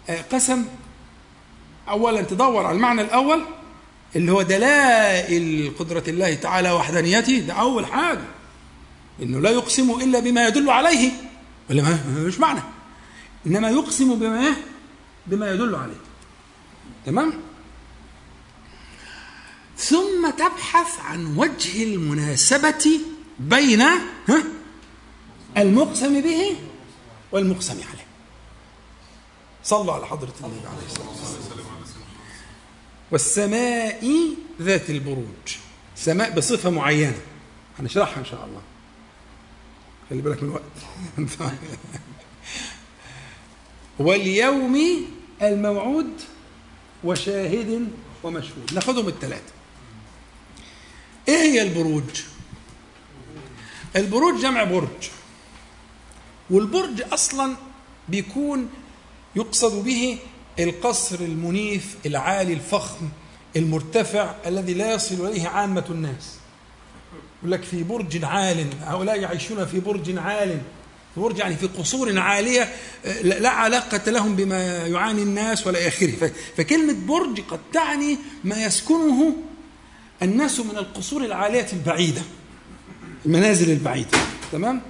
[0.10, 0.66] آه، قسم.
[1.90, 3.44] اولا تدور على المعنى الأول.
[4.16, 8.26] اللي هو دلائل قدرة الله تعالى وحدانيته ده أول حاجة.
[9.22, 11.12] إنه لا يقسم إلا بما يدل عليه.
[11.70, 12.62] ولا ما؟ مش معنى.
[13.48, 14.56] إنما يقسم بما
[15.28, 16.00] بما يدل عليه.
[17.06, 17.34] تمام؟
[19.78, 23.00] ثم تبحث عن وجه المناسبة
[23.40, 24.44] بين ها؟
[25.58, 26.56] المقسم به
[27.32, 28.08] والمقسم عليه.
[29.64, 31.77] صلوا على حضرة النبي عليه الصلاة والسلام.
[33.12, 35.56] والسماء ذات البروج.
[35.96, 37.22] سماء بصفة معينة.
[37.80, 38.62] هنشرحها إن شاء الله.
[40.10, 40.64] خلي بالك من الوقت.
[44.00, 45.06] واليوم
[45.42, 46.22] الموعود
[47.04, 47.88] وشاهد
[48.24, 48.74] ومشهود.
[48.74, 49.54] ناخدهم الثلاثة
[51.28, 52.22] إيه هي البروج؟
[53.96, 55.10] البروج جمع برج.
[56.50, 57.56] والبرج أصلا
[58.10, 58.70] بيكون
[59.36, 60.20] يقصد به
[60.60, 63.10] القصر المنيف العالي الفخم
[63.56, 66.38] المرتفع الذي لا يصل إليه عامة الناس.
[67.40, 70.62] يقول لك في برج عال هؤلاء يعيشون في برج عال
[71.16, 72.76] في برج يعني في قصور عالية
[73.06, 79.36] لا لا علاقة لهم بما يعاني الناس ولا اخره فكلمة برج قد تعني ما يسكنه
[80.22, 82.22] الناس من القصور العالية البعيدة
[83.26, 84.18] المنازل البعيدة.
[84.52, 84.82] تمام؟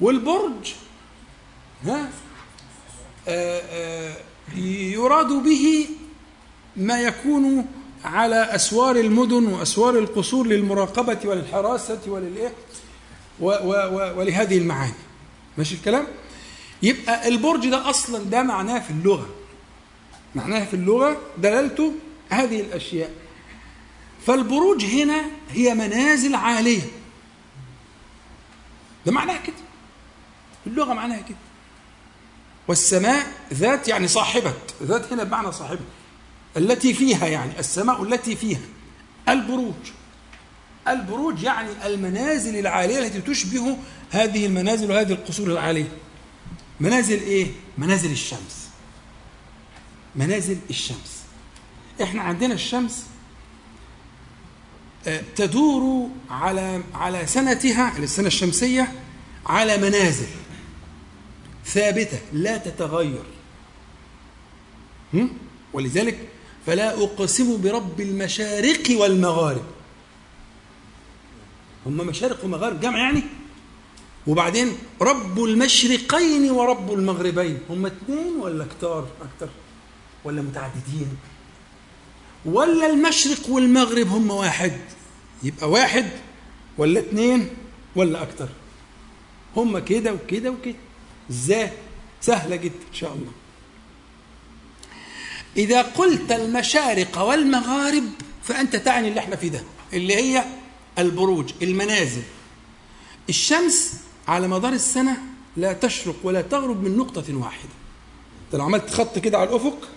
[0.00, 0.72] والبرج
[1.84, 2.08] ها؟
[3.28, 4.16] آه، آه،
[4.56, 5.86] يراد به
[6.76, 7.66] ما يكون
[8.04, 12.52] على أسوار المدن وأسوار القصور للمراقبة وللحراسة وللإيه؟
[13.40, 14.94] و- و- و- ولهذه المعاني.
[15.58, 16.06] ماشي الكلام؟
[16.82, 19.28] يبقى البرج ده أصلا ده معناه في اللغة.
[20.34, 21.92] معناه في اللغة دلالته
[22.28, 23.10] هذه الأشياء.
[24.26, 26.82] فالبروج هنا هي منازل عالية.
[29.06, 29.56] ده معناها كده.
[30.64, 31.36] في اللغة معناها كده.
[32.68, 34.54] والسماء ذات يعني صاحبة.
[34.82, 35.80] ذات هنا بمعنى صاحبة.
[36.56, 38.60] التي فيها يعني السماء التي فيها.
[39.28, 39.74] البروج.
[40.88, 43.76] البروج يعني المنازل العالية التي تشبه
[44.10, 45.88] هذه المنازل وهذه القصور العالية.
[46.80, 47.46] منازل إيه؟
[47.78, 48.68] منازل الشمس.
[50.16, 51.22] منازل الشمس.
[52.02, 53.04] إحنا عندنا الشمس
[55.06, 58.92] آه، تدور على على سنتها السنة الشمسية
[59.46, 60.26] على منازل.
[61.66, 63.22] ثابتة لا تتغير؟
[65.72, 66.28] ولذلك
[66.66, 69.64] فلا أقسم برب المشارق والمغارب.
[71.86, 73.22] هم مشارق ومغارب جمع يعني؟
[74.26, 74.72] وبعدين
[75.02, 77.58] رب المشرقين ورب المغربين.
[77.70, 79.48] هم اثنين ولا كتار أكتر؟
[80.24, 81.16] ولا متعددين؟
[82.44, 84.72] ولا المشرق والمغرب هم واحد؟
[85.42, 86.10] يبقى واحد
[86.78, 87.48] ولا اثنين
[87.96, 88.48] ولا أكتر؟
[89.56, 90.74] هم كده وكده وكده.
[91.30, 91.70] إزاي
[92.20, 93.32] سهله جدا ان شاء الله.
[95.56, 98.04] إذا قلت المشارق والمغارب
[98.42, 100.44] فأنت تعني اللي إحنا فيه ده اللي هي
[100.98, 102.22] البروج المنازل.
[103.28, 103.92] الشمس
[104.28, 105.16] على مدار السنة
[105.56, 107.68] لا تشرق ولا تغرب من نقطة واحدة.
[108.46, 109.88] أنت لو عملت خط كده على الأفق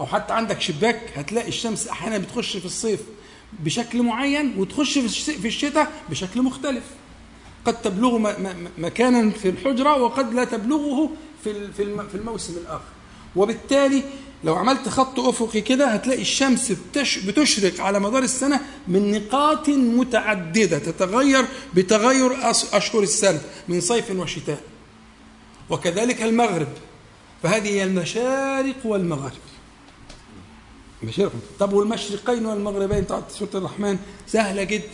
[0.00, 3.00] أو حتى عندك شباك هتلاقي الشمس أحيانا بتخش في الصيف
[3.60, 6.84] بشكل معين وتخش في الش- في الشتاء بشكل مختلف.
[7.66, 8.34] قد تبلغ
[8.78, 11.10] مكانا في الحجرة وقد لا تبلغه
[11.44, 12.84] في في الم- في الموسم الآخر.
[13.36, 14.02] وبالتالي
[14.44, 20.78] لو عملت خط أفقي كده هتلاقي الشمس بتش بتشرق على مدار السنة من نقاط متعددة
[20.78, 21.44] تتغير
[21.74, 22.32] بتغير
[22.72, 24.60] أشهر السنة من صيف وشتاء.
[25.70, 26.68] وكذلك المغرب.
[27.42, 29.32] فهذه هي المشارق والمغارب
[31.02, 31.32] مشارق.
[31.58, 34.84] طب والمشرقين والمغربين بتاعت سورة الرحمن سهلة جدا.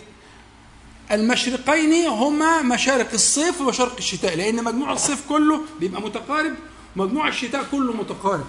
[1.12, 6.54] المشرقين هما مشارق الصيف ومشارق الشتاء لأن مجموع الصيف كله بيبقى متقارب
[6.96, 8.44] ومجموع الشتاء كله متقارب.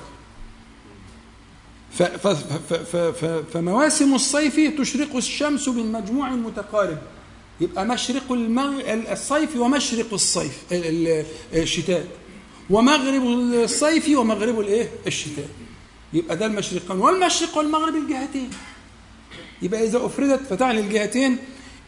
[3.53, 6.97] فمواسم الصيف تشرق الشمس من مجموع متقارب
[7.61, 8.23] يبقى مشرق.
[9.11, 12.07] الصيف ومشرق الصيف ال- ال- الشتاء.
[12.69, 13.23] ومغرب
[13.63, 15.49] الصيف ومغرب الايه؟ الشتاء.
[16.13, 18.49] يبقى ده المشرقان والمشرق والمغرب الجهتين.
[19.61, 21.37] يبقى إذا أفردت فتعني الجهتين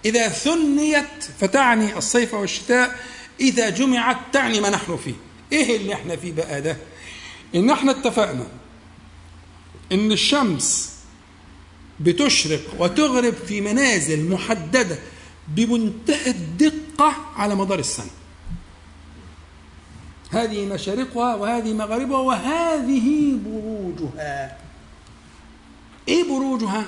[0.06, 3.00] إذا ثنيت فتعني الصيف والشتاء
[3.40, 5.14] إذا جمعت تعني ما نحن فيه.
[5.52, 6.78] إيه اللي إحنا فيه بقى ده؟
[7.56, 8.48] إن إحنا اتفقنا
[9.92, 10.92] إن الشمس
[12.00, 14.98] بتشرق وتغرب في منازل محددة
[15.48, 18.10] بمنتهى الدقة على مدار السنة.
[20.32, 24.58] هذه مشارقها وهذه مغاربها وهذه بروجها.
[26.08, 26.86] إيه بروجها؟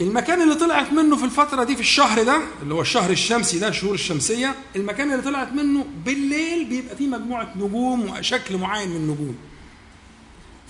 [0.00, 3.68] المكان اللي طلعت منه في الفترة دي في الشهر ده اللي هو الشهر الشمسي ده
[3.68, 9.36] الشهور الشمسية المكان اللي طلعت منه بالليل بيبقى فيه مجموعة نجوم وشكل معين من النجوم.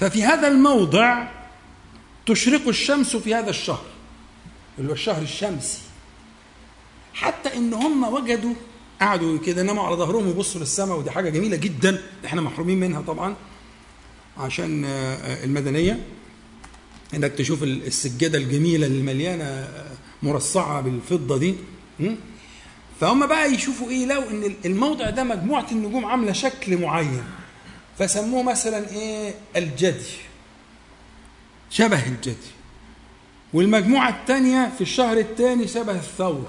[0.00, 1.28] ففي هذا الموضع
[2.26, 3.84] تشرق الشمس في هذا الشهر
[4.78, 5.78] اللي هو الشهر الشمسي.
[7.14, 8.54] حتى إن هم وجدوا
[9.00, 13.34] قعدوا كده ناموا على ظهرهم ويبصوا للسماء ودي حاجة جميلة جدا إحنا محرومين منها طبعا
[14.38, 16.00] عشان آه، آه، المدنية.
[17.14, 19.90] انك تشوف ال- السجادة الجميلة اللي مليانه آه،
[20.22, 21.54] مرصعة بالفضة دي?
[23.00, 27.22] فهم بقى يشوفوا إيه؟ لو إن الموضع ده مجموعة النجوم عاملة شكل معين
[27.98, 30.16] فسموه مثلا إيه؟ الجدي.
[31.70, 32.36] شبه الجدي.
[33.52, 36.46] والمجموعة الثانية في الشهر الثاني شبه الثور.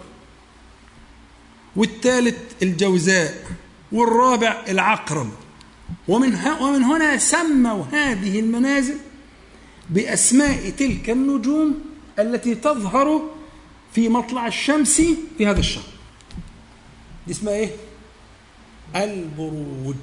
[1.76, 3.46] والثالث الجوزاء
[3.92, 5.30] والرابع العقرب.
[6.08, 8.98] ومن, ومن هنا سموا هذه المنازل
[9.90, 11.82] بأسماء تلك النجوم
[12.20, 13.22] التي تظهر
[13.94, 15.02] في مطلع الشمس
[15.38, 15.84] في هذا الشهر.
[17.28, 17.76] دي اسمها إيه؟
[18.96, 19.96] البروج.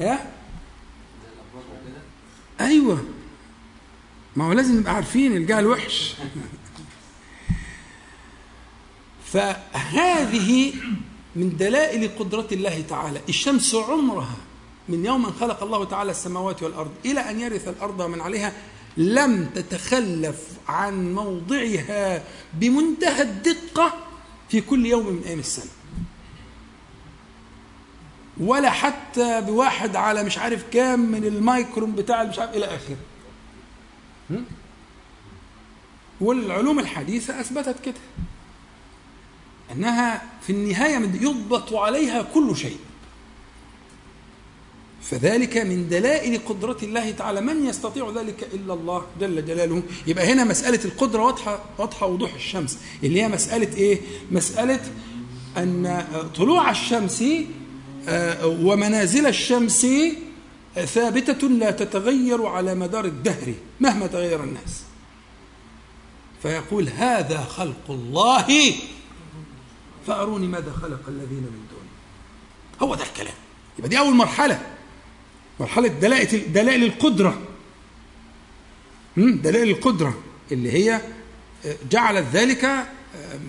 [0.00, 0.30] ها؟
[2.60, 3.04] أيوه.
[4.36, 6.14] ما هو لازم نبقى عارفين الجهل وحش
[9.32, 10.72] فهذه
[11.36, 13.20] من دلائل قدرة الله تعالى.
[13.28, 14.36] الشمس عمرها.
[14.88, 18.52] من يوم أن خلق الله تعالى السماوات والأرض إلى أن يرث الأرض ومن عليها
[18.96, 20.36] لم تتخلف
[20.68, 22.22] عن موضعها
[22.54, 23.94] بمنتهى الدقة
[24.48, 25.70] في كل يوم من أيام السنة.
[28.40, 32.96] ولا حتى بواحد على مش عارف كام من المايكرون بتاع مش عارف إلى آخره?
[36.20, 37.94] والعلوم الحديثة أثبتت كده.
[39.72, 42.78] أنها في النهاية يضبط عليها كل شيء.
[45.10, 47.40] فذلك من دلائل قدرة الله تعالى.
[47.40, 52.78] من يستطيع ذلك إلا الله جل جلاله؟ يبقى هنا مسألة القدرة واضحة واضحة وضوح الشمس.
[53.04, 54.80] اللي هي مسألة إيه؟ مسألة
[55.56, 56.04] أن
[56.36, 57.24] طلوع الشمس
[58.08, 59.86] آه، ومنازل الشمس
[60.74, 64.82] ثابتة لا تتغير على مدار الدهر مهما تغير الناس.
[66.42, 68.74] فيقول هذا خلق الله.
[70.06, 71.88] فأروني ماذا خلق الذين من دونه
[72.82, 73.34] هو ده الكلام.
[73.78, 74.77] يبقى دي أول مرحلة.
[75.60, 77.40] مرحلة دلائل دلائل القدرة.
[79.16, 80.14] دلائل القدرة
[80.52, 81.00] اللي هي
[81.66, 82.86] آه، جعلت ذلك آه،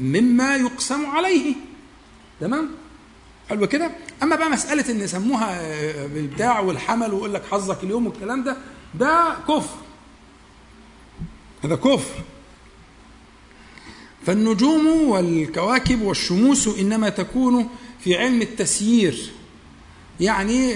[0.02, 1.54] مما يقسم عليه.
[2.42, 2.70] تمام؟
[3.50, 3.92] حلو كده؟
[4.24, 8.58] أما بقى مسألة إن يسموها آه، بالبتاع والحمل ويقول لك حظك اليوم والكلام ده
[8.96, 9.78] ده كفر.
[11.64, 12.24] هذا كفر.
[14.26, 17.70] فالنجوم والكواكب والشموس إنما تكون
[18.04, 19.32] في علم التسيير.
[20.20, 20.74] يعني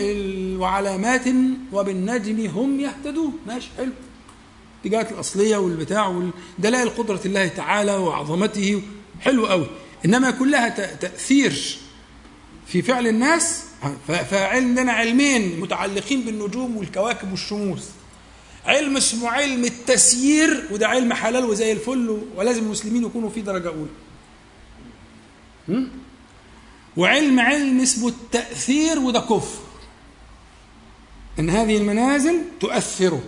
[0.57, 1.25] وعلامات
[1.71, 3.39] وبالنجم هم يهتدون.
[3.47, 3.91] ماشي حلو.
[4.81, 6.07] الاتجاهات الأصلية والبتاع
[6.59, 8.81] ودلائل قدرة الله تعالى وعظمته.
[9.21, 9.67] حلو قوي
[10.05, 11.77] إنما كلها تأثير
[12.67, 13.63] في فعل الناس.
[14.07, 17.89] فعندنا علمين متعلقين بالنجوم والكواكب والشموس.
[18.65, 23.71] علم اسمه علم التسيير وده علم حلال وزي الفل ولازم المسلمين يكونوا فيه درجة
[25.67, 25.87] أولى؟
[26.97, 29.59] وعلم علم اسمه التأثير وده كفر.
[31.39, 33.19] إن هذه المنازل تؤثر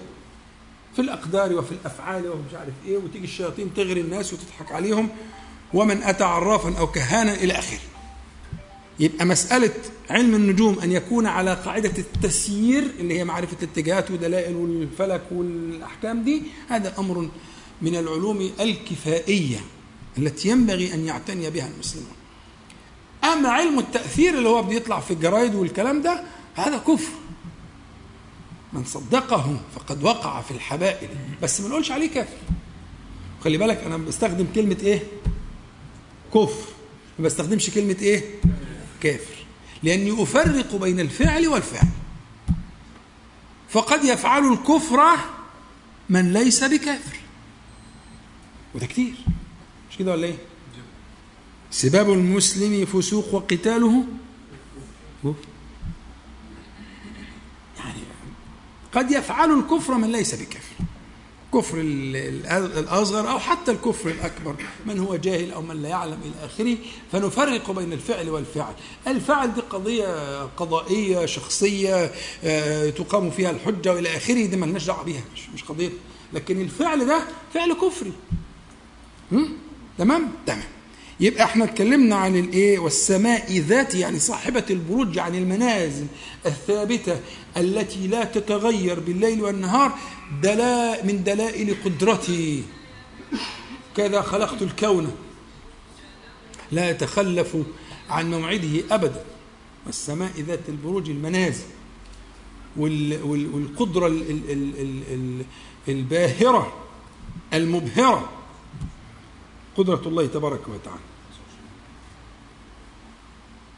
[0.96, 5.10] في الأقدار وفي الأفعال ومش عارف إيه وتيجي الشياطين تغري الناس وتضحك عليهم
[5.74, 7.80] ومن أتى عرافا أو كهانا إلى آخره.
[9.00, 9.72] يبقى مسألة
[10.10, 16.42] علم النجوم أن يكون على قاعدة التسيير اللي هي معرفة الاتجاهات ودلائل والفلك والأحكام دي
[16.70, 17.30] هذا أمر
[17.82, 19.60] من العلوم الكفائية
[20.18, 22.16] التي ينبغي أن يعتني بها المسلمون.
[23.34, 26.24] أما علم التأثير اللي هو بيطلع في الجرايد والكلام ده
[26.56, 27.12] هذا كفر.
[28.74, 31.10] من صدقه فقد وقع في الحبائل.
[31.44, 32.38] بس ما نقولش عليه كافر
[33.44, 35.04] خلي بالك أنا بستخدم كلمة إيه؟
[36.34, 36.68] كفر.
[37.20, 38.24] ما بستخدمش كلمة إيه؟
[39.02, 39.36] كافر.
[39.84, 41.88] لأني أفرق بين الفعل والفعل.
[43.70, 45.00] فقد يفعل الكفر
[46.10, 47.18] من ليس بكافر.
[48.76, 49.14] وده كتير.
[49.92, 50.38] مش كده ولا إيه؟
[51.76, 54.04] سباب المسلم فسوق وقتاله.
[57.78, 58.00] يعني
[58.94, 60.76] قد يفعل الكفر من ليس بكافر
[61.54, 62.16] كفر ال-
[62.46, 66.78] ال- الأصغر أو حتى الكفر الأكبر من هو جاهل أو من لا يعلم إلى آخره
[67.12, 68.74] فنفرق بين الفعل والفعل
[69.08, 72.12] الفعل دي قضية قضائية شخصية
[72.44, 75.90] آه، تقام فيها الحجة وإلى آخره دي مالناش دعوة بيها مش, مش قضية.
[76.34, 77.24] لكن الفعل ده
[77.54, 78.12] فعل كفري؟
[79.98, 80.64] تمام؟ تمام.
[81.20, 86.08] يبقى إحنا اتكلمنا عن الايه؟ والسماء ذات يعني صاحبة البروج يعني المنازل
[86.46, 87.20] الثابتة
[87.58, 89.92] التي لا تتغير بالليل والنهار
[90.44, 92.64] دلا من دلائل قدرتي.
[93.98, 95.16] كذا خلقت الكون.
[96.72, 97.58] لا يتخلف
[98.10, 99.24] عن موعده أبدا.
[99.86, 101.64] والسماء ذات البروج المنازل.
[102.78, 105.46] وال وال والقدرة ال ال ال ال ال
[105.88, 106.74] الباهرة
[107.54, 108.30] المبهرة.
[109.78, 111.00] قدرة الله تبارك وتعالى.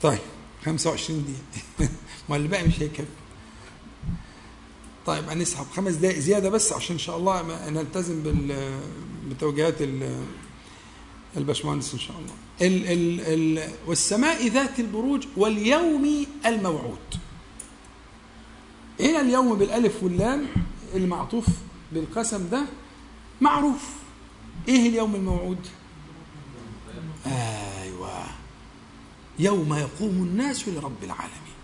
[0.01, 0.19] طيب
[0.65, 1.91] 25 دقيقة.
[2.29, 3.05] ما اللي باقي مش هيكفي.
[5.05, 8.23] طيب هنسحب خمس دقائق زيادة بس عشان إن شاء الله نلتزم
[9.29, 10.23] بتوجيهات ال-
[11.37, 12.33] الباشمهندس إن شاء الله.
[12.61, 13.21] ال ال
[13.59, 16.97] ال والسماء ذات البروج واليوم الموعود.
[18.99, 20.45] هنا اليوم بالألف واللام
[20.95, 21.45] المعطوف
[21.91, 22.65] بالقسم ده
[23.41, 23.83] معروف.
[24.67, 25.67] إيه اليوم الموعود؟
[27.27, 28.23] آيوه.
[29.39, 31.57] يوم يقوم الناس لرب العالمين.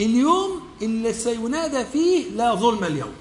[0.00, 3.12] اليوم اللي سينادى فيه لا ظلم اليوم.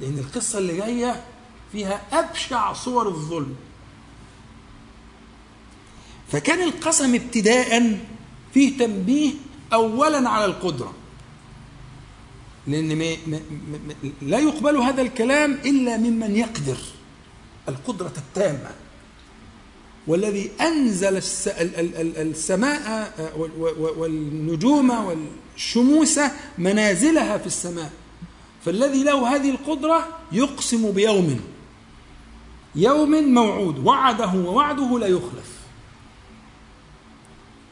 [0.00, 1.24] لأن القصة اللي جاية
[1.72, 3.56] فيها أبشع صور الظلم.
[6.32, 8.00] فكان القسم ابتداء
[8.54, 9.32] فيه تنبيه
[9.72, 10.92] اولا على القدرة.
[12.66, 13.16] لأن ما
[14.22, 16.78] لا يقبل هذا الكلام إلا ممن يقدر.
[17.68, 18.70] القدرة التامة.
[20.06, 26.20] والذي أنزل الس- ال- ال- ال- السماء وال- والنجوم والشموس
[26.58, 27.92] منازلها في السماء.
[28.64, 31.40] فالذي له هذه القدرة يقسم بيوم.
[32.74, 35.56] يوم موعود وعده ووعده لا يخلف.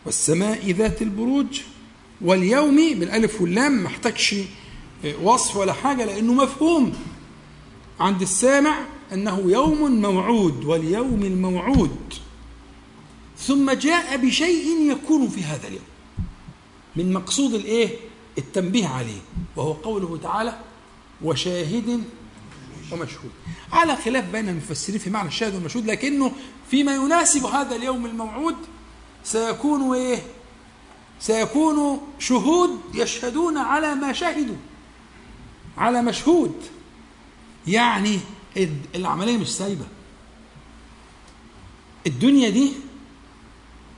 [0.07, 1.61] والسماء ذات البروج
[2.21, 4.35] واليوم بالألف واللام ما احتاجش
[5.23, 6.93] وصف ولا حاجة لأنه مفهوم.
[8.01, 8.79] عند السامع
[9.13, 12.15] أنه يوم موعود واليوم الموعود.
[13.39, 15.85] ثم جاء بشيء يكون في هذا اليوم.
[16.97, 17.97] من مقصود الإيه؟
[18.39, 19.21] التنبيه عليه
[19.57, 20.59] وهو قوله تعالى
[21.23, 22.05] وشاهد
[22.93, 23.31] ومشهود.
[23.73, 26.33] على خلاف بين المفسرين في معنى الشاهد والمشهود لكنه
[26.71, 28.57] فيما يناسب هذا اليوم الموعود
[29.25, 30.23] سيكون إيه؟
[31.21, 34.57] سيكون شهود يشهدون على ما شهدوا
[35.79, 36.55] على مشهود.
[37.67, 38.21] يعني
[38.95, 39.85] العملية مش سايبة.
[42.07, 42.73] الدنيا دي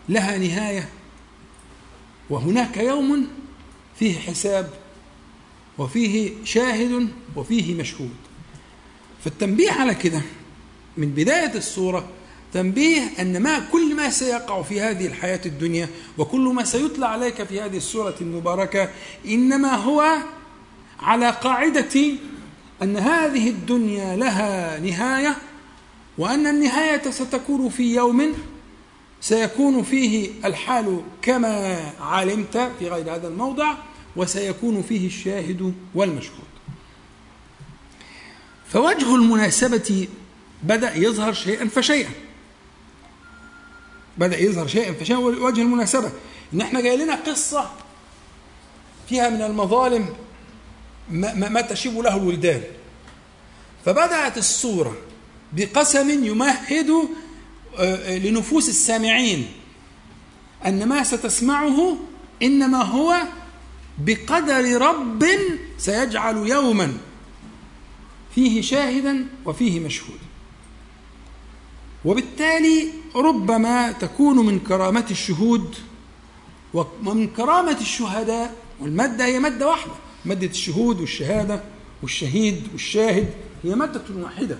[0.08, 0.88] لها نهاية.
[2.30, 3.28] وهناك يوم
[3.98, 4.70] فيه حساب
[5.78, 8.16] وفيه شاهد وفيه مشهود.
[9.24, 10.22] فالتنبيه على كده
[10.96, 12.08] من بداية السوره
[12.52, 15.88] تنبيه أن ما كل ما سيقع في هذه الحياة الدنيا
[16.18, 18.90] وكل ما سيتلى عليك في هذه السوره المباركة
[19.26, 20.16] إنما هو
[21.00, 22.14] على قاعدة
[22.82, 25.36] أن هذه الدنيا لها نهاية
[26.18, 28.34] وأن النهاية ستكون في يوم
[29.20, 33.74] سيكون فيه الحال كما علمت في غير هذا الموضع
[34.16, 36.46] وسيكون فيه الشاهد والمشهود.
[38.68, 40.08] فوجه المناسبة
[40.62, 42.10] بدأ يظهر شيئا فشيئا.
[44.18, 46.12] بدأ يظهر شيئا فشيئا وجه المناسبة.
[46.54, 47.70] إن إحنا جاي لنا قصة
[49.08, 50.08] فيها من المظالم
[51.10, 52.62] ما, ما, تشيب له الولدان.
[53.84, 54.96] فبدأت الصورة
[55.52, 56.90] بقسم يمهد
[58.08, 59.46] لنفوس السامعين
[60.66, 61.96] أن ما ستسمعه
[62.42, 63.16] إنما هو
[63.98, 65.24] بقدر رب
[65.78, 66.92] سيجعل يوما
[68.34, 70.18] فيه شاهدا وفيه مشهود.
[72.04, 75.74] وبالتالي ربما تكون من كرامة الشهود
[76.74, 79.92] ومن كرامة الشهداء والمادة هي مادة واحدة
[80.24, 81.62] مادة الشهود والشهادة
[82.02, 83.30] والشهيد والشاهد
[83.64, 84.58] هي مادة واحدة.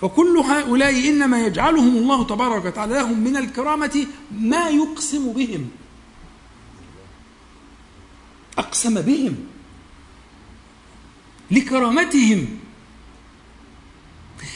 [0.00, 5.70] فكل هؤلاء إنما يجعلهم الله تبارك وتعالى لهم من الكرامة ما يقسم بهم.
[8.58, 9.36] أقسم بهم.
[11.50, 12.58] لكرامتهم.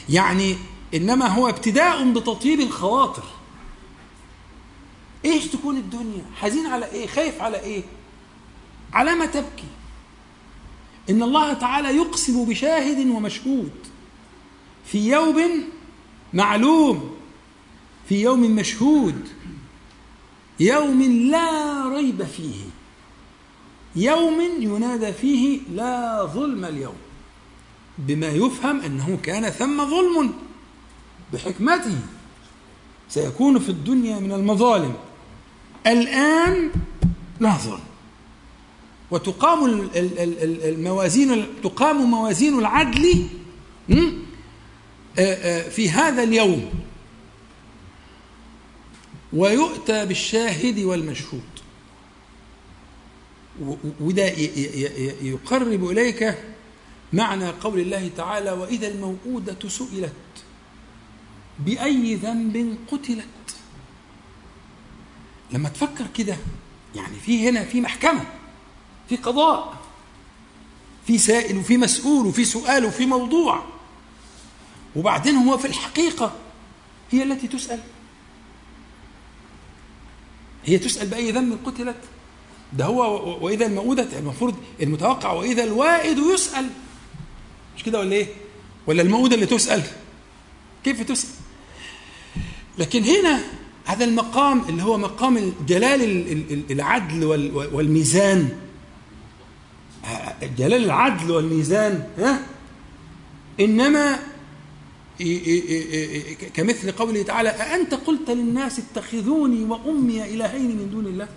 [0.09, 0.57] يعني
[0.95, 3.25] إنما هو ابتداء بتطيب الخواطر.
[5.25, 7.83] إيش تكون الدنيا؟ حزين على إيه؟ خايف على إيه؟
[8.93, 9.65] على ما تبكي.
[11.11, 13.90] إن الله تعالى يقسم بشاهد ومشهود.
[14.93, 15.65] في يوم
[16.33, 17.17] معلوم
[18.09, 19.29] في يوم مشهود
[20.61, 22.55] يوم لا ريب فيه
[23.97, 26.95] يوم ينادى فيه لا ظلم اليوم.
[27.99, 30.33] بما يفهم أنه كان ثم ظلم
[31.33, 31.99] بحكمته
[33.09, 34.95] سيكون في الدنيا من المظالم.
[35.87, 36.71] الآن
[37.41, 37.81] لا ظلم.
[39.11, 39.89] وتقام
[40.65, 43.27] الموازين تقام موازين العدل
[45.71, 46.71] في هذا اليوم
[49.33, 51.43] ويؤتى بالشاهد والمشهود.
[54.01, 54.25] وده
[55.23, 56.39] يقرب إليك
[57.13, 60.13] معنى قول الله تعالى وإذا الموءودة سئلت
[61.59, 63.25] بأي ذنب قتلت.
[65.53, 66.37] لما تفكر كده
[66.95, 68.25] يعني في هنا في محكمة
[69.09, 69.77] في قضاء
[71.07, 73.65] في سائل وفي مسؤول وفي سؤال وفي موضوع.
[74.97, 76.33] وبعدين هو في الحقيقة
[77.11, 77.81] هي التي تسأل
[80.65, 81.97] هي تسأل بأي ذنب قتلت
[82.73, 86.67] ده هو وإذا الموءودة المفروض المتوقع وإذا الوائد يسأل
[87.77, 88.27] مش كده ولا إيه؟
[88.87, 89.83] ولا الموءودة اللي تسأل؟
[90.85, 91.31] كيف تسأل؟
[92.79, 93.41] لكن هنا
[93.85, 96.03] هذا المقام اللي هو مقام جلال
[96.71, 97.25] العدل
[97.73, 98.49] والميزان
[100.59, 102.41] جلال العدل والميزان ها
[103.61, 104.19] إنما
[106.55, 111.29] كمثل قوله تعالى أأنت قلت للناس اتخذوني وأمي إلهين من دون الله؟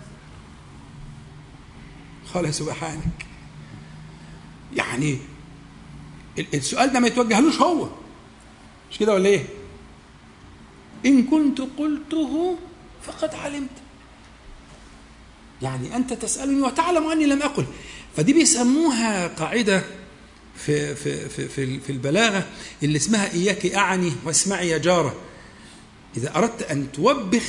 [2.34, 3.26] قال سبحانك.
[4.76, 5.18] يعني
[6.54, 7.88] السؤال ده ما يتوجهلوش هو.
[8.90, 9.44] مش كده ولا إيه؟
[11.06, 12.58] إن كنت قلته
[13.02, 13.70] فقد علمت.
[15.62, 17.64] يعني أنت تسألني وتعلم أني لم أقل.
[18.16, 19.84] فدي بيسموها قاعدة
[20.56, 22.46] في في في في, في البلاغه
[22.82, 25.14] اللي اسمها إياك أعني واسمعي يا جارة.
[26.16, 27.42] إذا أردت أن توبخ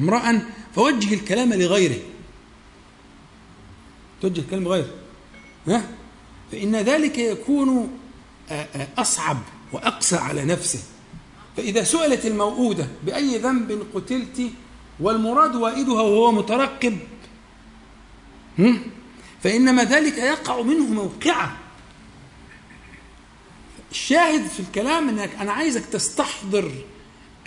[0.00, 0.42] امرا
[0.74, 2.00] فوجه الكلام لغيره.
[4.22, 4.94] توجه الكلام لغيره.
[5.66, 5.88] ها؟
[6.52, 7.98] فإن ذلك يكون
[8.98, 9.38] أصعب
[9.72, 10.80] وأقسى على نفسه.
[11.56, 14.42] فإذا سئلت الموءوده بأي ذنب قتلت
[15.00, 16.98] والمراد وائدها وهو مترقب
[19.42, 21.56] فإنما ذلك يقع منه موقعة.
[23.90, 26.72] الشاهد في الكلام إنك أنا عايزك تستحضر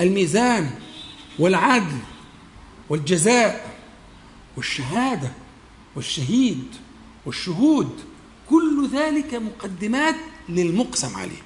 [0.02, 0.70] الميزان
[1.40, 1.98] والعدل
[2.90, 3.76] والجزاء
[4.57, 5.32] والشهادة
[5.95, 6.65] والشهيد
[7.26, 7.90] والشهود.
[8.49, 10.15] كل ذلك مقدمات
[10.49, 11.41] للمقسم عليه.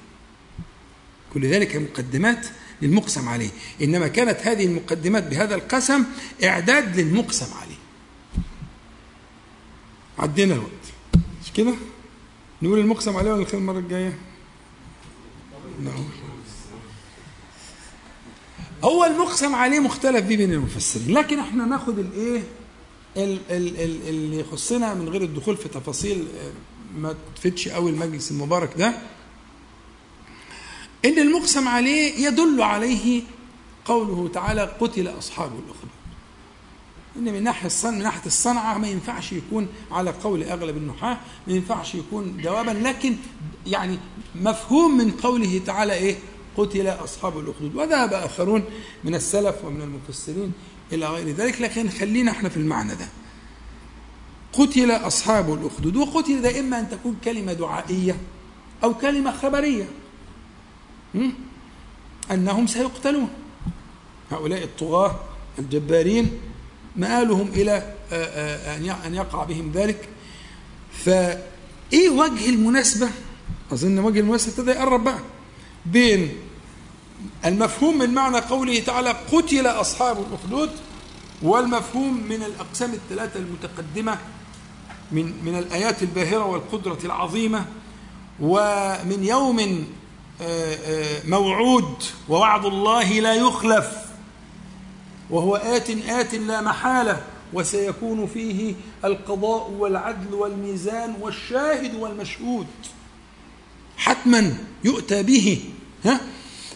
[1.34, 2.46] كل ذلك مقدمات
[2.82, 3.50] للمقسم عليه.
[3.82, 6.04] إنما كانت هذه المقدمات بهذا القسم
[6.44, 7.78] إعداد للمقسم عليه.
[10.18, 10.70] عدينا الوقت.
[11.44, 11.74] مش كده؟
[12.62, 14.18] نقول المقسم عليه ولا المرة الجاية؟
[15.84, 16.04] نعم.
[18.84, 22.42] هو المقسم عليه مختلف فيه بين المفسرين لكن إحنا ناخد الايه
[23.16, 26.26] اللي يخصنا من غير الدخول في تفاصيل
[26.96, 28.94] ما تفيدش قوي المجلس المبارك ده
[31.04, 33.22] إن المقسم عليه يدل عليه
[33.84, 35.97] قوله تعالى قتل أصحاب الأخدود.
[37.18, 41.52] إن من ناحية الصنع من ناحية الصنعة ما ينفعش يكون على قول أغلب النحاة ما
[41.52, 43.16] ينفعش يكون جوابا لكن
[43.66, 43.98] يعني
[44.34, 46.16] مفهوم من قوله تعالى إيه؟
[46.56, 47.74] قتل أصحاب الأخدود.
[47.76, 48.64] وذهب آخرون
[49.04, 50.52] من السلف ومن المفسرين
[50.92, 51.60] إلى غير ذلك.
[51.60, 53.08] لكن خلينا إحنا في المعنى ده.
[54.52, 55.96] قتل أصحاب الأخدود.
[55.96, 58.16] وقتل ده إما أن تكون كلمة دعائية
[58.84, 59.88] أو كلمة خبرية.
[61.14, 61.30] م?
[62.30, 63.28] أنهم سيقتلون.
[64.30, 65.20] هؤلاء الطغاة
[65.58, 66.30] الجبارين
[66.98, 67.72] مآلهم إلى
[68.12, 70.08] آه، آه، أن يقع بهم ذلك.
[71.04, 73.08] فإيه وجه المناسبة؟
[73.72, 75.18] أظن وجه المناسبة ابتدى يقرب بقى
[75.86, 76.32] بين
[77.44, 80.70] المفهوم من معنى قوله تعالى قتل أصحاب الأخدود
[81.42, 84.18] والمفهوم من الأقسام الثلاثة المتقدمة
[85.12, 87.64] من من الآيات الباهرة والقدرة العظيمة
[88.40, 89.86] ومن يوم
[90.42, 94.07] آه، موعود ووعد الله لا يخلف.
[95.30, 97.22] وهو آت آت لا محالة
[97.52, 98.74] وسيكون فيه
[99.04, 102.66] القضاء والعدل والميزان والشاهد والمشهود.
[103.96, 105.64] حتما يؤتى به
[106.04, 106.20] ها؟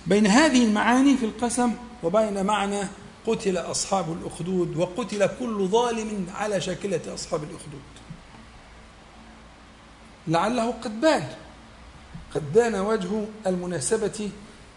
[0.06, 1.72] بين هذه المعاني في القسم
[2.02, 2.80] وبين معنى
[3.26, 7.82] قتل أصحاب الأخدود وقتل كل ظالم على شاكلة أصحاب الأخدود.
[10.28, 11.28] لعله قد بان
[12.34, 14.30] قد بان وجه المناسبة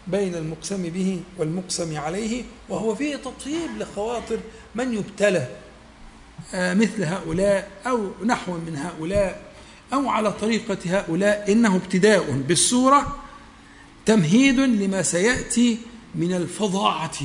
[0.06, 4.38] بين المقسم به والمقسم عليه وهو فيه تطيب لخواطر
[4.74, 5.48] من يبتلى
[6.54, 9.52] آه، مثل هؤلاء أو نحو من هؤلاء
[9.92, 11.52] أو على طريقة هؤلاء.
[11.52, 13.16] إنه ابتداء بالسورة
[14.06, 15.78] تمهيد لما سيأتي
[16.14, 17.18] من الفظاعة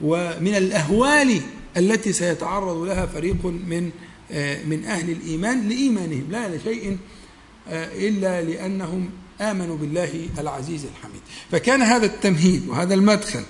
[0.00, 1.40] ومن الأهوال
[1.76, 3.90] التي سيتعرض لها فريق من
[4.30, 6.26] آه، من أهل الإيمان لإيمانهم.
[6.30, 6.98] لا لشيء
[7.68, 11.20] آه، إلا لأنهم آمنوا بالله العزيز الحميد.
[11.52, 13.42] فكان هذا التمهيد وهذا المدخل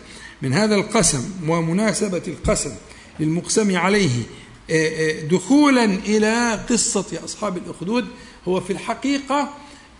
[0.42, 2.74] من هذا القسم ومناسبة القسم
[3.20, 4.22] للمقسم عليه
[4.70, 8.06] آه، آه، دخولا إلى قصة أصحاب الأخدود
[8.48, 9.54] هو في الحقيقة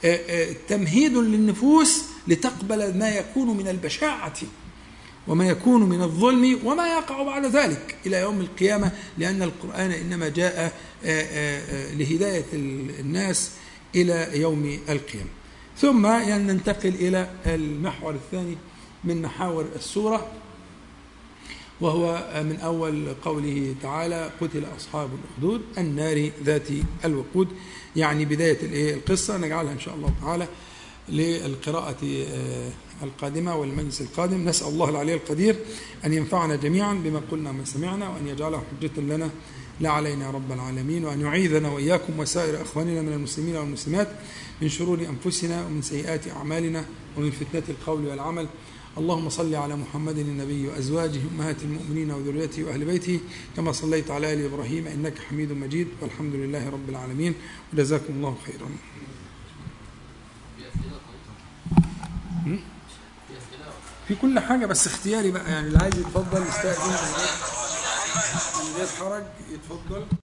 [0.04, 4.36] آه، تمهيد للنفوس لتقبل ما يكون من البشاعة
[5.28, 10.72] وما يكون من الظلم وما يقع بعد ذلك إلى يوم القيامة لأن القرآن إنما جاء
[11.96, 12.44] لهداية
[13.00, 13.50] الناس
[13.94, 15.43] إلى يوم القيامة.
[15.76, 18.56] ثم يعني ننتقل إلى المحور الثاني
[19.04, 20.28] من محاور السورة
[21.80, 26.68] وهو من أول قوله تعالى قتل أصحاب الأخدود النار ذات
[27.04, 27.48] الوقود
[27.96, 28.58] يعني بداية؟
[28.94, 30.48] القصة نجعلها إن شاء الله تعالى
[31.08, 32.70] للقراءة آه،
[33.02, 35.56] القادمة والمجلس القادم نسأل الله العلي القدير
[36.04, 39.30] أن ينفعنا جميعا بما قلنا ما سمعنا وأن يجعله حجة لنا
[39.80, 44.08] لا علينا رب العالمين وأن يعيذنا وإياكم وسائر أخواننا من المسلمين والمسلمات
[44.62, 46.84] من شرور أنفسنا ومن سيئات أعمالنا
[47.16, 48.48] ومن فتنة القول والعمل.
[48.98, 53.20] اللهم صل على محمد النبي وأزواجه أمهات المؤمنين وذريته وأهل بيته
[53.56, 55.88] كما صليت على آل إبراهيم إنك حميد مجيد.
[56.00, 57.34] والحمد لله رب العالمين.
[57.72, 58.68] وجزاكم الله خيرا.
[64.08, 65.50] في كل حاجة بس اختياري بقى.
[65.50, 66.96] يعني اللي عايز يتفضل يستأذن.
[68.64, 70.06] من غير حرج يتفضل.